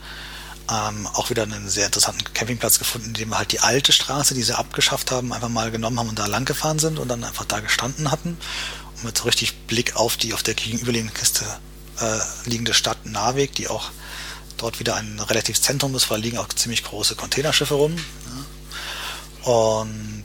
ähm, 0.71 1.07
auch 1.15 1.31
wieder 1.31 1.45
einen 1.45 1.69
sehr 1.69 1.87
interessanten 1.87 2.33
Campingplatz 2.35 2.79
gefunden, 2.79 3.09
in 3.09 3.15
dem 3.15 3.31
wir 3.31 3.39
halt 3.39 3.53
die 3.53 3.61
alte 3.61 3.93
Straße, 3.93 4.35
die 4.35 4.43
sie 4.43 4.57
abgeschafft 4.57 5.11
haben, 5.11 5.33
einfach 5.33 5.49
mal 5.49 5.71
genommen 5.71 5.99
haben 5.99 6.09
und 6.09 6.19
da 6.19 6.27
lang 6.27 6.45
gefahren 6.45 6.79
sind 6.79 6.99
und 6.99 7.09
dann 7.09 7.25
einfach 7.25 7.45
da 7.45 7.61
gestanden 7.61 8.11
hatten. 8.11 8.37
Und 8.97 9.05
mit 9.05 9.19
so 9.19 9.25
richtig 9.25 9.67
Blick 9.67 9.97
auf 9.97 10.17
die 10.17 10.35
auf 10.35 10.43
der 10.43 10.55
gegenüberliegenden 10.55 11.17
Kiste 11.17 11.45
äh, 12.01 12.19
liegende 12.49 12.75
Stadt 12.75 13.07
Narvik, 13.07 13.55
die 13.55 13.69
auch 13.69 13.91
dort 14.57 14.81
wieder 14.81 14.97
ein 14.97 15.21
relatives 15.21 15.63
Zentrum 15.63 15.95
ist, 15.95 16.11
weil 16.11 16.21
liegen 16.21 16.39
auch 16.39 16.49
ziemlich 16.49 16.85
große 16.85 17.15
Containerschiffe 17.15 17.75
rum. 17.75 17.97
Ja. 19.45 19.53
Und 19.53 20.25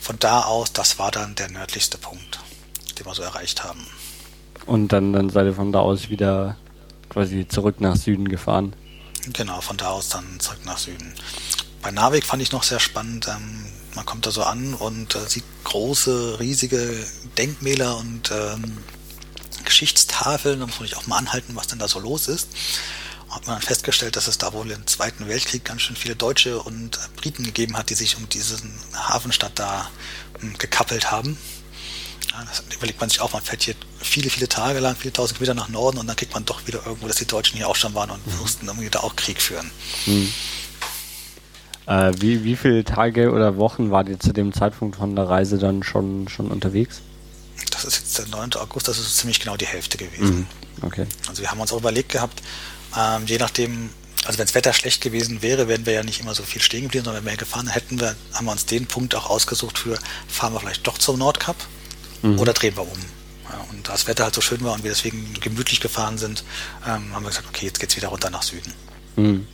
von 0.00 0.18
da 0.18 0.42
aus, 0.42 0.72
das 0.72 0.98
war 0.98 1.10
dann 1.10 1.34
der 1.36 1.50
nördlichste 1.50 1.96
Punkt, 1.96 2.40
den 2.98 3.06
wir 3.06 3.14
so 3.14 3.22
erreicht 3.22 3.64
haben. 3.64 3.86
Und 4.66 4.88
dann, 4.88 5.12
dann 5.12 5.30
seid 5.30 5.46
ihr 5.46 5.54
von 5.54 5.72
da 5.72 5.80
aus 5.80 6.10
wieder 6.10 6.56
quasi 7.10 7.46
zurück 7.46 7.80
nach 7.80 7.96
Süden 7.96 8.28
gefahren. 8.28 8.74
Genau, 9.32 9.60
von 9.60 9.76
da 9.76 9.90
aus 9.90 10.08
dann 10.08 10.40
zurück 10.40 10.64
nach 10.64 10.78
Süden. 10.78 11.12
Bei 11.82 11.90
Narvik 11.90 12.24
fand 12.24 12.42
ich 12.42 12.52
noch 12.52 12.62
sehr 12.62 12.80
spannend. 12.80 13.28
Ähm, 13.28 13.66
man 13.94 14.06
kommt 14.06 14.26
da 14.26 14.30
so 14.30 14.42
an 14.42 14.74
und 14.74 15.14
äh, 15.14 15.26
sieht 15.26 15.44
große, 15.64 16.38
riesige 16.40 17.04
Denkmäler 17.36 17.98
und 17.98 18.30
ähm, 18.30 18.78
Geschichtstafeln. 19.64 20.60
Da 20.60 20.66
muss 20.66 20.78
man 20.78 20.88
sich 20.88 20.96
auch 20.96 21.06
mal 21.06 21.18
anhalten, 21.18 21.56
was 21.56 21.66
denn 21.66 21.78
da 21.78 21.88
so 21.88 22.00
los 22.00 22.28
ist. 22.28 22.48
Hat 23.28 23.46
man 23.46 23.56
dann 23.56 23.62
festgestellt, 23.62 24.16
dass 24.16 24.26
es 24.26 24.38
da 24.38 24.52
wohl 24.52 24.70
im 24.70 24.86
Zweiten 24.86 25.28
Weltkrieg 25.28 25.64
ganz 25.64 25.82
schön 25.82 25.96
viele 25.96 26.16
Deutsche 26.16 26.62
und 26.62 26.96
äh, 26.96 27.00
Briten 27.16 27.44
gegeben 27.44 27.76
hat, 27.76 27.90
die 27.90 27.94
sich 27.94 28.16
um 28.16 28.28
diese 28.28 28.58
Hafenstadt 28.94 29.58
da 29.58 29.90
ähm, 30.42 30.56
gekappelt 30.58 31.10
haben. 31.10 31.36
Ja, 32.30 32.44
das 32.44 32.62
überlegt 32.74 33.00
man 33.00 33.10
sich 33.10 33.20
auch, 33.20 33.32
man 33.32 33.42
fährt 33.42 33.62
hier 33.62 33.74
viele, 34.00 34.30
viele 34.30 34.48
Tage 34.48 34.80
lang, 34.80 34.96
viele 34.96 35.12
tausend 35.12 35.38
Kilometer 35.38 35.60
nach 35.60 35.68
Norden 35.68 35.98
und 35.98 36.06
dann 36.06 36.16
kriegt 36.16 36.34
man 36.34 36.44
doch 36.44 36.66
wieder 36.66 36.80
irgendwo, 36.84 37.06
dass 37.06 37.16
die 37.16 37.26
Deutschen 37.26 37.56
hier 37.56 37.68
auch 37.68 37.76
schon 37.76 37.94
waren 37.94 38.10
und 38.10 38.26
mhm. 38.26 38.38
mussten 38.40 38.66
irgendwie 38.66 38.88
da 38.90 39.00
auch 39.00 39.16
Krieg 39.16 39.40
führen. 39.40 39.70
Mhm. 40.06 40.32
Äh, 41.86 42.12
wie, 42.18 42.44
wie 42.44 42.56
viele 42.56 42.84
Tage 42.84 43.32
oder 43.32 43.56
Wochen 43.56 43.90
wart 43.90 44.08
ihr 44.08 44.18
zu 44.18 44.32
dem 44.32 44.52
Zeitpunkt 44.52 44.96
von 44.96 45.16
der 45.16 45.28
Reise 45.28 45.58
dann 45.58 45.82
schon, 45.82 46.28
schon 46.28 46.50
unterwegs? 46.50 47.00
Das 47.70 47.84
ist 47.84 47.96
jetzt 47.96 48.18
der 48.18 48.28
9. 48.28 48.54
August, 48.54 48.88
das 48.88 48.98
ist 48.98 49.16
ziemlich 49.18 49.40
genau 49.40 49.56
die 49.56 49.66
Hälfte 49.66 49.98
gewesen. 49.98 50.46
Mhm. 50.80 50.86
Okay. 50.86 51.06
Also 51.28 51.42
wir 51.42 51.50
haben 51.50 51.60
uns 51.60 51.72
auch 51.72 51.78
überlegt 51.78 52.10
gehabt, 52.10 52.42
ähm, 52.96 53.26
je 53.26 53.38
nachdem, 53.38 53.90
also 54.24 54.38
wenn 54.38 54.46
das 54.46 54.54
Wetter 54.54 54.72
schlecht 54.72 55.02
gewesen 55.02 55.42
wäre, 55.42 55.68
wären 55.68 55.84
wir 55.84 55.92
ja 55.92 56.02
nicht 56.02 56.20
immer 56.20 56.34
so 56.34 56.42
viel 56.42 56.62
stehen 56.62 56.82
geblieben, 56.84 57.04
sondern 57.04 57.24
wir 57.24 57.36
gefahren 57.36 57.68
hätten 57.68 58.00
wir, 58.00 58.16
haben 58.32 58.46
wir 58.46 58.52
uns 58.52 58.66
den 58.66 58.86
Punkt 58.86 59.14
auch 59.14 59.28
ausgesucht 59.28 59.78
für, 59.78 59.98
fahren 60.28 60.54
wir 60.54 60.60
vielleicht 60.60 60.86
doch 60.86 60.96
zum 60.96 61.18
Nordkap 61.18 61.56
mhm. 62.22 62.38
oder 62.38 62.52
drehen 62.52 62.76
wir 62.76 62.82
um. 62.82 62.98
Und 63.70 63.88
da 63.88 63.92
das 63.92 64.06
Wetter 64.06 64.24
halt 64.24 64.34
so 64.34 64.40
schön 64.40 64.62
war 64.62 64.72
und 64.72 64.82
wir 64.82 64.90
deswegen 64.90 65.34
gemütlich 65.40 65.80
gefahren 65.80 66.18
sind, 66.18 66.44
ähm, 66.86 67.14
haben 67.14 67.22
wir 67.22 67.28
gesagt, 67.28 67.48
okay, 67.48 67.66
jetzt 67.66 67.80
geht's 67.80 67.96
wieder 67.96 68.08
runter 68.08 68.30
nach 68.30 68.42
Süden. 68.42 68.72
Mhm. 69.16 69.46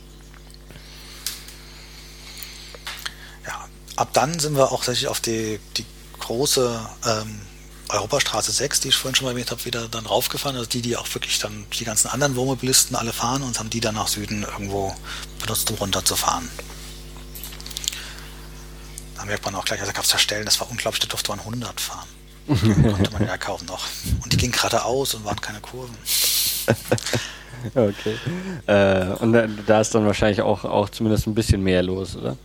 Ja, 3.45 3.67
ab 3.95 4.09
dann 4.13 4.39
sind 4.39 4.55
wir 4.55 4.71
auch 4.71 4.79
tatsächlich 4.79 5.07
auf 5.07 5.19
die, 5.19 5.59
die 5.77 5.85
große 6.19 6.87
ähm, 7.05 7.41
Europastraße 7.89 8.51
6, 8.51 8.81
die 8.81 8.89
ich 8.89 8.95
vorhin 8.95 9.15
schon 9.15 9.25
mal 9.25 9.31
erwähnt 9.31 9.51
habe, 9.51 9.63
wieder 9.63 9.87
dann 9.87 10.05
raufgefahren. 10.05 10.57
Also 10.57 10.69
die, 10.69 10.81
die 10.81 10.97
auch 10.97 11.07
wirklich 11.13 11.39
dann 11.39 11.65
die 11.79 11.85
ganzen 11.85 12.09
anderen 12.09 12.35
Wohnmobilisten 12.35 12.95
alle 12.95 13.13
fahren 13.13 13.43
und 13.43 13.59
haben 13.59 13.69
die 13.69 13.79
dann 13.79 13.95
nach 13.95 14.07
Süden 14.07 14.43
irgendwo 14.43 14.93
benutzt, 15.39 15.69
um 15.71 15.77
runterzufahren. 15.77 16.49
Da 19.15 19.25
merkt 19.25 19.45
man 19.45 19.55
auch 19.55 19.65
gleich, 19.65 19.79
also 19.79 19.93
gab 19.93 20.03
es 20.03 20.11
da 20.11 20.17
Stellen, 20.17 20.45
das 20.45 20.59
war 20.59 20.69
unglaublich, 20.69 20.99
da 20.99 21.07
durfte 21.07 21.31
man 21.31 21.39
100 21.39 21.79
fahren 21.79 22.07
konnte 22.93 23.11
man 23.11 23.25
ja 23.25 23.37
kaufen 23.37 23.65
noch. 23.65 23.85
Und 24.23 24.31
die 24.31 24.37
ging 24.37 24.51
geradeaus 24.51 25.13
und 25.13 25.25
waren 25.25 25.39
keine 25.41 25.59
Kurven. 25.59 25.95
okay. 27.75 28.17
Äh, 28.67 29.13
und 29.19 29.33
da, 29.65 29.81
ist 29.81 29.93
dann 29.93 30.05
wahrscheinlich 30.05 30.41
auch, 30.41 30.63
auch 30.63 30.89
zumindest 30.89 31.27
ein 31.27 31.35
bisschen 31.35 31.61
mehr 31.63 31.83
los, 31.83 32.15
oder? 32.15 32.37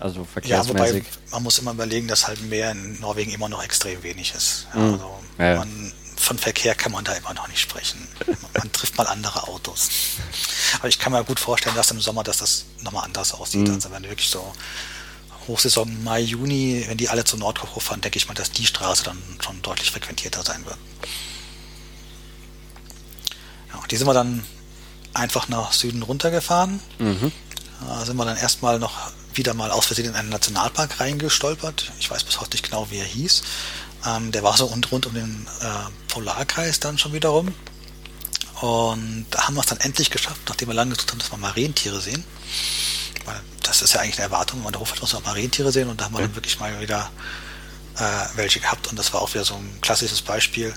Also 0.00 0.24
verkehrsmäßig. 0.24 0.78
Ja, 0.78 1.04
wobei 1.04 1.32
man 1.32 1.42
muss 1.42 1.58
immer 1.58 1.72
überlegen, 1.72 2.06
dass 2.06 2.28
halt 2.28 2.40
mehr 2.48 2.70
in 2.70 3.00
Norwegen 3.00 3.32
immer 3.32 3.48
noch 3.48 3.64
extrem 3.64 4.02
wenig 4.02 4.32
ist. 4.34 4.68
Ja, 4.72 4.80
mhm. 4.80 4.92
also 4.92 5.10
ja. 5.38 5.56
man, 5.56 5.92
von 6.16 6.38
Verkehr 6.38 6.74
kann 6.74 6.92
man 6.92 7.04
da 7.04 7.12
immer 7.14 7.34
noch 7.34 7.48
nicht 7.48 7.60
sprechen. 7.60 8.06
Man, 8.56 8.70
trifft 8.72 8.96
mal 8.96 9.06
andere 9.06 9.48
Autos. 9.48 9.88
Aber 10.78 10.88
ich 10.88 10.98
kann 10.98 11.12
mir 11.12 11.24
gut 11.24 11.40
vorstellen, 11.40 11.74
dass 11.74 11.90
im 11.90 12.00
Sommer, 12.00 12.22
dass 12.22 12.38
das 12.38 12.64
nochmal 12.82 13.04
anders 13.04 13.32
aussieht. 13.34 13.66
Mhm. 13.66 13.74
Also 13.74 13.90
wenn 13.90 14.02
wirklich 14.04 14.28
so 14.28 14.52
Hochsaison 15.48 16.04
Mai, 16.04 16.20
Juni, 16.20 16.84
wenn 16.86 16.98
die 16.98 17.08
alle 17.08 17.24
zum 17.24 17.40
Nordkap 17.40 17.74
hochfahren, 17.74 18.00
denke 18.00 18.18
ich 18.18 18.28
mal, 18.28 18.34
dass 18.34 18.52
die 18.52 18.66
Straße 18.66 19.02
dann 19.02 19.18
schon 19.42 19.60
deutlich 19.62 19.90
frequentierter 19.90 20.42
sein 20.42 20.64
wird. 20.64 20.76
Ja, 23.72 23.80
die 23.90 23.96
sind 23.96 24.06
wir 24.06 24.14
dann 24.14 24.44
einfach 25.14 25.48
nach 25.48 25.72
Süden 25.72 26.02
runtergefahren. 26.02 26.80
Mhm. 26.98 27.32
Da 27.80 28.04
sind 28.04 28.16
wir 28.16 28.24
dann 28.24 28.36
erstmal 28.36 28.78
noch 28.78 29.10
wieder 29.32 29.54
mal 29.54 29.70
aus 29.70 29.86
Versehen 29.86 30.06
in 30.06 30.14
einen 30.14 30.28
Nationalpark 30.28 31.00
reingestolpert. 31.00 31.92
Ich 31.98 32.10
weiß 32.10 32.24
bis 32.24 32.40
heute 32.40 32.52
nicht 32.52 32.64
genau, 32.64 32.90
wie 32.90 32.98
er 32.98 33.04
hieß. 33.04 33.42
Ähm, 34.06 34.32
der 34.32 34.42
war 34.42 34.56
so 34.56 34.66
rund, 34.66 34.90
rund 34.92 35.06
um 35.06 35.14
den 35.14 35.46
äh, 35.60 36.12
Polarkreis 36.12 36.80
dann 36.80 36.98
schon 36.98 37.12
wiederum. 37.12 37.54
Und 38.60 39.26
da 39.30 39.46
haben 39.46 39.54
wir 39.54 39.60
es 39.60 39.66
dann 39.66 39.78
endlich 39.78 40.10
geschafft, 40.10 40.40
nachdem 40.48 40.68
wir 40.68 40.74
lange 40.74 40.90
gesucht 40.94 41.10
haben, 41.10 41.18
dass 41.20 41.30
wir 41.30 41.38
mal 41.38 41.52
Rentiere 41.52 42.00
sehen 42.00 42.24
das 43.68 43.82
ist 43.82 43.94
ja 43.94 44.00
eigentlich 44.00 44.16
eine 44.16 44.24
Erwartung, 44.24 44.58
wenn 44.58 44.64
man 44.64 44.72
da 44.72 44.80
hochfährt, 44.80 45.00
muss 45.00 45.12
man 45.12 45.22
mal 45.22 45.32
Rentiere 45.32 45.70
sehen 45.70 45.88
und 45.88 46.00
da 46.00 46.06
haben 46.06 46.14
wir 46.14 46.22
dann 46.22 46.34
wirklich 46.34 46.58
mal 46.58 46.80
wieder 46.80 47.10
äh, 47.98 48.02
welche 48.36 48.60
gehabt 48.60 48.88
und 48.88 48.98
das 48.98 49.12
war 49.12 49.22
auch 49.22 49.32
wieder 49.34 49.44
so 49.44 49.54
ein 49.54 49.78
klassisches 49.80 50.22
Beispiel. 50.22 50.74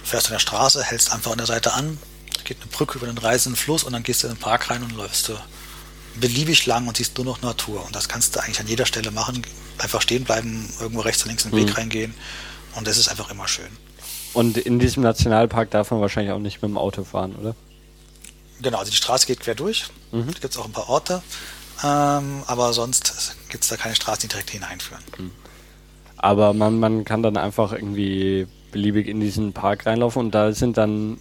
Du 0.00 0.06
fährst 0.06 0.26
an 0.26 0.32
der 0.32 0.38
Straße, 0.38 0.82
hältst 0.84 1.12
einfach 1.12 1.32
an 1.32 1.38
der 1.38 1.46
Seite 1.46 1.72
an, 1.72 1.98
geht 2.44 2.58
eine 2.60 2.70
Brücke 2.70 2.98
über 2.98 3.06
den 3.06 3.18
reißenden 3.18 3.56
Fluss 3.56 3.84
und 3.84 3.92
dann 3.92 4.02
gehst 4.02 4.22
du 4.22 4.28
in 4.28 4.34
den 4.34 4.40
Park 4.40 4.70
rein 4.70 4.82
und 4.82 4.92
läufst 4.96 5.28
du 5.28 5.34
beliebig 6.16 6.66
lang 6.66 6.88
und 6.88 6.96
siehst 6.96 7.16
nur 7.16 7.24
noch 7.24 7.42
Natur. 7.42 7.84
Und 7.84 7.94
das 7.94 8.08
kannst 8.08 8.34
du 8.34 8.40
eigentlich 8.40 8.60
an 8.60 8.66
jeder 8.66 8.86
Stelle 8.86 9.10
machen. 9.10 9.42
Einfach 9.78 10.02
stehen 10.02 10.24
bleiben, 10.24 10.68
irgendwo 10.80 11.00
rechts 11.00 11.22
und 11.22 11.28
links 11.28 11.44
in 11.44 11.52
den 11.52 11.60
Weg 11.60 11.68
mhm. 11.68 11.74
reingehen. 11.74 12.14
Und 12.74 12.86
das 12.86 12.98
ist 12.98 13.08
einfach 13.08 13.30
immer 13.30 13.48
schön. 13.48 13.70
Und 14.32 14.56
in 14.58 14.78
diesem 14.78 15.02
Nationalpark 15.02 15.70
darf 15.70 15.90
man 15.90 16.00
wahrscheinlich 16.00 16.32
auch 16.32 16.38
nicht 16.38 16.62
mit 16.62 16.70
dem 16.70 16.78
Auto 16.78 17.04
fahren, 17.04 17.34
oder? 17.36 17.54
Genau, 18.60 18.78
also 18.78 18.90
die 18.90 18.96
Straße 18.96 19.26
geht 19.26 19.40
quer 19.40 19.54
durch. 19.54 19.86
Mhm. 20.12 20.26
Da 20.26 20.40
gibt 20.40 20.52
es 20.52 20.58
auch 20.58 20.66
ein 20.66 20.72
paar 20.72 20.88
Orte. 20.88 21.22
Ähm, 21.82 22.42
aber 22.46 22.72
sonst 22.72 23.36
gibt 23.48 23.64
es 23.64 23.70
da 23.70 23.76
keine 23.76 23.94
Straßen, 23.94 24.22
die 24.22 24.28
direkt 24.28 24.50
hineinführen. 24.50 25.02
Hm. 25.16 25.30
Aber 26.16 26.52
man, 26.52 26.78
man 26.78 27.04
kann 27.04 27.22
dann 27.22 27.36
einfach 27.36 27.72
irgendwie 27.72 28.46
beliebig 28.72 29.08
in 29.08 29.20
diesen 29.20 29.52
Park 29.52 29.86
reinlaufen 29.86 30.26
und 30.26 30.30
da 30.32 30.52
sind 30.52 30.76
dann 30.76 31.18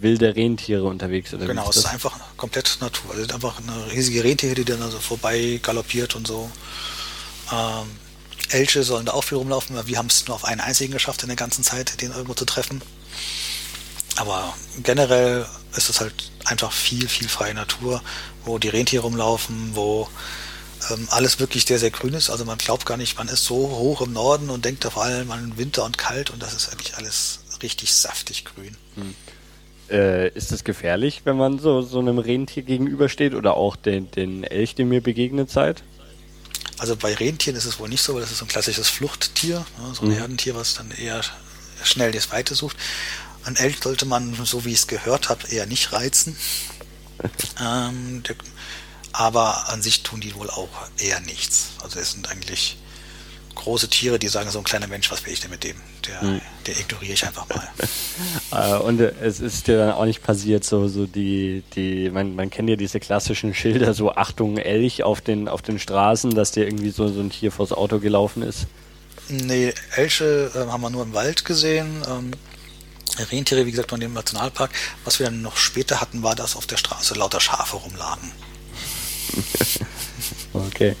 wilde 0.00 0.36
Rentiere 0.36 0.84
unterwegs. 0.84 1.32
Oder 1.32 1.46
genau, 1.46 1.70
es 1.70 1.76
ist 1.76 1.86
einfach 1.86 2.18
komplett 2.36 2.78
Natur. 2.80 3.12
Es 3.12 3.20
sind 3.20 3.34
einfach 3.34 3.58
eine 3.58 3.92
riesige 3.92 4.22
Rentiere, 4.24 4.54
die 4.54 4.64
dann 4.64 4.82
also 4.82 4.98
vorbei 4.98 5.60
galoppiert 5.62 6.14
und 6.16 6.26
so. 6.26 6.50
Ähm, 7.50 7.86
Elche 8.50 8.82
sollen 8.82 9.06
da 9.06 9.12
auch 9.12 9.24
viel 9.24 9.38
rumlaufen, 9.38 9.76
weil 9.76 9.86
wir 9.86 9.96
haben 9.96 10.08
es 10.08 10.26
nur 10.26 10.34
auf 10.34 10.44
einen 10.44 10.60
einzigen 10.60 10.92
geschafft 10.92 11.22
in 11.22 11.28
der 11.28 11.36
ganzen 11.36 11.64
Zeit, 11.64 12.02
den 12.02 12.10
irgendwo 12.10 12.34
zu 12.34 12.44
treffen. 12.44 12.82
Aber 14.16 14.54
generell 14.82 15.46
ist 15.76 15.88
es 15.88 16.00
halt 16.00 16.14
einfach 16.44 16.72
viel, 16.72 17.08
viel 17.08 17.28
freie 17.28 17.54
Natur, 17.54 18.02
wo 18.44 18.58
die 18.58 18.68
Rentiere 18.68 19.02
rumlaufen, 19.04 19.70
wo 19.74 20.08
ähm, 20.90 21.08
alles 21.10 21.38
wirklich 21.38 21.64
sehr, 21.64 21.78
sehr 21.78 21.90
grün 21.90 22.14
ist. 22.14 22.30
Also 22.30 22.44
man 22.44 22.58
glaubt 22.58 22.86
gar 22.86 22.96
nicht, 22.96 23.16
man 23.16 23.28
ist 23.28 23.44
so 23.44 23.56
hoch 23.56 24.02
im 24.02 24.12
Norden 24.12 24.50
und 24.50 24.64
denkt 24.64 24.84
vor 24.84 25.02
allem 25.02 25.30
an 25.30 25.56
Winter 25.56 25.84
und 25.84 25.98
kalt 25.98 26.30
und 26.30 26.42
das 26.42 26.54
ist 26.54 26.70
wirklich 26.72 26.96
alles 26.96 27.40
richtig 27.62 27.94
saftig 27.94 28.44
grün. 28.44 28.76
Hm. 28.96 29.14
Äh, 29.90 30.28
ist 30.30 30.52
es 30.52 30.64
gefährlich, 30.64 31.22
wenn 31.24 31.36
man 31.36 31.58
so, 31.58 31.82
so 31.82 31.98
einem 31.98 32.18
Rentier 32.18 32.62
gegenübersteht 32.62 33.34
oder 33.34 33.56
auch 33.56 33.76
den, 33.76 34.10
den 34.10 34.44
Elch, 34.44 34.74
den 34.74 34.88
mir 34.88 35.02
begegnet 35.02 35.50
seid? 35.50 35.82
Also 36.78 36.96
bei 36.96 37.14
Rentieren 37.14 37.56
ist 37.56 37.66
es 37.66 37.78
wohl 37.78 37.88
nicht 37.88 38.02
so, 38.02 38.14
weil 38.14 38.22
das 38.22 38.32
ist 38.32 38.38
so 38.38 38.44
ein 38.44 38.48
klassisches 38.48 38.88
Fluchttier, 38.88 39.58
ne, 39.58 39.94
so 39.94 40.02
ein 40.02 40.08
mhm. 40.08 40.14
Herdentier, 40.14 40.54
was 40.54 40.74
dann 40.74 40.90
eher 40.90 41.20
schnell 41.84 42.12
das 42.12 42.32
Weite 42.32 42.54
sucht. 42.54 42.76
Ein 43.44 43.56
Elch 43.56 43.78
sollte 43.82 44.06
man, 44.06 44.34
so 44.44 44.64
wie 44.64 44.70
ich 44.70 44.78
es 44.78 44.86
gehört 44.86 45.28
habe, 45.28 45.48
eher 45.48 45.66
nicht 45.66 45.92
reizen. 45.92 46.36
ähm, 47.60 48.22
der, 48.22 48.36
aber 49.12 49.68
an 49.68 49.82
sich 49.82 50.02
tun 50.02 50.20
die 50.20 50.34
wohl 50.34 50.50
auch 50.50 50.68
eher 50.98 51.20
nichts. 51.20 51.70
Also 51.82 51.98
es 52.00 52.12
sind 52.12 52.30
eigentlich 52.30 52.78
große 53.54 53.88
Tiere, 53.88 54.18
die 54.18 54.28
sagen, 54.28 54.50
so 54.50 54.58
ein 54.58 54.64
kleiner 54.64 54.86
Mensch, 54.86 55.10
was 55.10 55.24
will 55.26 55.32
ich 55.32 55.40
denn 55.40 55.50
mit 55.50 55.62
dem? 55.62 55.76
Der, 56.06 56.20
hm. 56.20 56.40
der 56.66 56.80
ignoriere 56.80 57.12
ich 57.12 57.26
einfach 57.26 57.48
mal. 57.48 57.68
Äh, 58.52 58.74
und 58.76 59.00
es 59.00 59.40
ist 59.40 59.66
dir 59.66 59.78
dann 59.78 59.92
auch 59.92 60.04
nicht 60.04 60.22
passiert, 60.22 60.62
so, 60.62 60.86
so 60.86 61.06
die, 61.06 61.62
die, 61.74 62.10
man, 62.10 62.34
man 62.34 62.50
kennt 62.50 62.68
ja 62.68 62.76
diese 62.76 63.00
klassischen 63.00 63.54
Schilder, 63.54 63.94
so 63.94 64.12
Achtung 64.12 64.58
Elch 64.58 65.02
auf 65.02 65.22
den, 65.22 65.48
auf 65.48 65.62
den 65.62 65.78
Straßen, 65.78 66.34
dass 66.34 66.52
dir 66.52 66.66
irgendwie 66.66 66.90
so, 66.90 67.08
so 67.08 67.20
ein 67.20 67.30
Tier 67.30 67.50
vors 67.50 67.72
Auto 67.72 67.98
gelaufen 67.98 68.42
ist. 68.42 68.66
Nee, 69.28 69.72
Elche 69.96 70.50
äh, 70.54 70.70
haben 70.70 70.82
wir 70.82 70.90
nur 70.90 71.02
im 71.02 71.14
Wald 71.14 71.46
gesehen. 71.46 72.02
Ähm, 72.06 72.32
Rentiere, 73.18 73.66
wie 73.66 73.70
gesagt, 73.70 73.92
in 73.92 74.00
dem 74.00 74.12
Nationalpark. 74.12 74.70
Was 75.04 75.18
wir 75.18 75.26
dann 75.26 75.42
noch 75.42 75.56
später 75.56 76.00
hatten, 76.00 76.22
war, 76.22 76.34
dass 76.34 76.56
auf 76.56 76.66
der 76.66 76.76
Straße 76.76 77.14
lauter 77.14 77.40
Schafe 77.40 77.76
rumlagen. 77.76 78.32
okay. 80.52 80.96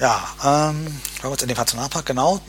Ja, 0.00 0.28
ähm, 0.40 0.46
waren 0.46 0.80
wir 1.22 1.30
jetzt 1.30 1.42
in 1.42 1.48
dem 1.48 1.56
Nationalpark, 1.56 2.06
genau. 2.06 2.40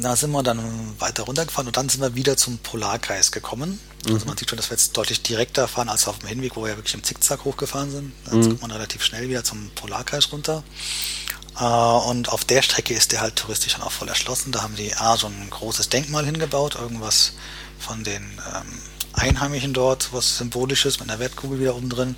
Da 0.00 0.14
sind 0.14 0.30
wir 0.30 0.44
dann 0.44 0.60
weiter 1.00 1.24
runtergefahren 1.24 1.66
und 1.66 1.76
dann 1.76 1.88
sind 1.88 2.00
wir 2.00 2.14
wieder 2.14 2.36
zum 2.36 2.58
Polarkreis 2.58 3.32
gekommen. 3.32 3.80
Also 3.98 4.10
mhm. 4.10 4.14
Also 4.14 4.26
man 4.26 4.36
sieht 4.36 4.48
schon, 4.48 4.56
dass 4.56 4.70
wir 4.70 4.76
jetzt 4.76 4.96
deutlich 4.96 5.22
direkter 5.22 5.66
fahren 5.66 5.88
als 5.88 6.06
auf 6.06 6.20
dem 6.20 6.28
Hinweg, 6.28 6.54
wo 6.54 6.64
wir 6.64 6.76
wirklich 6.76 6.94
im 6.94 7.02
Zickzack 7.02 7.44
hochgefahren 7.44 7.90
sind. 7.90 8.12
Jetzt 8.26 8.34
mhm. 8.34 8.42
kommt 8.42 8.62
man 8.62 8.70
relativ 8.70 9.02
schnell 9.02 9.28
wieder 9.28 9.42
zum 9.42 9.70
Polarkreis 9.74 10.30
runter. 10.30 10.62
Äh, 11.58 11.64
und 11.64 12.30
auf 12.30 12.44
der 12.44 12.62
Strecke 12.62 12.94
ist 12.94 13.12
der 13.12 13.20
halt 13.20 13.36
touristisch 13.36 13.74
dann 13.74 13.82
auch 13.82 13.92
voll 13.92 14.08
erschlossen. 14.08 14.52
Da 14.52 14.62
haben 14.62 14.76
die 14.76 14.94
A 14.94 15.16
so 15.16 15.26
ein 15.26 15.50
großes 15.50 15.88
Denkmal 15.88 16.24
hingebaut, 16.24 16.76
irgendwas 16.76 17.32
von 17.78 18.04
den 18.04 18.22
ähm, 18.22 18.78
Einheimischen 19.12 19.72
dort, 19.72 20.12
was 20.12 20.38
Symbolisches 20.38 21.00
mit 21.00 21.08
einer 21.08 21.18
Wertkugel 21.18 21.60
wieder 21.60 21.76
oben 21.76 21.88
drin 21.88 22.16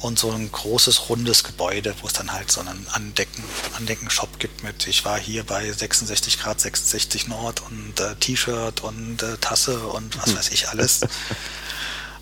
und 0.00 0.18
so 0.18 0.30
ein 0.30 0.52
großes 0.52 1.08
rundes 1.08 1.44
Gebäude, 1.44 1.94
wo 2.02 2.06
es 2.06 2.12
dann 2.12 2.32
halt 2.32 2.50
so 2.50 2.60
einen 2.60 2.86
Andecken, 2.92 3.42
Andecken-Shop 3.76 4.38
gibt 4.38 4.62
mit, 4.62 4.86
ich 4.86 5.04
war 5.06 5.18
hier 5.18 5.44
bei 5.44 5.70
66 5.72 6.40
Grad 6.40 6.60
66 6.60 7.28
Nord 7.28 7.62
und 7.62 7.98
äh, 8.00 8.14
T-Shirt 8.16 8.82
und 8.82 9.22
äh, 9.22 9.38
Tasse 9.40 9.78
und 9.86 10.18
was 10.18 10.26
hm. 10.26 10.36
weiß 10.36 10.50
ich 10.50 10.68
alles. 10.68 11.00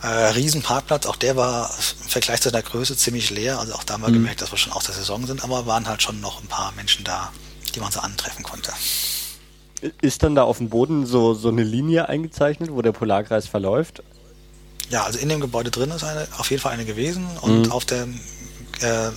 äh, 0.02 0.06
Riesenparkplatz, 0.06 1.06
auch 1.06 1.16
der 1.16 1.36
war 1.36 1.70
im 2.02 2.08
Vergleich 2.08 2.40
zu 2.40 2.50
der 2.50 2.62
Größe 2.62 2.96
ziemlich 2.96 3.30
leer, 3.30 3.60
also 3.60 3.74
auch 3.74 3.84
da 3.84 3.94
haben 3.94 4.02
wir 4.02 4.08
mhm. 4.08 4.14
gemerkt, 4.14 4.42
dass 4.42 4.50
wir 4.50 4.58
schon 4.58 4.72
aus 4.72 4.84
der 4.84 4.94
Saison 4.94 5.26
sind, 5.26 5.44
aber 5.44 5.66
waren 5.66 5.86
halt 5.88 6.02
schon 6.02 6.20
noch 6.20 6.42
ein 6.42 6.48
paar 6.48 6.72
Menschen 6.72 7.04
da, 7.04 7.32
die 7.74 7.80
man 7.80 7.92
so 7.92 8.00
antreffen 8.00 8.42
konnte. 8.42 8.72
Ist 10.00 10.22
dann 10.22 10.34
da 10.34 10.42
auf 10.42 10.58
dem 10.58 10.68
Boden 10.68 11.06
so, 11.06 11.34
so 11.34 11.48
eine 11.48 11.62
Linie 11.62 12.08
eingezeichnet, 12.08 12.70
wo 12.72 12.82
der 12.82 12.92
Polarkreis 12.92 13.46
verläuft? 13.46 14.02
Ja, 14.90 15.04
also 15.04 15.18
in 15.18 15.28
dem 15.28 15.40
Gebäude 15.40 15.70
drin 15.70 15.90
ist 15.90 16.04
eine, 16.04 16.26
auf 16.36 16.50
jeden 16.50 16.62
Fall 16.62 16.72
eine 16.72 16.84
gewesen 16.84 17.26
und 17.40 17.66
mhm. 17.66 17.72
auf 17.72 17.84
dem 17.84 18.20
äh, 18.80 19.10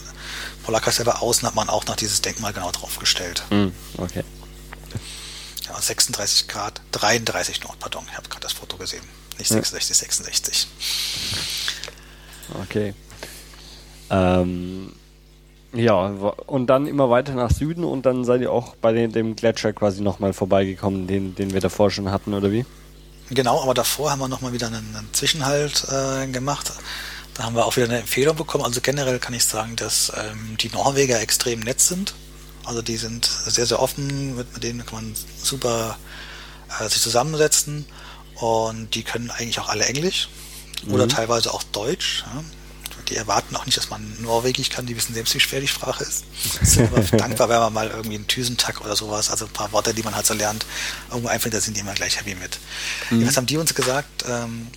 Polarkreis 0.63 0.97
selber 0.97 1.21
außen 1.21 1.47
hat 1.47 1.55
man 1.55 1.69
auch 1.69 1.85
noch 1.85 1.95
dieses 1.95 2.21
Denkmal 2.21 2.53
genau 2.53 2.71
draufgestellt. 2.71 3.43
Mhm. 3.49 3.73
Okay. 3.97 4.23
Ja, 5.67 5.81
36 5.81 6.47
Grad, 6.47 6.81
33 6.91 7.63
Nord, 7.63 7.79
pardon, 7.79 8.03
ich 8.09 8.17
habe 8.17 8.29
gerade 8.29 8.43
das 8.43 8.53
Foto 8.53 8.77
gesehen. 8.77 9.03
Nicht 9.37 9.49
66, 9.49 9.89
ja. 9.89 9.95
66. 9.95 10.67
Okay. 12.63 12.93
Ähm, 14.09 14.93
ja, 15.73 16.05
und 16.47 16.67
dann 16.67 16.87
immer 16.87 17.09
weiter 17.09 17.33
nach 17.33 17.51
Süden 17.51 17.83
und 17.83 18.05
dann 18.05 18.23
seid 18.23 18.41
ihr 18.41 18.51
auch 18.51 18.75
bei 18.75 18.93
den, 18.93 19.11
dem 19.11 19.35
Gletscher 19.35 19.73
quasi 19.73 20.01
nochmal 20.01 20.31
vorbeigekommen, 20.33 21.07
den, 21.07 21.35
den 21.35 21.53
wir 21.53 21.59
davor 21.59 21.91
schon 21.91 22.11
hatten, 22.11 22.33
oder 22.33 22.51
wie? 22.51 22.65
Genau, 23.29 23.61
aber 23.61 23.73
davor 23.73 24.11
haben 24.11 24.19
wir 24.19 24.27
nochmal 24.27 24.53
wieder 24.53 24.67
einen, 24.67 24.95
einen 24.95 25.09
Zwischenhalt 25.11 25.85
äh, 25.89 26.27
gemacht. 26.27 26.71
Da 27.33 27.43
haben 27.43 27.55
wir 27.55 27.65
auch 27.65 27.75
wieder 27.75 27.87
eine 27.87 27.99
Empfehlung 27.99 28.35
bekommen. 28.35 28.63
Also 28.63 28.79
generell 28.81 29.19
kann 29.19 29.33
ich 29.33 29.43
sagen, 29.43 29.75
dass 29.75 30.11
ähm, 30.15 30.55
die 30.57 30.69
Norweger 30.69 31.19
extrem 31.19 31.59
nett 31.59 31.81
sind. 31.81 32.13
Also 32.63 32.81
die 32.81 32.95
sind 32.97 33.25
sehr, 33.25 33.65
sehr 33.65 33.81
offen, 33.81 34.37
mit, 34.37 34.53
mit 34.53 34.63
denen 34.63 34.85
kann 34.85 34.95
man 34.95 35.15
super 35.41 35.97
äh, 36.79 36.87
sich 36.87 37.01
zusammensetzen 37.01 37.85
und 38.35 38.95
die 38.95 39.03
können 39.03 39.31
eigentlich 39.31 39.59
auch 39.59 39.69
alle 39.69 39.85
Englisch 39.85 40.29
oder 40.87 41.05
mhm. 41.05 41.09
teilweise 41.09 41.53
auch 41.53 41.63
Deutsch. 41.63 42.23
Ja 42.25 42.43
die 43.09 43.15
erwarten 43.15 43.55
auch 43.55 43.65
nicht, 43.65 43.77
dass 43.77 43.89
man 43.89 44.21
Norwegisch 44.21 44.69
kann, 44.69 44.85
die 44.85 44.95
wissen 44.95 45.13
selbst, 45.13 45.33
wie 45.35 45.39
schwer 45.39 45.59
die 45.59 45.67
Sprache 45.67 46.03
ist. 46.03 46.25
Sind 46.61 46.91
aber 46.91 47.01
dankbar, 47.01 47.49
wenn 47.49 47.59
man 47.59 47.73
mal 47.73 47.89
irgendwie 47.89 48.15
einen 48.15 48.27
Thysentag 48.27 48.81
oder 48.81 48.95
sowas, 48.95 49.29
also 49.29 49.45
ein 49.45 49.53
paar 49.53 49.71
Worte, 49.71 49.93
die 49.93 50.03
man 50.03 50.15
halt 50.15 50.25
so 50.25 50.33
lernt, 50.33 50.65
irgendwo 51.09 51.29
einfällt, 51.29 51.53
da 51.53 51.61
sind 51.61 51.77
die 51.77 51.81
immer 51.81 51.93
gleich 51.93 52.17
happy 52.17 52.35
mit. 52.35 52.57
Mhm. 53.09 53.27
Was 53.27 53.37
haben 53.37 53.45
die 53.45 53.57
uns 53.57 53.73
gesagt? 53.75 54.25
Ähm, 54.27 54.67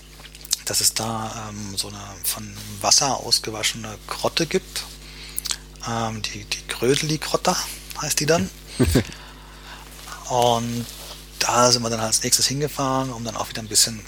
dass 0.65 0.81
es 0.83 0.93
da 0.93 1.49
ähm, 1.49 1.77
so 1.77 1.89
eine 1.89 2.01
von 2.25 2.47
Wasser 2.83 3.19
ausgewaschene 3.21 3.97
Grotte 4.07 4.47
gibt. 4.47 4.85
Ähm, 5.89 6.21
die, 6.21 6.45
die 6.45 6.67
Grödeli-Grotta 6.69 7.57
heißt 8.03 8.21
die 8.21 8.27
dann. 8.27 8.51
Und 10.29 10.85
da 11.39 11.71
sind 11.71 11.83
wir 11.83 11.91
dann 11.91 12.01
als 12.01 12.23
nächstes 12.23 12.47
hingefahren, 12.47 13.11
um 13.11 13.25
dann 13.25 13.37
auch 13.37 13.49
wieder 13.49 13.63
ein 13.63 13.69
bisschen 13.69 14.01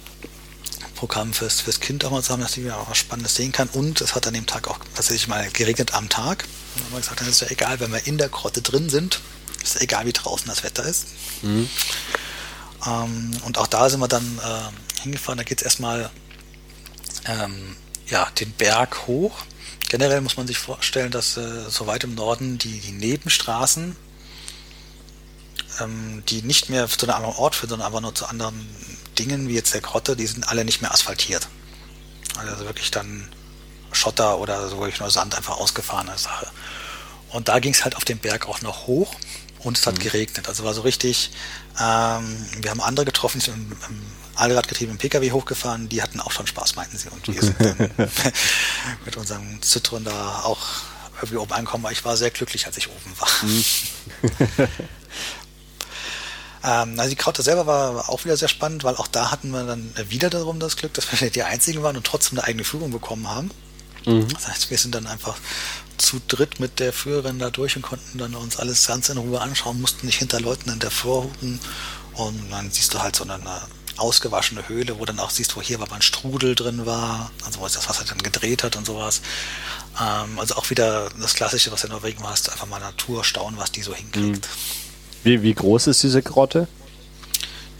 Programm 0.94 1.32
fürs, 1.32 1.62
fürs 1.62 1.80
Kind 1.80 2.04
auch 2.04 2.10
mal 2.10 2.22
zu 2.22 2.32
haben, 2.32 2.42
dass 2.42 2.52
die 2.52 2.64
wieder 2.64 2.78
auch 2.78 2.90
was 2.90 2.98
Spannendes 2.98 3.34
sehen 3.34 3.52
kann. 3.52 3.68
Und 3.68 4.00
es 4.00 4.14
hat 4.14 4.26
an 4.26 4.34
dem 4.34 4.46
Tag 4.46 4.68
auch 4.68 4.78
tatsächlich 4.94 5.28
mal 5.28 5.48
geregnet 5.50 5.94
am 5.94 6.08
Tag. 6.08 6.44
Und 6.74 6.84
haben 6.84 6.92
wir 6.92 7.00
gesagt, 7.00 7.20
dann 7.20 7.28
ist 7.28 7.40
ja 7.40 7.48
egal, 7.50 7.80
wenn 7.80 7.90
wir 7.90 8.06
in 8.06 8.18
der 8.18 8.28
Grotte 8.28 8.60
drin 8.60 8.90
sind, 8.90 9.20
ist 9.62 9.76
ja 9.76 9.80
egal, 9.80 10.06
wie 10.06 10.12
draußen 10.12 10.46
das 10.46 10.62
Wetter 10.62 10.84
ist. 10.84 11.06
Mhm. 11.42 11.68
Ähm, 12.86 13.30
und 13.44 13.58
auch 13.58 13.66
da 13.66 13.88
sind 13.88 14.00
wir 14.00 14.08
dann 14.08 14.38
äh, 14.44 15.00
hingefahren. 15.02 15.38
Da 15.38 15.44
geht 15.44 15.58
es 15.58 15.64
erstmal 15.64 16.10
ähm, 17.26 17.76
ja, 18.06 18.28
den 18.38 18.52
Berg 18.52 19.06
hoch. 19.06 19.38
Generell 19.88 20.20
muss 20.20 20.36
man 20.36 20.46
sich 20.46 20.58
vorstellen, 20.58 21.10
dass 21.10 21.36
äh, 21.36 21.68
so 21.68 21.86
weit 21.86 22.04
im 22.04 22.14
Norden 22.14 22.58
die, 22.58 22.78
die 22.78 22.92
Nebenstraßen, 22.92 23.96
ähm, 25.80 26.22
die 26.28 26.42
nicht 26.42 26.68
mehr 26.70 26.88
zu 26.88 27.06
einem 27.06 27.16
anderen 27.16 27.36
Ort 27.36 27.54
führen, 27.54 27.70
sondern 27.70 27.86
einfach 27.86 28.00
nur 28.00 28.14
zu 28.14 28.26
anderen 28.26 28.68
Dingen, 29.18 29.48
wie 29.48 29.54
jetzt 29.54 29.74
der 29.74 29.80
Grotte, 29.80 30.16
die 30.16 30.26
sind 30.26 30.48
alle 30.48 30.64
nicht 30.64 30.82
mehr 30.82 30.92
asphaltiert. 30.92 31.48
Also 32.38 32.64
wirklich 32.64 32.90
dann 32.90 33.28
Schotter 33.92 34.38
oder 34.38 34.68
so 34.68 34.78
wirklich 34.78 35.00
nur 35.00 35.10
Sand, 35.10 35.34
einfach 35.34 35.58
ausgefahrene 35.58 36.16
Sache. 36.16 36.46
Und 37.30 37.48
da 37.48 37.58
ging 37.58 37.72
es 37.72 37.84
halt 37.84 37.96
auf 37.96 38.04
dem 38.04 38.18
Berg 38.18 38.48
auch 38.48 38.60
noch 38.62 38.86
hoch 38.86 39.14
und 39.60 39.78
es 39.78 39.86
hat 39.86 39.96
mhm. 39.96 40.00
geregnet. 40.00 40.48
Also 40.48 40.64
war 40.64 40.74
so 40.74 40.82
richtig, 40.82 41.30
ähm, 41.80 42.46
wir 42.60 42.70
haben 42.70 42.80
andere 42.80 43.06
getroffen, 43.06 43.38
die 43.38 43.46
sind 43.46 43.54
im, 43.54 43.72
im 43.88 44.02
Allradgetriebenen 44.36 44.98
Pkw 44.98 45.32
hochgefahren, 45.32 45.88
die 45.88 46.02
hatten 46.02 46.20
auch 46.20 46.32
schon 46.32 46.46
Spaß, 46.46 46.76
meinten 46.76 46.96
sie. 46.96 47.08
Und 47.08 47.26
wir 47.28 47.42
sind 47.42 47.60
dann 47.60 47.90
mit 49.04 49.16
unserem 49.16 49.60
Citroen 49.62 50.04
da 50.04 50.40
auch 50.44 50.60
irgendwie 51.16 51.36
oben 51.36 51.52
angekommen, 51.52 51.84
weil 51.84 51.92
ich 51.92 52.04
war 52.04 52.16
sehr 52.16 52.30
glücklich, 52.30 52.66
als 52.66 52.76
ich 52.78 52.88
oben 52.88 53.14
war. 53.18 54.68
Ähm, 56.64 56.98
also 56.98 57.10
die 57.10 57.16
Kraute 57.16 57.42
selber 57.42 57.66
war 57.66 58.08
auch 58.08 58.24
wieder 58.24 58.36
sehr 58.36 58.48
spannend, 58.48 58.84
weil 58.84 58.96
auch 58.96 59.06
da 59.06 59.30
hatten 59.30 59.50
wir 59.50 59.64
dann 59.64 59.92
wieder 60.08 60.30
darum 60.30 60.60
das 60.60 60.76
Glück, 60.76 60.94
dass 60.94 61.20
wir 61.20 61.30
die 61.30 61.42
Einzigen 61.42 61.82
waren 61.82 61.96
und 61.96 62.06
trotzdem 62.06 62.38
eine 62.38 62.46
eigene 62.46 62.64
Führung 62.64 62.90
bekommen 62.90 63.28
haben. 63.28 63.50
Mhm. 64.06 64.28
Das 64.28 64.48
heißt, 64.48 64.70
wir 64.70 64.78
sind 64.78 64.94
dann 64.94 65.06
einfach 65.06 65.36
zu 65.98 66.20
dritt 66.28 66.60
mit 66.60 66.80
der 66.80 66.92
Führerin 66.92 67.38
da 67.38 67.50
durch 67.50 67.76
und 67.76 67.82
konnten 67.82 68.18
dann 68.18 68.34
uns 68.34 68.58
alles 68.58 68.86
ganz 68.86 69.08
in 69.10 69.18
Ruhe 69.18 69.40
anschauen, 69.40 69.80
mussten 69.80 70.06
nicht 70.06 70.18
hinter 70.18 70.40
Leuten 70.40 70.70
in 70.70 70.78
der 70.78 70.90
Vorhupen 70.90 71.60
und 72.14 72.50
dann 72.50 72.70
siehst 72.70 72.94
du 72.94 73.00
halt 73.00 73.16
so 73.16 73.24
eine 73.24 73.38
ausgewaschene 73.98 74.66
Höhle, 74.68 74.98
wo 74.98 75.04
dann 75.04 75.18
auch 75.18 75.28
siehst, 75.28 75.56
wo 75.56 75.62
hier 75.62 75.78
war 75.78 75.92
ein 75.92 76.00
Strudel 76.00 76.54
drin 76.54 76.86
war, 76.86 77.30
also 77.44 77.60
wo 77.60 77.64
das 77.64 77.86
Wasser 77.88 78.04
dann 78.04 78.18
gedreht 78.18 78.64
hat 78.64 78.76
und 78.76 78.86
sowas. 78.86 79.20
Ähm, 80.00 80.38
also 80.38 80.54
auch 80.54 80.70
wieder 80.70 81.10
das 81.20 81.34
Klassische, 81.34 81.70
was 81.70 81.84
in 81.84 81.90
Norwegen 81.90 82.22
war, 82.22 82.32
ist 82.32 82.50
einfach 82.50 82.66
mal 82.66 82.80
Natur 82.80 83.24
staunen, 83.24 83.58
was 83.58 83.72
die 83.72 83.82
so 83.82 83.94
hinkriegt. 83.94 84.48
Mhm. 84.48 84.89
Wie, 85.24 85.42
wie 85.42 85.54
groß 85.54 85.88
ist 85.88 86.02
diese 86.02 86.22
Grotte? 86.22 86.68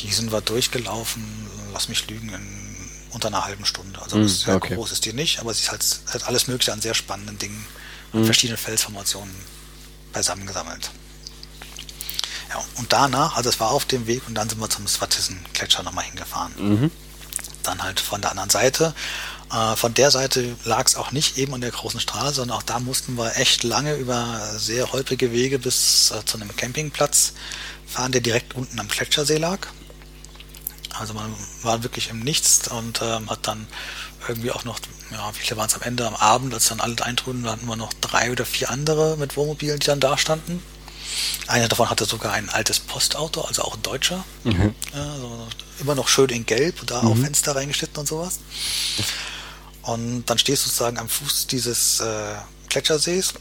Die 0.01 0.13
sind 0.13 0.33
wir 0.33 0.41
durchgelaufen, 0.41 1.25
lass 1.73 1.89
mich 1.89 2.09
lügen, 2.09 2.31
in 2.31 2.71
unter 3.11 3.29
einer 3.29 3.45
halben 3.45 3.65
Stunde. 3.65 4.01
Also 4.01 4.19
mm, 4.19 4.29
sehr 4.29 4.57
okay. 4.57 4.75
groß 4.75 4.93
ist 4.93 5.05
die 5.05 5.13
nicht, 5.13 5.41
aber 5.41 5.53
sie 5.53 5.63
ist 5.63 5.71
halt, 5.71 5.85
halt 6.13 6.27
alles 6.27 6.47
Mögliche 6.47 6.73
an 6.73 6.81
sehr 6.81 6.95
spannenden 6.95 7.39
Dingen, 7.39 7.67
mm. 8.13 8.25
verschiedenen 8.25 8.57
Felsformationen 8.57 9.35
beisammengesammelt. 10.13 10.91
Ja, 12.51 12.65
und 12.77 12.93
danach, 12.93 13.37
also 13.37 13.49
es 13.49 13.61
war 13.61 13.71
auf 13.71 13.85
dem 13.85 14.07
Weg 14.07 14.23
und 14.27 14.35
dann 14.35 14.49
sind 14.49 14.61
wir 14.61 14.69
zum 14.69 14.87
Swatisen-Gletscher 14.87 15.83
nochmal 15.85 16.05
hingefahren. 16.05 16.53
Mhm. 16.57 16.91
Dann 17.63 17.83
halt 17.83 18.01
von 18.01 18.21
der 18.21 18.31
anderen 18.31 18.51
Seite 18.51 18.93
äh, 19.53 19.77
von 19.77 19.95
der 19.95 20.11
Seite 20.11 20.57
lag 20.65 20.87
es 20.87 20.97
auch 20.97 21.13
nicht 21.13 21.39
eben 21.39 21.55
an 21.55 21.61
der 21.61 21.71
großen 21.71 22.01
Straße, 22.01 22.35
sondern 22.37 22.57
auch 22.57 22.63
da 22.63 22.79
mussten 22.79 23.17
wir 23.17 23.37
echt 23.37 23.65
lange 23.65 23.95
über 23.95 24.55
sehr 24.57 24.93
holprige 24.93 25.33
Wege 25.33 25.59
bis 25.59 26.13
äh, 26.13 26.25
zu 26.25 26.37
einem 26.37 26.55
Campingplatz 26.55 27.33
fahren, 27.87 28.13
der 28.13 28.21
direkt 28.21 28.55
unten 28.55 28.79
am 28.79 28.89
Gletschersee 28.89 29.39
lag. 29.39 29.67
Also 30.99 31.15
man 31.15 31.35
war 31.63 31.83
wirklich 31.83 32.11
im 32.11 32.21
Nichts 32.21 32.69
und 32.69 33.01
ähm, 33.03 33.31
hat 33.31 33.47
dann 33.47 33.67
irgendwie 34.29 34.51
auch 34.51 34.65
noch, 34.65 34.79
ja, 35.11 35.35
wie 35.35 35.39
viele 35.41 35.57
waren 35.57 35.69
es 35.69 35.75
am 35.75 35.83
Ende, 35.83 36.07
am 36.07 36.15
Abend, 36.15 36.53
als 36.53 36.69
dann 36.69 36.81
alle 36.81 37.03
eintrudeln, 37.03 37.49
hatten 37.49 37.67
wir 37.67 37.77
noch 37.77 37.93
drei 38.01 38.31
oder 38.31 38.45
vier 38.45 38.71
andere 38.71 39.17
mit 39.17 39.37
Wohnmobilen, 39.37 39.81
die 39.81 39.87
dann 39.87 40.01
da 40.01 40.19
standen. 40.19 40.63
Einer 41.47 41.69
davon 41.69 41.91
hatte 41.91 42.05
sogar 42.05 42.33
ein 42.35 42.51
altes 42.51 42.79
Postauto, 42.79 43.41
also 43.41 43.63
auch 43.63 43.75
ein 43.75 43.83
Deutscher. 43.83 44.25
Mhm. 44.45 44.75
Also 44.93 45.49
immer 45.81 45.95
noch 45.95 46.09
schön 46.09 46.29
in 46.29 46.47
Gelb, 46.47 46.87
da 46.87 47.03
mhm. 47.03 47.09
auch 47.09 47.17
Fenster 47.17 47.57
reingeschnitten 47.57 47.99
und 47.99 48.07
sowas. 48.07 48.39
Und 49.83 50.25
dann 50.27 50.39
stehst 50.39 50.65
du 50.65 50.69
sozusagen 50.69 50.99
am 50.99 51.09
Fuß 51.09 51.47
dieses 51.47 52.01
äh, 52.01 52.35
Gletschersees 52.69 53.35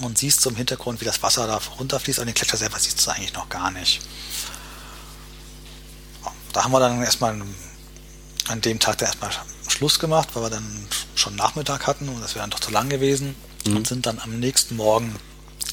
und 0.00 0.18
siehst 0.18 0.40
zum 0.40 0.54
Hintergrund, 0.56 1.00
wie 1.00 1.04
das 1.04 1.22
Wasser 1.22 1.46
da 1.46 1.60
runterfließt. 1.78 2.18
Aber 2.18 2.26
den 2.26 2.34
Gletscher 2.34 2.56
selber 2.56 2.78
siehst 2.78 3.04
du 3.04 3.10
eigentlich 3.10 3.34
noch 3.34 3.48
gar 3.48 3.70
nicht. 3.70 4.00
Da 6.52 6.64
haben 6.64 6.72
wir 6.72 6.80
dann 6.80 7.02
erstmal 7.02 7.40
an 8.48 8.60
dem 8.60 8.78
Tag 8.78 8.98
dann 8.98 9.08
erstmal 9.08 9.30
Schluss 9.68 9.98
gemacht, 9.98 10.30
weil 10.32 10.44
wir 10.44 10.50
dann 10.50 10.88
schon 11.14 11.36
Nachmittag 11.36 11.86
hatten 11.86 12.08
und 12.08 12.20
das 12.20 12.34
wäre 12.34 12.42
dann 12.42 12.50
doch 12.50 12.60
zu 12.60 12.70
lang 12.70 12.88
gewesen 12.88 13.34
mhm. 13.66 13.76
und 13.76 13.86
sind 13.86 14.06
dann 14.06 14.18
am 14.18 14.38
nächsten 14.38 14.76
Morgen 14.76 15.14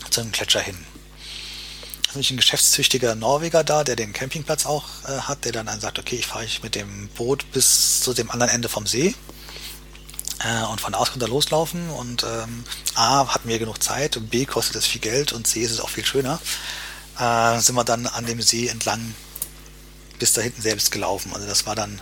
zu 0.09 0.21
einem 0.21 0.31
Gletscher 0.31 0.59
hin. 0.59 0.77
Da 2.03 2.09
ist 2.09 2.15
nämlich 2.15 2.31
ein 2.31 2.37
geschäftstüchtiger 2.37 3.15
Norweger 3.15 3.63
da, 3.63 3.83
der 3.83 3.95
den 3.95 4.11
Campingplatz 4.11 4.65
auch 4.65 4.85
äh, 5.07 5.19
hat, 5.19 5.45
der 5.45 5.53
dann, 5.53 5.67
dann 5.67 5.79
sagt, 5.79 5.97
okay, 5.99 6.17
ich 6.17 6.27
fahre 6.27 6.43
ich 6.43 6.61
mit 6.61 6.75
dem 6.75 7.07
Boot 7.09 7.49
bis 7.51 8.01
zu 8.01 8.13
dem 8.13 8.29
anderen 8.29 8.51
Ende 8.51 8.67
vom 8.67 8.85
See 8.85 9.15
äh, 10.43 10.65
und 10.65 10.81
von 10.81 10.93
da 10.93 10.99
aus 10.99 11.11
konnte 11.11 11.25
er 11.25 11.29
loslaufen 11.29 11.89
und 11.89 12.23
ähm, 12.23 12.63
A, 12.95 13.27
hatten 13.27 13.47
wir 13.47 13.59
genug 13.59 13.81
Zeit 13.81 14.17
und 14.17 14.29
B, 14.29 14.45
kostet 14.45 14.75
es 14.75 14.85
viel 14.85 15.01
Geld 15.01 15.33
und 15.33 15.47
C, 15.47 15.61
ist 15.61 15.71
es 15.71 15.79
auch 15.79 15.89
viel 15.89 16.05
schöner. 16.05 16.39
Äh, 17.19 17.59
sind 17.59 17.75
wir 17.75 17.83
dann 17.83 18.07
an 18.07 18.25
dem 18.25 18.41
See 18.41 18.67
entlang 18.67 19.15
bis 20.19 20.33
da 20.33 20.41
hinten 20.41 20.61
selbst 20.61 20.91
gelaufen. 20.91 21.31
Also 21.33 21.47
das 21.47 21.65
war 21.65 21.75
dann 21.75 22.01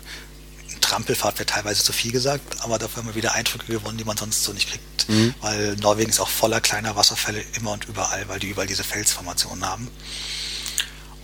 Trampelfahrt 0.81 1.39
wäre 1.39 1.45
teilweise 1.45 1.83
zu 1.83 1.93
viel 1.93 2.11
gesagt, 2.11 2.61
aber 2.61 2.77
dafür 2.77 2.97
haben 2.97 3.09
wir 3.09 3.15
wieder 3.15 3.33
Eindrücke 3.33 3.71
gewonnen, 3.71 3.97
die 3.97 4.03
man 4.03 4.17
sonst 4.17 4.43
so 4.43 4.51
nicht 4.51 4.69
kriegt. 4.69 5.09
Mhm. 5.09 5.33
Weil 5.39 5.75
Norwegen 5.77 6.09
ist 6.09 6.19
auch 6.19 6.29
voller 6.29 6.59
kleiner 6.59 6.95
Wasserfälle 6.95 7.41
immer 7.53 7.71
und 7.71 7.85
überall, 7.85 8.27
weil 8.27 8.39
die 8.39 8.49
überall 8.49 8.67
diese 8.67 8.83
Felsformationen 8.83 9.65
haben. 9.65 9.87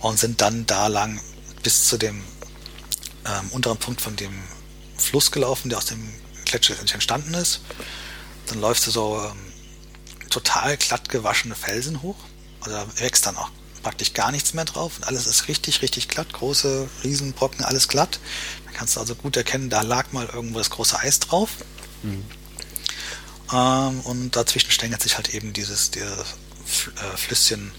Und 0.00 0.18
sind 0.18 0.40
dann 0.40 0.64
da 0.66 0.86
lang 0.86 1.20
bis 1.62 1.84
zu 1.86 1.98
dem 1.98 2.22
ähm, 3.26 3.50
unteren 3.50 3.76
Punkt 3.76 4.00
von 4.00 4.16
dem 4.16 4.32
Fluss 4.96 5.30
gelaufen, 5.30 5.68
der 5.68 5.78
aus 5.78 5.84
dem 5.84 6.10
Gletscher 6.50 6.78
entstanden 6.78 7.34
ist. 7.34 7.60
Dann 8.46 8.60
läufst 8.60 8.86
du 8.86 8.90
so 8.90 9.22
ähm, 9.22 9.52
total 10.30 10.76
glatt 10.76 11.08
gewaschene 11.08 11.54
Felsen 11.54 12.02
hoch. 12.02 12.16
Also 12.60 12.76
da 12.76 12.86
wächst 12.98 13.26
dann 13.26 13.36
auch 13.36 13.50
praktisch 13.82 14.12
gar 14.12 14.30
nichts 14.30 14.52
mehr 14.52 14.64
drauf 14.64 14.98
und 14.98 15.04
alles 15.04 15.26
ist 15.26 15.48
richtig, 15.48 15.80
richtig 15.82 16.08
glatt, 16.08 16.32
große 16.32 16.88
Riesenbrocken, 17.02 17.64
alles 17.64 17.88
glatt. 17.88 18.20
Da 18.66 18.72
kannst 18.72 18.96
du 18.96 19.00
also 19.00 19.14
gut 19.14 19.36
erkennen, 19.36 19.70
da 19.70 19.82
lag 19.82 20.12
mal 20.12 20.26
irgendwo 20.26 20.58
das 20.58 20.70
große 20.70 20.98
Eis 20.98 21.20
drauf. 21.20 21.50
Mhm. 22.02 22.24
Ähm, 23.52 24.00
und 24.00 24.36
dazwischen 24.36 24.70
stängelt 24.70 25.02
sich 25.02 25.16
halt 25.16 25.34
eben 25.34 25.52
dieses, 25.52 25.90
dieses 25.90 26.18
äh, 26.18 27.16
Flüsschen, 27.16 27.72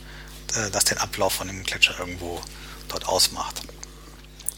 äh, 0.55 0.69
das 0.71 0.85
den 0.85 0.97
Ablauf 0.97 1.33
von 1.33 1.47
dem 1.47 1.63
Gletscher 1.63 1.99
irgendwo 1.99 2.41
dort 2.87 3.07
ausmacht. 3.07 3.61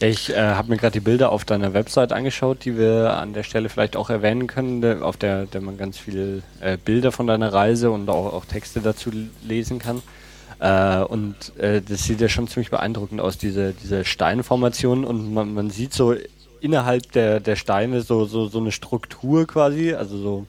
Ich 0.00 0.30
äh, 0.30 0.36
habe 0.36 0.70
mir 0.70 0.76
gerade 0.76 0.92
die 0.92 1.00
Bilder 1.00 1.30
auf 1.30 1.44
deiner 1.44 1.72
Website 1.72 2.12
angeschaut, 2.12 2.64
die 2.64 2.76
wir 2.76 3.16
an 3.16 3.32
der 3.32 3.44
Stelle 3.44 3.68
vielleicht 3.68 3.96
auch 3.96 4.10
erwähnen 4.10 4.48
können, 4.48 5.02
auf 5.02 5.16
der, 5.16 5.46
der 5.46 5.60
man 5.60 5.78
ganz 5.78 5.98
viele 5.98 6.42
äh, 6.60 6.76
Bilder 6.76 7.12
von 7.12 7.26
deiner 7.26 7.52
Reise 7.52 7.90
und 7.90 8.08
auch, 8.08 8.32
auch 8.32 8.44
Texte 8.44 8.80
dazu 8.80 9.10
lesen 9.46 9.78
kann. 9.78 10.02
Äh, 10.58 11.04
und 11.04 11.56
äh, 11.58 11.80
das 11.80 12.04
sieht 12.04 12.20
ja 12.20 12.28
schon 12.28 12.48
ziemlich 12.48 12.70
beeindruckend 12.70 13.20
aus, 13.20 13.38
diese, 13.38 13.72
diese 13.72 14.04
Steinformation. 14.04 15.04
Und 15.04 15.32
man, 15.32 15.54
man 15.54 15.70
sieht 15.70 15.94
so 15.94 16.14
innerhalb 16.60 17.12
der, 17.12 17.40
der 17.40 17.56
Steine 17.56 18.00
so, 18.00 18.24
so, 18.24 18.48
so 18.48 18.58
eine 18.58 18.72
Struktur 18.72 19.46
quasi. 19.46 19.94
Also 19.94 20.18
so, 20.18 20.46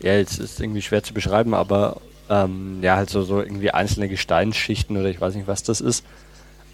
ja, 0.00 0.14
jetzt 0.16 0.38
ist 0.38 0.60
irgendwie 0.60 0.82
schwer 0.82 1.02
zu 1.02 1.14
beschreiben, 1.14 1.54
aber 1.54 2.00
ähm, 2.28 2.78
ja, 2.82 2.96
halt 2.96 3.10
so, 3.10 3.22
so 3.22 3.40
irgendwie 3.40 3.70
einzelne 3.70 4.08
Gesteinsschichten 4.08 4.96
oder 4.96 5.08
ich 5.08 5.20
weiß 5.20 5.34
nicht, 5.34 5.46
was 5.46 5.62
das 5.62 5.80
ist. 5.80 6.04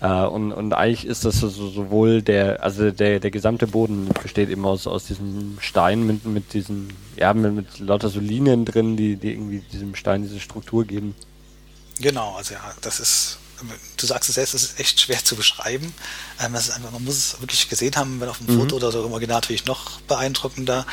Uh, 0.00 0.28
und, 0.28 0.52
und 0.52 0.74
eigentlich 0.74 1.04
ist 1.06 1.24
das 1.24 1.40
so, 1.40 1.48
sowohl 1.48 2.22
der, 2.22 2.62
also 2.62 2.92
der, 2.92 3.18
der 3.18 3.32
gesamte 3.32 3.66
Boden 3.66 4.08
besteht 4.22 4.48
eben 4.48 4.64
aus, 4.64 4.86
aus 4.86 5.06
diesem 5.06 5.58
Stein 5.60 6.06
mit, 6.06 6.24
mit 6.24 6.52
diesen, 6.52 6.92
ja, 7.16 7.34
mit, 7.34 7.52
mit 7.52 7.78
lauter 7.80 8.08
so 8.08 8.20
Linien 8.20 8.64
drin, 8.64 8.96
die, 8.96 9.16
die 9.16 9.32
irgendwie 9.32 9.58
diesem 9.72 9.96
Stein 9.96 10.22
diese 10.22 10.38
Struktur 10.38 10.84
geben. 10.84 11.16
Genau, 11.98 12.36
also 12.36 12.54
ja, 12.54 12.60
das 12.80 13.00
ist, 13.00 13.38
du 13.96 14.06
sagst 14.06 14.28
es 14.28 14.36
selbst, 14.36 14.54
es 14.54 14.62
ist 14.62 14.78
echt 14.78 15.00
schwer 15.00 15.24
zu 15.24 15.34
beschreiben. 15.34 15.92
Ähm, 16.40 16.54
ist 16.54 16.70
einfach, 16.70 16.92
man 16.92 17.04
muss 17.04 17.16
es 17.16 17.40
wirklich 17.40 17.68
gesehen 17.68 17.96
haben, 17.96 18.20
wenn 18.20 18.28
auf 18.28 18.38
dem 18.38 18.54
mhm. 18.54 18.60
Foto 18.60 18.76
oder 18.76 18.92
so 18.92 19.04
im 19.04 19.10
Original 19.10 19.38
natürlich 19.38 19.66
noch 19.66 20.00
beeindruckender. 20.02 20.86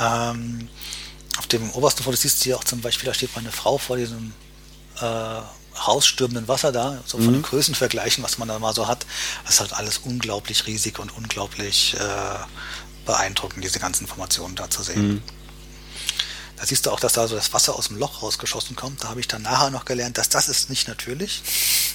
Ähm, 0.00 0.68
auf 1.36 1.46
dem 1.48 1.70
obersten 1.72 2.02
Foto 2.02 2.16
siehst 2.16 2.40
du 2.40 2.44
hier 2.44 2.56
auch 2.56 2.64
zum 2.64 2.80
Beispiel, 2.80 3.08
da 3.08 3.12
steht 3.12 3.34
mal 3.36 3.42
eine 3.42 3.52
Frau 3.52 3.76
vor 3.76 3.98
diesem 3.98 4.32
äh, 5.02 5.40
rausstürmenden 5.86 6.48
Wasser 6.48 6.72
da, 6.72 6.98
so 7.06 7.18
von 7.18 7.28
mhm. 7.28 7.32
den 7.34 7.42
Größenvergleichen, 7.42 8.24
was 8.24 8.38
man 8.38 8.48
da 8.48 8.58
mal 8.58 8.74
so 8.74 8.88
hat. 8.88 9.06
Das 9.44 9.54
ist 9.54 9.60
halt 9.60 9.72
alles 9.72 9.98
unglaublich 9.98 10.66
riesig 10.66 10.98
und 10.98 11.14
unglaublich 11.16 11.94
äh, 11.94 13.04
beeindruckend, 13.06 13.64
diese 13.64 13.78
ganzen 13.78 14.04
Informationen 14.04 14.54
da 14.54 14.68
zu 14.70 14.82
sehen. 14.82 15.08
Mhm. 15.08 15.22
Da 16.58 16.66
siehst 16.66 16.86
du 16.86 16.90
auch, 16.90 16.98
dass 16.98 17.12
da 17.12 17.28
so 17.28 17.36
das 17.36 17.52
Wasser 17.52 17.76
aus 17.76 17.86
dem 17.88 17.98
Loch 17.98 18.20
rausgeschossen 18.20 18.74
kommt. 18.74 19.04
Da 19.04 19.08
habe 19.08 19.20
ich 19.20 19.28
dann 19.28 19.42
nachher 19.42 19.70
noch 19.70 19.84
gelernt, 19.84 20.18
dass 20.18 20.28
das 20.28 20.48
ist 20.48 20.70
nicht 20.70 20.88
natürlich. 20.88 21.42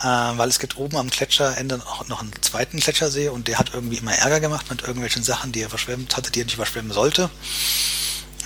äh, 0.00 0.04
weil 0.04 0.48
es 0.50 0.58
gibt 0.58 0.76
oben 0.76 0.98
am 0.98 1.08
Gletscherende 1.08 1.78
noch 2.08 2.20
einen 2.20 2.32
zweiten 2.42 2.80
Gletschersee 2.80 3.30
und 3.30 3.48
der 3.48 3.58
hat 3.58 3.72
irgendwie 3.72 3.96
immer 3.96 4.12
Ärger 4.12 4.40
gemacht 4.40 4.68
mit 4.68 4.82
irgendwelchen 4.82 5.22
Sachen, 5.24 5.52
die 5.52 5.62
er 5.62 5.70
verschwemmt 5.70 6.18
hatte, 6.18 6.30
die 6.30 6.42
er 6.42 6.44
nicht 6.44 6.56
verschwemmen 6.56 6.92
sollte. 6.92 7.30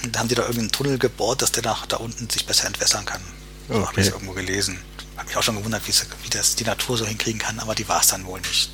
Und 0.05 0.15
da 0.15 0.21
haben 0.21 0.29
die 0.29 0.37
da 0.37 0.43
irgendeinen 0.43 0.71
Tunnel 0.71 0.99
gebohrt, 0.99 1.43
dass 1.43 1.51
der 1.51 1.65
nach 1.65 1.87
da 1.87 1.97
unten 1.97 2.31
sich 2.31 2.47
besser 2.47 2.69
entwässern 2.69 3.05
kann. 3.05 3.23
So 3.69 3.75
okay. 3.75 3.87
habe 3.87 4.01
ich 4.01 4.07
es 4.07 4.13
irgendwo 4.13 4.33
gelesen. 4.33 4.79
Habe 5.17 5.29
mich 5.29 5.37
auch 5.37 5.43
schon 5.43 5.57
gewundert, 5.57 5.83
wie 5.87 6.31
das 6.31 6.57
die 6.57 6.65
Natur 6.65 6.97
so 6.97 7.07
hinkriegen 7.07 7.41
kann, 7.41 7.59
aber 7.59 7.75
die 7.75 7.89
war 7.89 8.01
es 8.01 8.09
dann 8.09 8.25
wohl 8.25 8.41
nicht. 8.41 8.71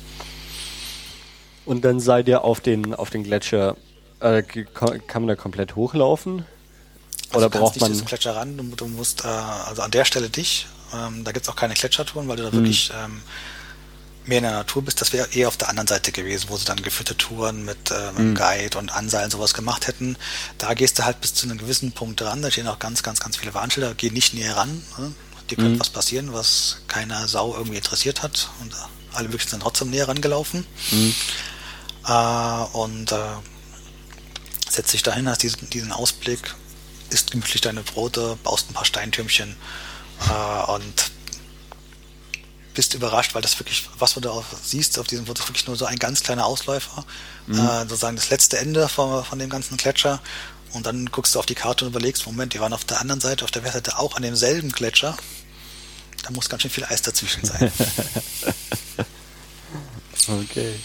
Und 1.65 1.83
dann 1.83 1.99
seid 1.99 2.27
ihr 2.27 2.43
auf 2.43 2.61
den, 2.61 2.93
auf 2.93 3.09
den 3.09 3.23
Gletscher 3.23 3.75
äh, 4.19 4.43
kann 4.43 5.21
man 5.21 5.27
da 5.27 5.35
komplett 5.35 5.75
hochlaufen? 5.75 6.45
Also 7.29 7.37
Oder 7.37 7.49
braucht 7.49 7.79
man. 7.81 7.91
Du 7.91 8.05
Gletscher 8.05 8.35
ran, 8.35 8.57
du, 8.57 8.63
du 8.75 8.87
musst 8.87 9.25
äh, 9.25 9.27
also 9.27 9.81
an 9.81 9.91
der 9.91 10.05
Stelle 10.05 10.29
dich. 10.29 10.67
Ähm, 10.93 11.23
da 11.23 11.31
gibt 11.31 11.45
es 11.45 11.49
auch 11.49 11.55
keine 11.55 11.73
Gletschertouren, 11.73 12.27
weil 12.27 12.37
du 12.37 12.43
da 12.43 12.49
mhm. 12.49 12.53
wirklich 12.53 12.91
ähm, 13.03 13.21
mehr 14.25 14.39
in 14.39 14.43
der 14.43 14.53
Natur 14.53 14.83
bist. 14.83 15.01
Das 15.01 15.13
wäre 15.13 15.27
eher 15.33 15.47
auf 15.47 15.57
der 15.57 15.69
anderen 15.69 15.87
Seite 15.87 16.11
gewesen, 16.11 16.47
wo 16.49 16.57
sie 16.57 16.65
dann 16.65 16.81
geführte 16.81 17.15
Touren 17.17 17.63
mit, 17.65 17.91
äh, 17.91 18.11
mit 18.13 18.27
mhm. 18.27 18.35
Guide 18.35 18.77
und 18.77 18.91
Anseilen 18.91 19.31
sowas 19.31 19.53
gemacht 19.53 19.87
hätten. 19.87 20.17
Da 20.57 20.73
gehst 20.73 20.99
du 20.99 21.05
halt 21.05 21.21
bis 21.21 21.33
zu 21.33 21.47
einem 21.47 21.57
gewissen 21.57 21.91
Punkt 21.91 22.21
ran. 22.21 22.41
Da 22.41 22.51
stehen 22.51 22.67
auch 22.67 22.79
ganz, 22.79 23.03
ganz, 23.03 23.19
ganz 23.19 23.37
viele 23.37 23.53
Warnschilder. 23.53 23.93
Geh 23.95 24.09
nicht 24.09 24.33
näher 24.33 24.57
ran. 24.57 24.83
Ne? 24.97 25.13
Dir 25.49 25.55
könnte 25.57 25.71
mhm. 25.71 25.79
was 25.79 25.89
passieren, 25.89 26.33
was 26.33 26.77
keiner 26.87 27.27
Sau 27.27 27.53
irgendwie 27.53 27.77
interessiert 27.77 28.23
hat. 28.23 28.49
Und 28.61 28.73
alle 29.13 29.27
möglichen 29.27 29.51
sind 29.51 29.61
trotzdem 29.61 29.91
näher 29.91 30.07
rangelaufen. 30.07 30.65
Mhm. 30.91 31.15
Äh, 32.07 32.77
und 32.77 33.11
äh, 33.11 33.17
setzt 34.69 34.93
dich 34.93 35.03
dahin, 35.03 35.29
hast 35.29 35.43
diesen, 35.43 35.69
diesen 35.69 35.91
Ausblick, 35.91 36.55
isst 37.09 37.31
gemütlich 37.31 37.61
deine 37.61 37.81
Brote, 37.81 38.37
baust 38.43 38.69
ein 38.69 38.73
paar 38.73 38.85
Steintürmchen 38.85 39.55
äh, 40.29 40.71
und 40.71 41.11
bist 42.75 42.93
überrascht, 42.93 43.33
weil 43.33 43.41
das 43.41 43.59
wirklich, 43.59 43.89
was 43.97 44.13
du 44.13 44.19
da 44.19 44.31
siehst 44.61 44.99
auf 44.99 45.07
diesem 45.07 45.25
Foto, 45.25 45.41
ist 45.41 45.49
wirklich 45.49 45.67
nur 45.67 45.75
so 45.75 45.85
ein 45.85 45.97
ganz 45.97 46.21
kleiner 46.21 46.45
Ausläufer, 46.45 47.03
mhm. 47.47 47.59
äh, 47.59 47.81
sozusagen 47.81 48.15
das 48.15 48.29
letzte 48.29 48.59
Ende 48.59 48.87
von, 48.87 49.23
von 49.23 49.39
dem 49.39 49.49
ganzen 49.49 49.77
Gletscher. 49.77 50.19
Und 50.73 50.85
dann 50.85 51.05
guckst 51.07 51.33
du 51.33 51.39
auf 51.39 51.45
die 51.45 51.55
Karte 51.55 51.85
und 51.85 51.91
überlegst, 51.91 52.25
Moment, 52.27 52.53
die 52.53 52.59
waren 52.59 52.73
auf 52.73 52.83
der 52.83 52.99
anderen 52.99 53.21
Seite, 53.21 53.45
auf 53.45 53.51
der 53.51 53.63
Westseite 53.63 53.97
auch 53.97 54.15
an 54.15 54.23
demselben 54.23 54.71
Gletscher. 54.71 55.15
Da 56.23 56.31
muss 56.31 56.49
ganz 56.49 56.63
schön 56.63 56.71
viel 56.71 56.85
Eis 56.85 57.01
dazwischen 57.01 57.45
sein. 57.45 57.71
okay. 60.43 60.75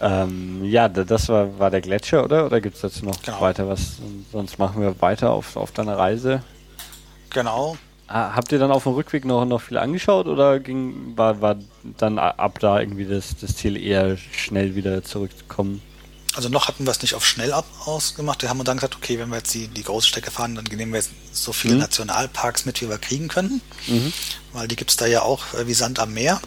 Ähm, 0.00 0.64
ja, 0.64 0.88
das 0.88 1.28
war, 1.28 1.58
war 1.58 1.70
der 1.70 1.80
Gletscher, 1.80 2.24
oder? 2.24 2.46
Oder 2.46 2.60
gibt 2.60 2.76
es 2.76 2.82
dazu 2.82 3.04
noch 3.04 3.20
genau. 3.22 3.40
weiter 3.40 3.68
was? 3.68 3.96
Sonst 4.30 4.58
machen 4.58 4.80
wir 4.80 5.00
weiter 5.00 5.30
auf, 5.30 5.56
auf 5.56 5.72
deiner 5.72 5.96
Reise. 5.96 6.42
Genau. 7.30 7.76
Ah, 8.14 8.36
habt 8.36 8.52
ihr 8.52 8.60
dann 8.60 8.70
auf 8.70 8.84
dem 8.84 8.92
Rückweg 8.92 9.24
noch, 9.24 9.44
noch 9.44 9.60
viel 9.60 9.76
angeschaut 9.76 10.28
oder 10.28 10.60
ging, 10.60 11.16
war, 11.16 11.40
war 11.40 11.56
dann 11.98 12.20
ab 12.20 12.60
da 12.60 12.78
irgendwie 12.78 13.06
das, 13.06 13.34
das 13.40 13.56
Ziel 13.56 13.76
eher 13.76 14.16
schnell 14.16 14.76
wieder 14.76 15.02
zurückzukommen? 15.02 15.82
Also 16.36 16.48
noch 16.48 16.68
hatten 16.68 16.86
wir 16.86 16.92
es 16.92 17.02
nicht 17.02 17.16
auf 17.16 17.26
schnell 17.26 17.52
ab 17.52 17.64
ausgemacht. 17.86 18.42
Wir 18.42 18.50
haben 18.50 18.62
dann 18.62 18.76
gesagt, 18.76 18.94
okay, 18.94 19.18
wenn 19.18 19.30
wir 19.30 19.38
jetzt 19.38 19.52
die, 19.52 19.66
die 19.66 19.82
große 19.82 20.06
Strecke 20.06 20.30
fahren, 20.30 20.54
dann 20.54 20.62
nehmen 20.62 20.92
wir 20.92 21.00
jetzt 21.00 21.10
so 21.32 21.52
viele 21.52 21.74
mhm. 21.74 21.80
Nationalparks 21.80 22.66
mit, 22.66 22.80
wie 22.82 22.88
wir 22.88 22.98
kriegen 22.98 23.26
können. 23.26 23.60
Mhm. 23.88 24.12
Weil 24.52 24.68
die 24.68 24.76
gibt 24.76 24.92
es 24.92 24.96
da 24.96 25.06
ja 25.06 25.22
auch 25.22 25.52
äh, 25.54 25.66
wie 25.66 25.74
Sand 25.74 25.98
am 25.98 26.14
Meer. 26.14 26.40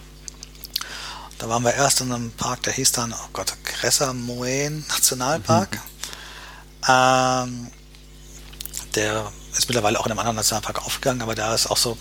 Da 1.37 1.49
waren 1.49 1.63
wir 1.63 1.73
erst 1.73 1.99
in 1.99 2.13
einem 2.13 2.31
Park, 2.31 2.63
der 2.63 2.71
hieß 2.71 2.93
dann, 2.93 3.11
oh 3.11 3.29
Gott, 3.33 3.53
Cresser 3.65 4.13
Moen 4.13 4.85
Nationalpark. 4.87 5.73
Mhm. 5.73 6.87
Ähm, 6.87 7.67
der 8.95 9.33
ist 9.57 9.67
mittlerweile 9.67 9.99
auch 9.99 10.05
in 10.05 10.11
einem 10.11 10.19
anderen 10.19 10.35
Nationalpark 10.35 10.85
aufgegangen, 10.85 11.21
aber 11.21 11.35
da 11.35 11.53
ist 11.53 11.67
auch 11.67 11.77
so 11.77 11.97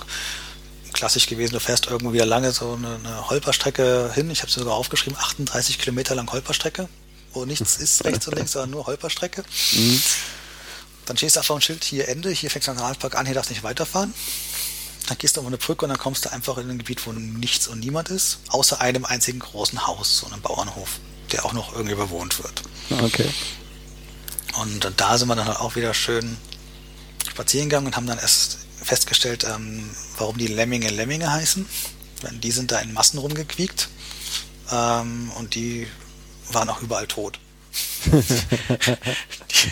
klassisch 0.93 1.27
gewesen, 1.27 1.53
du 1.53 1.61
fährst 1.61 1.87
irgendwo 1.87 2.13
wieder 2.13 2.27
lange 2.27 2.53
so 2.53 2.73
eine, 2.73 2.97
eine 2.97 3.29
Holperstrecke 3.29 4.11
hin. 4.15 4.31
Ich 4.31 4.41
habe 4.43 4.51
sie 4.51 4.61
sogar 4.61 4.75
aufgeschrieben, 4.75 5.19
38 5.19 5.79
Kilometer 5.79 6.15
lang 6.15 6.31
Holperstrecke, 6.31 6.89
wo 7.33 7.45
nichts 7.45 7.77
ist, 7.79 8.05
rechts 8.05 8.27
und 8.27 8.35
links, 8.35 8.53
sondern 8.53 8.71
nur 8.71 8.87
Holperstrecke. 8.87 9.45
Mhm. 9.73 10.03
Dann 11.05 11.17
stehst 11.17 11.37
du 11.37 11.41
auf 11.41 11.47
dem 11.47 11.61
Schild, 11.61 11.85
hier 11.85 12.09
Ende, 12.09 12.31
hier 12.31 12.51
fängt 12.51 12.67
der 12.67 12.75
Nationalpark 12.75 13.15
an, 13.15 13.27
hier 13.27 13.35
darfst 13.35 13.51
du 13.51 13.55
nicht 13.55 13.63
weiterfahren. 13.63 14.13
dann 15.09 15.19
gehst 15.19 15.37
du 15.37 15.41
über 15.41 15.49
eine 15.49 15.59
Brücke 15.59 15.85
und 15.85 15.91
dann 15.91 15.99
kommst 15.99 16.25
du 16.25 16.33
einfach 16.33 16.59
in 16.59 16.69
ein 16.69 16.79
Gebiet, 16.79 17.07
wo 17.07 17.13
nichts 17.13 17.69
und 17.69 17.81
niemand 17.81 18.09
ist, 18.09 18.39
außer 18.49 18.81
einem 18.81 19.05
einzigen 19.05 19.39
großen 19.39 19.87
Haus, 19.87 20.19
so 20.19 20.27
einem 20.27 20.41
Bauernhof, 20.41 20.99
der 21.33 21.45
auch 21.45 21.53
noch 21.53 21.75
irgendwie 21.75 21.95
bewohnt 21.95 22.43
wird. 22.43 22.63
Okay. 22.91 23.29
Und 24.61 24.91
da 24.97 25.19
sind 25.19 25.29
wir 25.29 25.37
dann 25.37 25.47
halt 25.47 25.61
auch 25.61 25.77
wieder 25.77 25.93
schön 25.93 26.39
spazieren 27.37 27.69
gegangen 27.69 27.87
und 27.87 27.97
haben 27.97 28.07
dann 28.07 28.19
erst 28.19 28.59
festgestellt, 28.83 29.45
ähm, 29.45 29.91
warum 30.17 30.39
die 30.39 30.47
Lemminge 30.47 30.89
Lemminge 30.89 31.31
heißen. 31.31 31.67
Die 32.43 32.51
sind 32.51 32.73
da 32.73 32.79
in 32.79 32.95
Massen 32.95 33.19
rumgequiekt 33.19 33.91
ähm, 34.73 35.31
und 35.37 35.55
die 35.55 35.87
waren 36.51 36.71
auch 36.71 36.81
überall 36.81 37.07
tot. 37.07 37.39
die, 38.07 39.71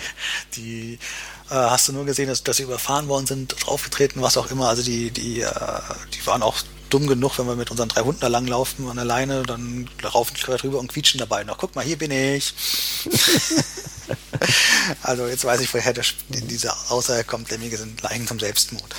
die 0.56 0.98
äh, 1.48 1.54
hast 1.54 1.88
du 1.88 1.94
nur 1.94 2.04
gesehen, 2.04 2.28
dass, 2.28 2.44
dass 2.44 2.58
sie 2.58 2.64
überfahren 2.64 3.08
worden 3.08 3.26
sind, 3.26 3.56
draufgetreten, 3.60 4.20
was 4.20 4.36
auch 4.36 4.50
immer. 4.50 4.68
Also 4.68 4.82
die, 4.82 5.10
die, 5.10 5.40
äh, 5.40 5.80
die 6.12 6.26
waren 6.26 6.42
auch 6.42 6.58
dumm 6.90 7.06
genug, 7.06 7.38
wenn 7.38 7.46
wir 7.46 7.56
mit 7.56 7.70
unseren 7.70 7.88
drei 7.88 8.02
Hunden 8.02 8.20
da 8.20 8.28
langlaufen 8.28 8.88
an 8.88 8.96
der 8.96 9.04
Leine, 9.04 9.42
dann 9.42 9.88
raufen 10.02 10.36
die 10.36 10.42
drüber 10.42 10.78
und 10.78 10.88
quietschen 10.88 11.18
dabei 11.18 11.44
noch. 11.44 11.58
Guck 11.58 11.74
mal, 11.74 11.84
hier 11.84 11.98
bin 11.98 12.10
ich. 12.10 12.54
also 15.02 15.26
jetzt 15.26 15.44
weiß 15.44 15.60
ich, 15.60 15.72
woher 15.72 15.92
der, 15.92 16.04
diese 16.28 16.72
Aussage 16.90 17.24
kommt, 17.24 17.50
Lemminge 17.50 17.76
sind 17.76 18.00
Leichen 18.02 18.26
zum 18.26 18.38
Selbstmord. 18.38 18.94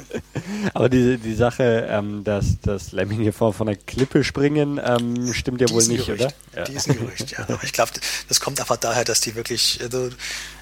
Aber 0.74 0.88
die, 0.88 1.18
die 1.18 1.34
Sache, 1.34 1.86
ähm, 1.88 2.24
dass, 2.24 2.60
dass 2.62 2.92
Lemminge 2.92 3.32
vor 3.32 3.52
von 3.52 3.66
der 3.66 3.76
Klippe 3.76 4.24
springen, 4.24 4.80
ähm, 4.82 5.32
stimmt 5.32 5.60
ja 5.60 5.70
wohl 5.70 5.86
nicht, 5.86 6.06
Gerücht. 6.06 6.24
oder? 6.24 6.32
Ja. 6.54 6.64
Die 6.64 6.72
ist 6.74 6.88
ein 6.88 6.98
Gerücht, 6.98 7.30
ja. 7.32 7.40
Aber 7.40 7.62
ich 7.62 7.72
glaube, 7.72 7.92
das 8.28 8.40
kommt 8.40 8.60
einfach 8.60 8.76
daher, 8.76 9.04
dass 9.04 9.20
die 9.20 9.34
wirklich, 9.34 9.78
also, 9.82 10.10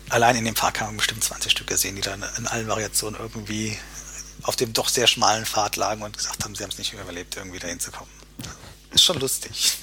allein 0.09 0.37
in 0.37 0.45
dem 0.45 0.55
Park 0.55 0.81
haben 0.81 0.95
wir 0.95 0.99
bestimmt 0.99 1.25
20 1.25 1.53
Stück 1.53 1.67
gesehen, 1.67 1.97
die 1.97 2.03
dann 2.03 2.25
in 2.37 2.47
allen 2.47 2.69
Variationen 2.69 3.19
irgendwie 3.21 3.77
auf 4.49 4.57
dem 4.57 4.73
doch 4.73 4.89
sehr 4.89 5.07
schmalen 5.07 5.45
Pfad 5.45 5.77
lagen 5.77 6.01
und 6.01 6.17
gesagt 6.17 6.43
haben, 6.43 6.55
sie 6.55 6.65
haben 6.65 6.71
es 6.71 6.79
nicht 6.79 6.95
mehr 6.95 7.03
überlebt, 7.03 7.37
irgendwie 7.37 7.59
dahin 7.59 7.79
zu 7.79 7.91
kommen. 7.91 8.11
Ist 8.91 9.05
schon 9.05 9.21
lustig. 9.21 9.77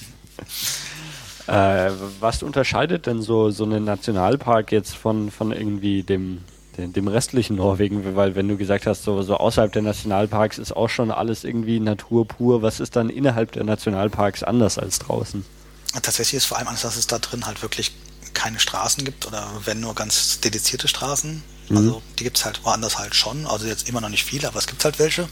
Äh, 1.48 1.92
was 2.18 2.42
unterscheidet 2.42 3.06
denn 3.06 3.22
so, 3.22 3.52
so 3.52 3.62
einen 3.62 3.84
Nationalpark 3.84 4.72
jetzt 4.72 4.96
von, 4.96 5.30
von 5.30 5.52
irgendwie 5.52 6.02
dem, 6.02 6.42
dem, 6.76 6.92
dem 6.92 7.06
restlichen 7.06 7.54
Norwegen? 7.54 8.16
Weil 8.16 8.34
wenn 8.34 8.48
du 8.48 8.56
gesagt 8.56 8.84
hast, 8.84 9.04
so, 9.04 9.22
so 9.22 9.36
außerhalb 9.36 9.70
der 9.70 9.82
Nationalparks 9.82 10.58
ist 10.58 10.72
auch 10.74 10.88
schon 10.88 11.12
alles 11.12 11.44
irgendwie 11.44 11.78
Natur 11.78 12.26
pur, 12.26 12.62
was 12.62 12.80
ist 12.80 12.96
dann 12.96 13.10
innerhalb 13.10 13.52
der 13.52 13.62
Nationalparks 13.62 14.42
anders 14.42 14.76
als 14.76 14.98
draußen? 14.98 15.44
Tatsächlich 15.92 16.34
ist 16.38 16.46
vor 16.46 16.58
allem 16.58 16.66
anders, 16.66 16.82
dass 16.82 16.96
es 16.96 17.06
da 17.06 17.20
drin 17.20 17.46
halt 17.46 17.62
wirklich 17.62 17.92
keine 18.36 18.60
Straßen 18.60 19.04
gibt 19.04 19.26
oder 19.26 19.48
wenn 19.64 19.80
nur 19.80 19.94
ganz 19.94 20.40
dedizierte 20.40 20.86
Straßen. 20.86 21.42
Mhm. 21.68 21.76
Also 21.76 22.02
die 22.18 22.24
gibt 22.24 22.38
es 22.38 22.44
halt 22.44 22.64
woanders 22.64 22.98
halt 22.98 23.14
schon. 23.14 23.46
Also 23.46 23.66
jetzt 23.66 23.88
immer 23.88 24.00
noch 24.00 24.10
nicht 24.10 24.24
viele, 24.24 24.46
aber 24.46 24.58
es 24.58 24.66
gibt 24.66 24.84
halt 24.84 24.98
welche. 24.98 25.26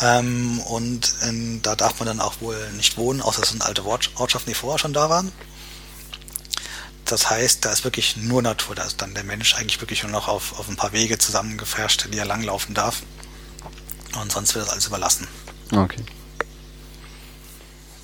Ähm, 0.00 0.60
und 0.60 1.12
in, 1.28 1.60
da 1.60 1.74
darf 1.76 1.98
man 1.98 2.06
dann 2.06 2.20
auch 2.20 2.40
wohl 2.40 2.56
nicht 2.76 2.96
wohnen, 2.96 3.20
außer 3.20 3.42
es 3.42 3.50
sind 3.50 3.62
alte 3.62 3.84
Ortschaften, 3.84 4.50
die 4.50 4.54
vorher 4.54 4.78
schon 4.78 4.92
da 4.92 5.10
waren. 5.10 5.32
Das 7.04 7.28
heißt, 7.28 7.64
da 7.64 7.72
ist 7.72 7.82
wirklich 7.82 8.16
nur 8.16 8.40
Natur. 8.40 8.76
Da 8.76 8.84
ist 8.84 9.02
dann 9.02 9.14
der 9.14 9.24
Mensch 9.24 9.56
eigentlich 9.56 9.80
wirklich 9.80 10.04
nur 10.04 10.12
noch 10.12 10.28
auf, 10.28 10.58
auf 10.58 10.68
ein 10.68 10.76
paar 10.76 10.92
Wege 10.92 11.18
zusammengefärscht, 11.18 12.06
die 12.12 12.18
er 12.18 12.24
langlaufen 12.24 12.72
darf. 12.72 13.02
Und 14.22 14.30
sonst 14.30 14.54
wird 14.54 14.64
das 14.64 14.72
alles 14.72 14.86
überlassen. 14.86 15.26
Okay. 15.72 16.04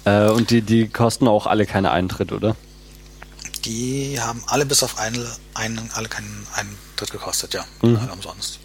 Äh, 0.04 0.28
und 0.30 0.50
die, 0.50 0.62
die 0.62 0.88
kosten 0.88 1.28
auch 1.28 1.46
alle 1.46 1.66
keinen 1.66 1.86
Eintritt, 1.86 2.32
oder? 2.32 2.56
Die 3.66 4.20
haben 4.20 4.42
alle 4.46 4.64
bis 4.64 4.82
auf 4.82 4.98
einen, 4.98 5.26
einen 5.54 5.90
alle 5.94 6.08
keinen 6.08 6.46
Eintritt 6.54 7.10
gekostet, 7.10 7.52
ja. 7.54 7.64
Mhm. 7.82 7.96
Alle 7.96 8.12
umsonst. 8.12 8.60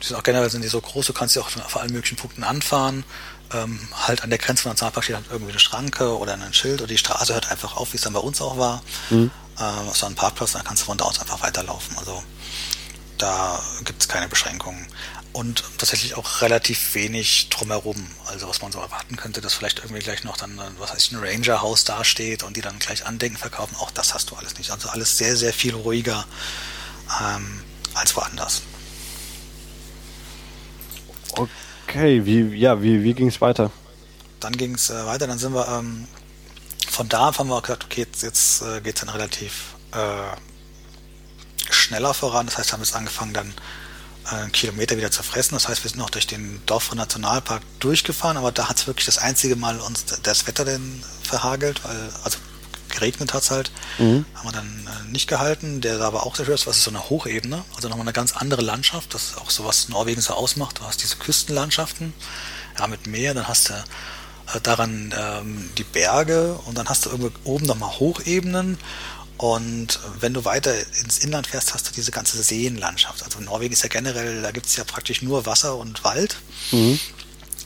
Die 0.00 0.06
sind 0.06 0.16
auch 0.16 0.22
generell 0.22 0.48
sind 0.48 0.62
die 0.62 0.68
so 0.68 0.80
groß, 0.80 1.06
du 1.06 1.12
kannst 1.12 1.34
sie 1.34 1.40
auch 1.40 1.56
auf 1.56 1.76
allen 1.76 1.92
möglichen 1.92 2.16
Punkten 2.16 2.44
anfahren. 2.44 3.04
Ähm, 3.52 3.78
halt 4.06 4.22
an 4.22 4.30
der 4.30 4.38
Grenze 4.38 4.62
von 4.62 4.70
Nationalpark 4.70 5.04
steht 5.04 5.16
halt 5.16 5.26
irgendwie 5.30 5.50
eine 5.50 5.60
Schranke 5.60 6.16
oder 6.16 6.34
ein 6.34 6.54
Schild 6.54 6.80
oder 6.80 6.88
die 6.88 6.98
Straße 6.98 7.34
hört 7.34 7.50
einfach 7.50 7.76
auf, 7.76 7.92
wie 7.92 7.96
es 7.96 8.02
dann 8.02 8.12
bei 8.12 8.20
uns 8.20 8.40
auch 8.40 8.56
war. 8.56 8.82
Mhm. 9.10 9.30
Ähm, 9.58 9.88
auf 9.88 9.96
so 9.96 10.06
einem 10.06 10.14
Parkplatz, 10.14 10.52
dann 10.52 10.64
kannst 10.64 10.82
du 10.82 10.86
von 10.86 10.98
da 10.98 11.04
aus 11.04 11.20
einfach 11.20 11.42
weiterlaufen. 11.42 11.96
Also 11.98 12.22
da 13.18 13.60
gibt 13.84 14.02
es 14.02 14.08
keine 14.08 14.28
Beschränkungen 14.28 14.86
und 15.34 15.64
tatsächlich 15.78 16.14
auch 16.14 16.42
relativ 16.42 16.94
wenig 16.94 17.48
drumherum. 17.50 18.06
Also 18.26 18.48
was 18.48 18.62
man 18.62 18.70
so 18.70 18.78
erwarten 18.78 19.16
könnte, 19.16 19.40
dass 19.40 19.52
vielleicht 19.52 19.80
irgendwie 19.80 20.00
gleich 20.00 20.22
noch 20.22 20.36
dann, 20.36 20.58
was 20.78 20.92
heißt 20.92 21.12
ein 21.12 21.18
Ranger-Haus 21.18 21.84
dasteht 21.84 22.44
und 22.44 22.56
die 22.56 22.60
dann 22.60 22.78
gleich 22.78 23.04
Andenken 23.04 23.36
verkaufen. 23.36 23.74
Auch 23.76 23.90
das 23.90 24.14
hast 24.14 24.30
du 24.30 24.36
alles 24.36 24.56
nicht. 24.58 24.70
Also 24.70 24.88
alles 24.88 25.18
sehr, 25.18 25.36
sehr 25.36 25.52
viel 25.52 25.74
ruhiger 25.74 26.24
ähm, 27.20 27.60
als 27.94 28.14
woanders. 28.14 28.62
Okay, 31.32 32.24
wie, 32.24 32.56
ja, 32.56 32.80
wie, 32.80 33.02
wie 33.02 33.12
ging 33.12 33.26
es 33.26 33.40
weiter? 33.40 33.72
Dann 34.38 34.52
ging 34.56 34.76
es 34.76 34.88
äh, 34.88 35.04
weiter, 35.04 35.26
dann 35.26 35.38
sind 35.38 35.52
wir 35.52 35.66
ähm, 35.66 36.06
von 36.88 37.08
da 37.08 37.36
haben 37.36 37.48
wir 37.48 37.56
auch 37.56 37.62
gesagt, 37.62 37.84
okay, 37.84 38.02
jetzt, 38.02 38.22
jetzt 38.22 38.62
äh, 38.62 38.80
geht 38.80 38.94
es 38.94 39.00
dann 39.00 39.08
relativ 39.08 39.74
äh, 39.90 41.72
schneller 41.72 42.14
voran. 42.14 42.46
Das 42.46 42.56
heißt, 42.56 42.72
haben 42.72 42.80
wir 42.80 42.86
jetzt 42.86 42.94
angefangen 42.94 43.32
dann 43.32 43.52
einen 44.26 44.52
Kilometer 44.52 44.96
wieder 44.96 45.10
zerfressen. 45.10 45.54
Das 45.54 45.68
heißt, 45.68 45.84
wir 45.84 45.90
sind 45.90 45.98
noch 45.98 46.10
durch 46.10 46.26
den 46.26 46.60
Dorfer 46.66 46.94
Nationalpark 46.94 47.62
durchgefahren, 47.80 48.36
aber 48.36 48.52
da 48.52 48.68
hat 48.68 48.78
es 48.78 48.86
wirklich 48.86 49.06
das 49.06 49.18
einzige 49.18 49.56
Mal 49.56 49.80
uns 49.80 50.04
das 50.22 50.46
Wetter 50.46 50.64
denn 50.64 51.02
verhagelt, 51.22 51.84
weil, 51.84 52.10
also 52.22 52.38
geregnet 52.94 53.34
hat 53.34 53.42
es 53.42 53.50
halt. 53.50 53.70
Mhm. 53.98 54.24
Haben 54.34 54.48
wir 54.48 54.52
dann 54.52 54.88
äh, 54.88 55.10
nicht 55.10 55.28
gehalten. 55.28 55.80
Der 55.80 55.98
da 55.98 56.06
aber 56.06 56.24
auch 56.24 56.36
sehr 56.36 56.46
schön 56.46 56.54
ist, 56.54 56.66
was 56.66 56.76
ist 56.78 56.84
so 56.84 56.90
eine 56.90 57.10
Hochebene, 57.10 57.64
also 57.76 57.88
nochmal 57.88 58.04
eine 58.04 58.12
ganz 58.12 58.36
andere 58.36 58.62
Landschaft, 58.62 59.14
das 59.14 59.30
ist 59.30 59.38
auch 59.38 59.50
so 59.50 59.64
was 59.64 59.88
Norwegen 59.88 60.20
so 60.20 60.34
ausmacht. 60.34 60.78
Du 60.78 60.84
hast 60.84 61.02
diese 61.02 61.16
Küstenlandschaften, 61.16 62.14
ja, 62.78 62.86
mit 62.86 63.06
Meer, 63.06 63.34
dann 63.34 63.48
hast 63.48 63.68
du 63.68 63.74
äh, 63.74 64.60
daran 64.62 65.14
ähm, 65.18 65.70
die 65.76 65.84
Berge 65.84 66.54
und 66.66 66.78
dann 66.78 66.88
hast 66.88 67.06
du 67.06 67.10
irgendwo 67.10 67.30
oben 67.44 67.66
nochmal 67.66 67.90
Hochebenen 67.98 68.78
und 69.36 69.98
wenn 70.20 70.32
du 70.32 70.44
weiter 70.44 70.74
ins 71.02 71.18
Inland 71.18 71.48
fährst, 71.48 71.74
hast 71.74 71.88
du 71.88 71.92
diese 71.92 72.12
ganze 72.12 72.40
Seenlandschaft. 72.42 73.22
Also 73.24 73.40
Norwegen 73.40 73.72
ist 73.72 73.82
ja 73.82 73.88
generell, 73.88 74.42
da 74.42 74.52
gibt 74.52 74.66
es 74.66 74.76
ja 74.76 74.84
praktisch 74.84 75.22
nur 75.22 75.44
Wasser 75.44 75.76
und 75.76 76.04
Wald. 76.04 76.36
Mhm. 76.70 77.00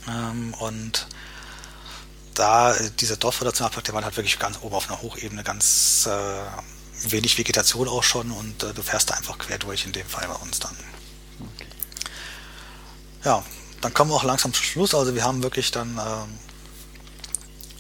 Ähm, 0.08 0.54
und 0.54 1.06
da, 2.34 2.74
dieser 3.00 3.16
Dorfnationalpark, 3.16 3.84
der 3.84 3.94
war 3.94 4.04
halt 4.04 4.16
wirklich 4.16 4.38
ganz 4.38 4.58
oben 4.62 4.74
auf 4.74 4.88
einer 4.88 5.02
Hochebene, 5.02 5.42
ganz 5.42 6.06
äh, 6.06 7.10
wenig 7.10 7.36
Vegetation 7.36 7.88
auch 7.88 8.02
schon 8.02 8.30
und 8.30 8.62
äh, 8.62 8.72
du 8.72 8.82
fährst 8.82 9.10
da 9.10 9.14
einfach 9.14 9.38
quer 9.38 9.58
durch, 9.58 9.84
in 9.84 9.92
dem 9.92 10.06
Fall 10.06 10.26
bei 10.26 10.34
uns 10.34 10.58
dann. 10.60 10.76
Okay. 11.40 11.66
Ja, 13.24 13.44
dann 13.80 13.92
kommen 13.92 14.10
wir 14.10 14.16
auch 14.16 14.24
langsam 14.24 14.54
zum 14.54 14.64
Schluss. 14.64 14.94
Also 14.94 15.14
wir 15.14 15.24
haben 15.24 15.42
wirklich 15.42 15.70
dann 15.70 15.98
äh, 15.98 16.00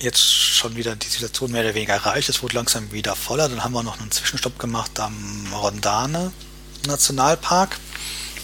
jetzt 0.00 0.22
schon 0.22 0.76
wieder 0.76 0.96
die 0.96 1.08
Situation 1.08 1.50
mehr 1.52 1.62
oder 1.62 1.74
weniger 1.74 1.94
erreicht. 1.94 2.28
Es 2.28 2.42
wurde 2.42 2.56
langsam 2.56 2.92
wieder 2.92 3.16
voller. 3.16 3.48
Dann 3.48 3.64
haben 3.64 3.72
wir 3.72 3.82
noch 3.82 4.00
einen 4.00 4.10
Zwischenstopp 4.10 4.58
gemacht 4.58 4.98
am 5.00 5.46
Rondane 5.52 6.32
Nationalpark, 6.86 7.78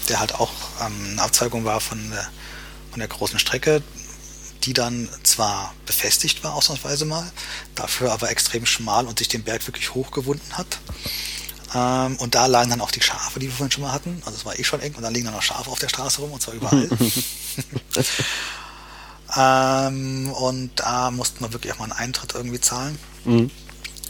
der 0.09 0.21
halt 0.21 0.35
auch 0.35 0.53
ähm, 0.81 1.13
eine 1.13 1.23
Abzweigung 1.23 1.65
war 1.65 1.81
von 1.81 2.11
der, 2.11 2.29
von 2.91 2.99
der 2.99 3.09
großen 3.09 3.39
Strecke, 3.39 3.83
die 4.65 4.73
dann 4.73 5.09
zwar 5.23 5.75
befestigt 5.87 6.43
war, 6.43 6.55
ausnahmsweise 6.55 7.05
mal, 7.05 7.31
dafür 7.75 8.13
aber 8.13 8.31
extrem 8.31 8.67
schmal 8.67 9.07
und 9.07 9.19
sich 9.19 9.29
den 9.29 9.45
Berg 9.45 9.67
wirklich 9.67 9.95
hochgewunden 9.95 10.59
hat. 10.59 10.79
Ähm, 11.75 12.17
und 12.17 12.35
da 12.35 12.47
lagen 12.47 12.71
dann 12.71 12.81
auch 12.81 12.91
die 12.91 13.03
Schafe, 13.03 13.39
die 13.39 13.47
wir 13.47 13.55
vorhin 13.55 13.71
schon 13.71 13.83
mal 13.83 13.93
hatten. 13.93 14.23
Also 14.25 14.39
es 14.39 14.45
war 14.45 14.59
eh 14.59 14.65
schon 14.65 14.81
eng 14.81 14.95
und 14.95 15.03
dann 15.03 15.15
liegen 15.15 15.27
dann 15.27 15.35
noch 15.35 15.43
Schafe 15.43 15.71
auf 15.71 15.79
der 15.79 15.89
Straße 15.89 16.21
rum 16.21 16.33
und 16.33 16.43
zwar 16.43 16.55
überall. 16.55 16.89
Ähm, 19.37 20.31
und 20.31 20.71
da 20.77 21.11
mussten 21.11 21.41
wir 21.41 21.53
wirklich 21.53 21.73
auch 21.73 21.79
mal 21.79 21.85
einen 21.85 21.93
Eintritt 21.93 22.35
irgendwie 22.35 22.61
zahlen, 22.61 22.99
mhm. 23.25 23.51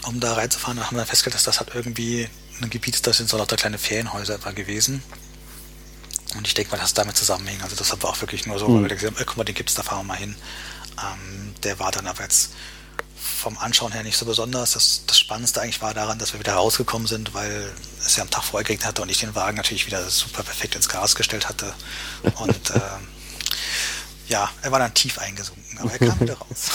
um 0.07 0.21
da 0.21 0.35
reinzufahren. 0.35 0.77
Da 0.77 0.87
haben 0.87 0.97
wir 0.97 0.99
dann 0.99 1.07
festgestellt, 1.07 1.35
dass 1.35 1.45
das 1.45 1.61
hat 1.61 1.75
irgendwie 1.75 2.29
ein 2.61 2.71
Gebiet 2.71 3.05
das 3.07 3.17
sind 3.17 3.29
so 3.29 3.37
lauter 3.37 3.57
kleine 3.57 3.79
Ferienhäuser 3.79 4.35
etwa 4.35 4.53
gewesen. 4.53 5.03
Und 6.37 6.47
ich 6.47 6.55
denke 6.55 6.73
mal, 6.73 6.79
dass 6.79 6.89
es 6.89 6.95
damit 6.95 7.17
zusammenhing. 7.17 7.61
Also 7.63 7.77
das 7.77 7.91
war 7.91 8.11
auch 8.11 8.21
wirklich 8.21 8.47
nur 8.47 8.59
so, 8.59 8.69
mhm. 8.69 8.75
weil 8.83 8.91
wir 8.91 8.97
gesagt 8.97 9.17
haben, 9.17 9.25
guck 9.27 9.37
mal, 9.37 9.45
den 9.45 9.55
gibt's, 9.55 9.75
da 9.75 9.83
fahren 9.83 10.01
wir 10.01 10.15
mal 10.15 10.17
hin. 10.17 10.35
Ähm, 10.99 11.55
der 11.63 11.79
war 11.79 11.91
dann 11.91 12.07
aber 12.07 12.23
jetzt 12.23 12.51
vom 13.17 13.59
Anschauen 13.59 13.93
her 13.93 14.03
nicht 14.03 14.17
so 14.17 14.27
besonders. 14.27 14.73
Das, 14.73 15.03
das 15.07 15.19
Spannendste 15.19 15.61
eigentlich 15.61 15.83
war 15.83 15.95
daran, 15.95 16.19
dass 16.19 16.33
wir 16.33 16.41
wieder 16.41 16.55
rausgekommen 16.55 17.07
sind, 17.07 17.35
weil 17.35 17.73
es 18.05 18.17
ja 18.17 18.23
am 18.23 18.31
Tag 18.31 18.45
vorher 18.45 18.65
geregnet 18.65 18.87
hatte 18.87 19.03
und 19.03 19.11
ich 19.11 19.19
den 19.19 19.35
Wagen 19.35 19.57
natürlich 19.57 19.87
wieder 19.87 20.09
super 20.11 20.43
perfekt 20.43 20.75
ins 20.75 20.89
Gas 20.89 21.15
gestellt 21.15 21.49
hatte. 21.49 21.75
Und 22.37 22.71
äh, 22.75 22.81
ja, 24.29 24.51
er 24.63 24.73
war 24.73 24.79
dann 24.79 24.95
tief 24.95 25.19
eingesunken, 25.19 25.79
aber 25.79 25.93
er 25.93 25.99
kam 25.99 26.21
wieder 26.21 26.35
raus. 26.35 26.71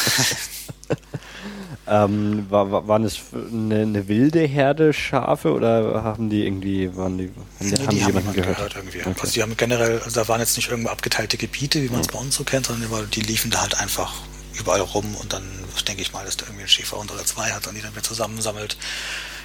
ähm, 1.87 2.45
war, 2.49 2.71
war, 2.71 2.87
waren 2.87 3.03
es 3.03 3.19
eine, 3.33 3.81
eine, 3.81 4.07
wilde 4.07 4.41
Herde 4.41 4.93
Schafe 4.93 5.53
oder 5.53 6.03
haben 6.03 6.29
die 6.29 6.45
irgendwie, 6.45 6.95
waren 6.95 7.17
die, 7.17 7.31
nee, 7.59 7.71
haben 7.71 7.89
die, 7.89 7.95
die 7.97 8.05
jemanden 8.05 8.33
gehört? 8.33 8.57
gehört 8.57 8.75
irgendwie. 8.75 8.99
Okay. 8.99 9.15
Also 9.19 9.33
die 9.33 9.41
haben 9.41 9.57
generell, 9.57 9.99
also 9.99 10.21
da 10.21 10.27
waren 10.27 10.39
jetzt 10.39 10.55
nicht 10.57 10.69
irgendwo 10.69 10.89
abgeteilte 10.89 11.37
Gebiete, 11.37 11.81
wie 11.81 11.89
man 11.89 12.01
es 12.01 12.07
mhm. 12.07 12.13
bei 12.13 12.19
uns 12.19 12.35
so 12.35 12.43
kennt, 12.43 12.67
sondern 12.67 13.09
die 13.09 13.21
liefen 13.21 13.49
da 13.49 13.61
halt 13.61 13.79
einfach 13.79 14.13
überall 14.59 14.81
rum 14.81 15.15
und 15.15 15.33
dann 15.33 15.43
denke 15.87 16.01
ich 16.01 16.13
mal, 16.13 16.25
dass 16.25 16.37
da 16.37 16.45
irgendwie 16.45 16.63
ein 16.63 16.69
Schäferhund 16.69 17.11
oder 17.11 17.25
zwei 17.25 17.51
hat 17.51 17.65
und 17.67 17.75
die 17.75 17.81
dann 17.81 17.91
wieder 17.91 18.03
zusammensammelt. 18.03 18.77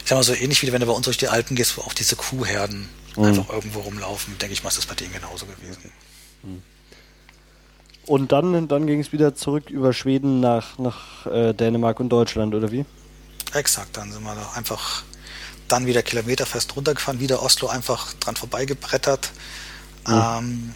Ich 0.03 0.11
sag 0.11 0.17
mal 0.17 0.23
so 0.23 0.35
ähnlich 0.35 0.63
wie 0.63 0.73
wenn 0.73 0.81
du 0.81 0.87
bei 0.87 0.93
uns 0.93 1.05
durch 1.05 1.17
die 1.17 1.29
Alpen 1.29 1.57
gehst, 1.57 1.79
wo 1.79 1.83
auch 1.83 1.95
diese 1.95 2.17
Kuhherden 2.17 2.89
mhm. 3.17 3.25
einfach 3.25 3.49
irgendwo 3.49 3.81
rumlaufen, 3.81 4.37
denke 4.39 4.53
ich 4.53 4.63
mal, 4.63 4.69
ist 4.69 4.79
das 4.79 4.87
bei 4.87 4.95
denen 4.95 5.13
genauso 5.13 5.47
gewesen. 5.47 5.93
Mhm. 6.43 6.63
Und 8.07 8.33
dann, 8.33 8.69
dann 8.69 8.87
ging 8.87 9.01
es 9.01 9.13
wieder 9.13 9.35
zurück 9.35 9.71
über 9.71 9.93
Schweden 9.93 10.41
nach, 10.41 10.79
nach 10.79 11.27
äh, 11.27 11.55
Dänemark 11.55 12.01
und 12.01 12.11
Deutschland, 12.11 12.55
oder 12.55 12.71
wie? 12.71 12.85
Exakt, 13.55 13.97
dann 13.97 14.13
sind 14.13 14.23
wir 14.25 14.35
da 14.35 14.53
einfach 14.55 15.05
dann 15.69 15.87
wieder 15.87 16.03
kilometerfest 16.03 16.77
runtergefahren, 16.77 17.21
wieder 17.21 17.43
Oslo 17.43 17.69
einfach 17.69 18.13
dran 18.15 18.37
vorbeigebrettert, 18.37 19.31
mhm. 20.07 20.15
ähm, 20.15 20.75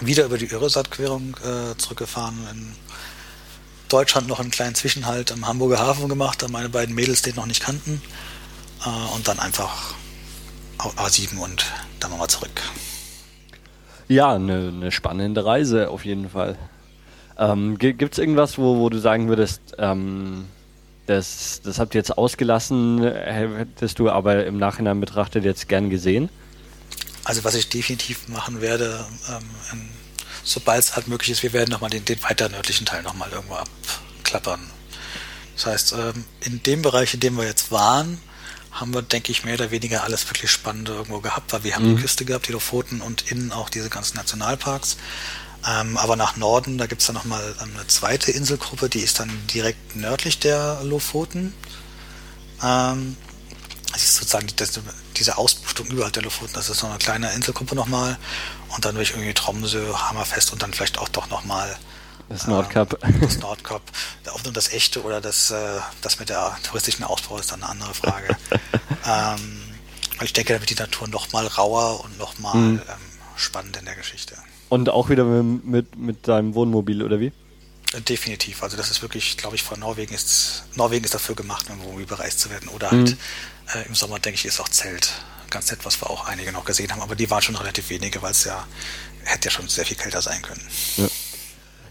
wieder 0.00 0.24
über 0.24 0.38
die 0.38 0.50
Öresat-Querung 0.50 1.36
äh, 1.36 1.76
zurückgefahren, 1.76 2.36
in 2.50 2.74
Deutschland 3.88 4.26
noch 4.26 4.40
einen 4.40 4.50
kleinen 4.50 4.74
Zwischenhalt 4.74 5.32
am 5.32 5.46
Hamburger 5.46 5.78
Hafen 5.78 6.08
gemacht, 6.08 6.42
da 6.42 6.48
meine 6.48 6.68
beiden 6.68 6.94
Mädels 6.94 7.22
den 7.22 7.36
noch 7.36 7.46
nicht 7.46 7.62
kannten 7.62 8.02
äh, 8.84 9.14
und 9.14 9.28
dann 9.28 9.38
einfach 9.38 9.94
A7 10.78 11.38
und 11.38 11.66
dann 12.00 12.10
nochmal 12.10 12.28
zurück. 12.28 12.62
Ja, 14.08 14.34
eine, 14.34 14.72
eine 14.74 14.90
spannende 14.90 15.44
Reise 15.44 15.90
auf 15.90 16.04
jeden 16.04 16.30
Fall. 16.30 16.56
Ähm, 17.38 17.78
Gibt 17.78 18.14
es 18.14 18.18
irgendwas, 18.18 18.58
wo, 18.58 18.78
wo 18.78 18.88
du 18.88 18.98
sagen 18.98 19.28
würdest, 19.28 19.60
ähm, 19.78 20.46
das, 21.06 21.60
das 21.62 21.78
habt 21.78 21.94
ihr 21.94 22.00
jetzt 22.00 22.18
ausgelassen, 22.18 23.02
hättest 23.02 23.98
du 23.98 24.10
aber 24.10 24.44
im 24.44 24.58
Nachhinein 24.58 25.00
betrachtet 25.00 25.44
jetzt 25.44 25.68
gern 25.68 25.88
gesehen? 25.88 26.28
Also 27.24 27.44
was 27.44 27.54
ich 27.54 27.68
definitiv 27.68 28.28
machen 28.28 28.60
werde, 28.60 29.06
ähm, 29.30 29.88
sobald 30.42 30.82
es 30.82 30.96
halt 30.96 31.08
möglich 31.08 31.30
ist, 31.30 31.42
wir 31.42 31.52
werden 31.52 31.70
nochmal 31.70 31.90
den, 31.90 32.04
den 32.04 32.22
weiter 32.22 32.48
nördlichen 32.48 32.86
Teil 32.86 33.02
nochmal 33.02 33.30
irgendwo 33.30 33.54
abklappern. 33.54 34.60
Das 35.54 35.66
heißt, 35.66 35.92
ähm, 35.92 36.24
in 36.40 36.62
dem 36.62 36.82
Bereich, 36.82 37.14
in 37.14 37.20
dem 37.20 37.36
wir 37.36 37.44
jetzt 37.44 37.70
waren, 37.70 38.18
haben 38.72 38.94
wir, 38.94 39.02
denke 39.02 39.32
ich, 39.32 39.44
mehr 39.44 39.54
oder 39.54 39.70
weniger 39.70 40.04
alles 40.04 40.28
wirklich 40.28 40.50
Spannende 40.50 40.92
irgendwo 40.92 41.20
gehabt, 41.20 41.52
weil 41.52 41.64
wir 41.64 41.74
haben 41.74 41.90
mhm. 41.90 41.96
die 41.96 42.02
Küste 42.02 42.24
gehabt, 42.24 42.48
die 42.48 42.52
Lofoten 42.52 43.00
und 43.00 43.30
innen 43.30 43.52
auch 43.52 43.70
diese 43.70 43.88
ganzen 43.88 44.16
Nationalparks. 44.16 44.96
Ähm, 45.66 45.96
aber 45.96 46.16
nach 46.16 46.36
Norden, 46.36 46.78
da 46.78 46.86
gibt 46.86 47.00
es 47.00 47.06
dann 47.06 47.16
nochmal 47.16 47.42
eine 47.58 47.86
zweite 47.88 48.30
Inselgruppe, 48.30 48.88
die 48.88 49.00
ist 49.00 49.18
dann 49.18 49.30
direkt 49.52 49.96
nördlich 49.96 50.38
der 50.38 50.80
Lofoten. 50.84 51.52
Ähm, 52.62 53.16
das 53.92 54.04
ist 54.04 54.16
sozusagen 54.16 54.46
das, 54.56 54.78
diese 55.16 55.38
Ausbuchtung 55.38 55.86
überhalb 55.88 56.12
der 56.12 56.22
Lofoten, 56.22 56.52
das 56.54 56.68
ist 56.68 56.82
noch 56.82 56.90
eine 56.90 56.98
kleine 56.98 57.32
Inselgruppe 57.32 57.74
nochmal. 57.74 58.18
Und 58.68 58.84
dann 58.84 58.94
durch 58.94 59.10
irgendwie 59.10 59.32
Tromsø, 59.32 59.94
Hammerfest 59.94 60.52
und 60.52 60.62
dann 60.62 60.72
vielleicht 60.72 60.98
auch 60.98 61.08
doch 61.08 61.30
nochmal 61.30 61.76
das 62.28 62.46
Nordkap. 62.46 62.98
Ähm, 63.02 63.20
das 63.20 63.38
Nordkap. 63.38 63.82
Ob 64.32 64.44
nun 64.44 64.54
das 64.54 64.72
echte 64.72 65.02
oder 65.02 65.20
das, 65.20 65.50
äh, 65.50 65.80
das 66.02 66.18
mit 66.18 66.28
der 66.28 66.56
touristischen 66.62 67.04
Ausbau 67.04 67.38
ist 67.38 67.52
dann 67.52 67.62
eine 67.62 67.70
andere 67.70 67.94
Frage. 67.94 68.36
ähm, 69.06 69.62
ich 70.22 70.32
denke, 70.32 70.54
da 70.54 70.60
wird 70.60 70.70
die 70.70 70.74
Natur 70.74 71.08
noch 71.08 71.32
mal 71.32 71.46
rauer 71.46 72.04
und 72.04 72.18
noch 72.18 72.38
mal 72.38 72.54
mhm. 72.54 72.82
ähm, 72.88 72.94
spannend 73.36 73.76
in 73.76 73.84
der 73.84 73.94
Geschichte. 73.94 74.36
Und 74.68 74.90
auch 74.90 75.08
wieder 75.08 75.24
mit, 75.24 75.64
mit, 75.64 75.96
mit 75.96 76.28
deinem 76.28 76.54
Wohnmobil, 76.54 77.02
oder 77.02 77.20
wie? 77.20 77.32
Definitiv. 78.06 78.62
Also 78.62 78.76
das 78.76 78.90
ist 78.90 79.00
wirklich, 79.00 79.38
glaube 79.38 79.56
ich, 79.56 79.62
von 79.62 79.80
Norwegen 79.80 80.12
ist 80.14 80.64
Norwegen 80.74 81.04
ist 81.04 81.14
dafür 81.14 81.34
gemacht, 81.34 81.70
mit 81.70 81.78
dem 81.78 81.84
Wohnmobil 81.84 82.06
bereist 82.06 82.40
zu 82.40 82.50
werden. 82.50 82.68
Oder 82.68 82.90
halt 82.90 83.10
mhm. 83.10 83.16
äh, 83.74 83.86
im 83.86 83.94
Sommer, 83.94 84.18
denke 84.18 84.36
ich, 84.36 84.44
ist 84.44 84.60
auch 84.60 84.68
Zelt 84.68 85.12
ganz 85.48 85.70
nett, 85.70 85.80
was 85.84 86.02
wir 86.02 86.10
auch 86.10 86.26
einige 86.26 86.52
noch 86.52 86.66
gesehen 86.66 86.92
haben. 86.92 87.00
Aber 87.00 87.16
die 87.16 87.30
waren 87.30 87.40
schon 87.40 87.56
relativ 87.56 87.88
wenige, 87.88 88.20
weil 88.20 88.32
es 88.32 88.44
ja 88.44 88.66
hätte 89.24 89.48
ja 89.48 89.50
schon 89.50 89.68
sehr 89.68 89.86
viel 89.86 89.96
kälter 89.96 90.20
sein 90.20 90.42
können. 90.42 90.66
Ja. 90.96 91.06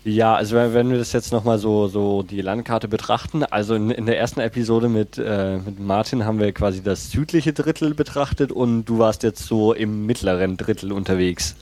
Ja, 0.08 0.36
also 0.36 0.56
wenn 0.56 0.90
wir 0.90 0.98
das 0.98 1.12
jetzt 1.12 1.34
nochmal 1.34 1.60
so, 1.60 1.90
so 1.90 2.24
die 2.24 2.40
Landkarte 2.40 2.88
betrachten, 2.88 3.44
also 3.44 3.76
in, 3.76 3.92
in 3.92 4.06
der 4.06 4.18
ersten 4.18 4.40
Episode 4.40 4.88
mit, 4.88 5.18
äh, 5.18 5.58
mit 5.58 5.82
Martin 5.82 6.24
haben 6.24 6.40
wir 6.40 6.54
quasi 6.54 6.82
das 6.82 7.12
südliche 7.12 7.52
Drittel 7.52 7.94
betrachtet 7.94 8.54
und 8.54 8.86
du 8.86 9.00
warst 9.00 9.24
jetzt 9.24 9.44
so 9.44 9.74
im 9.74 10.06
mittleren 10.06 10.56
Drittel 10.56 10.94
unterwegs. 10.94 11.56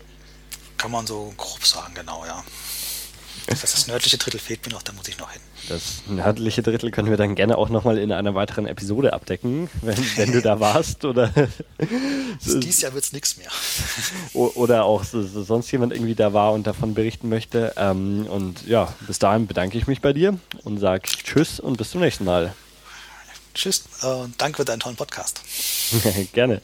Kann 0.77 0.91
man 0.91 1.07
so 1.07 1.33
grob 1.35 1.65
sagen, 1.65 1.95
genau, 1.95 2.23
ja. 2.27 2.43
Das, 3.47 3.61
das 3.61 3.87
nördliche 3.87 4.17
Drittel 4.17 4.39
fehlt 4.39 4.65
mir 4.65 4.71
noch, 4.71 4.81
da 4.81 4.91
muss 4.93 5.07
ich 5.07 5.17
noch 5.19 5.31
hin. 5.31 5.41
Das 5.69 6.03
nördliche 6.07 6.63
Drittel 6.63 6.91
können 6.91 7.09
wir 7.09 7.17
dann 7.17 7.35
gerne 7.35 7.57
auch 7.57 7.69
nochmal 7.69 7.97
in 7.97 8.11
einer 8.11 8.33
weiteren 8.35 8.65
Episode 8.65 9.13
abdecken, 9.13 9.69
wenn, 9.81 9.97
wenn 10.15 10.31
du 10.31 10.41
da 10.41 10.59
warst. 10.59 11.05
Oder 11.05 11.31
Dieses 12.45 12.81
Jahr 12.81 12.93
wird 12.93 13.03
es 13.03 13.13
nichts 13.13 13.37
mehr. 13.37 13.49
Oder 14.33 14.85
auch 14.85 15.03
so, 15.03 15.21
so 15.23 15.43
sonst 15.43 15.71
jemand 15.71 15.93
irgendwie 15.93 16.15
da 16.15 16.33
war 16.33 16.53
und 16.53 16.65
davon 16.65 16.93
berichten 16.93 17.29
möchte. 17.29 17.73
Ähm, 17.77 18.25
und 18.27 18.65
ja, 18.67 18.93
bis 19.07 19.19
dahin 19.19 19.47
bedanke 19.47 19.77
ich 19.77 19.87
mich 19.87 20.01
bei 20.01 20.13
dir 20.13 20.37
und 20.63 20.79
sage 20.79 21.03
Tschüss 21.03 21.59
und 21.59 21.77
bis 21.77 21.91
zum 21.91 22.01
nächsten 22.01 22.25
Mal. 22.25 22.53
Tschüss 23.53 23.83
und 24.01 24.39
danke 24.39 24.57
für 24.57 24.65
deinen 24.65 24.79
tollen 24.81 24.97
Podcast. 24.97 25.41
gerne. 26.33 26.61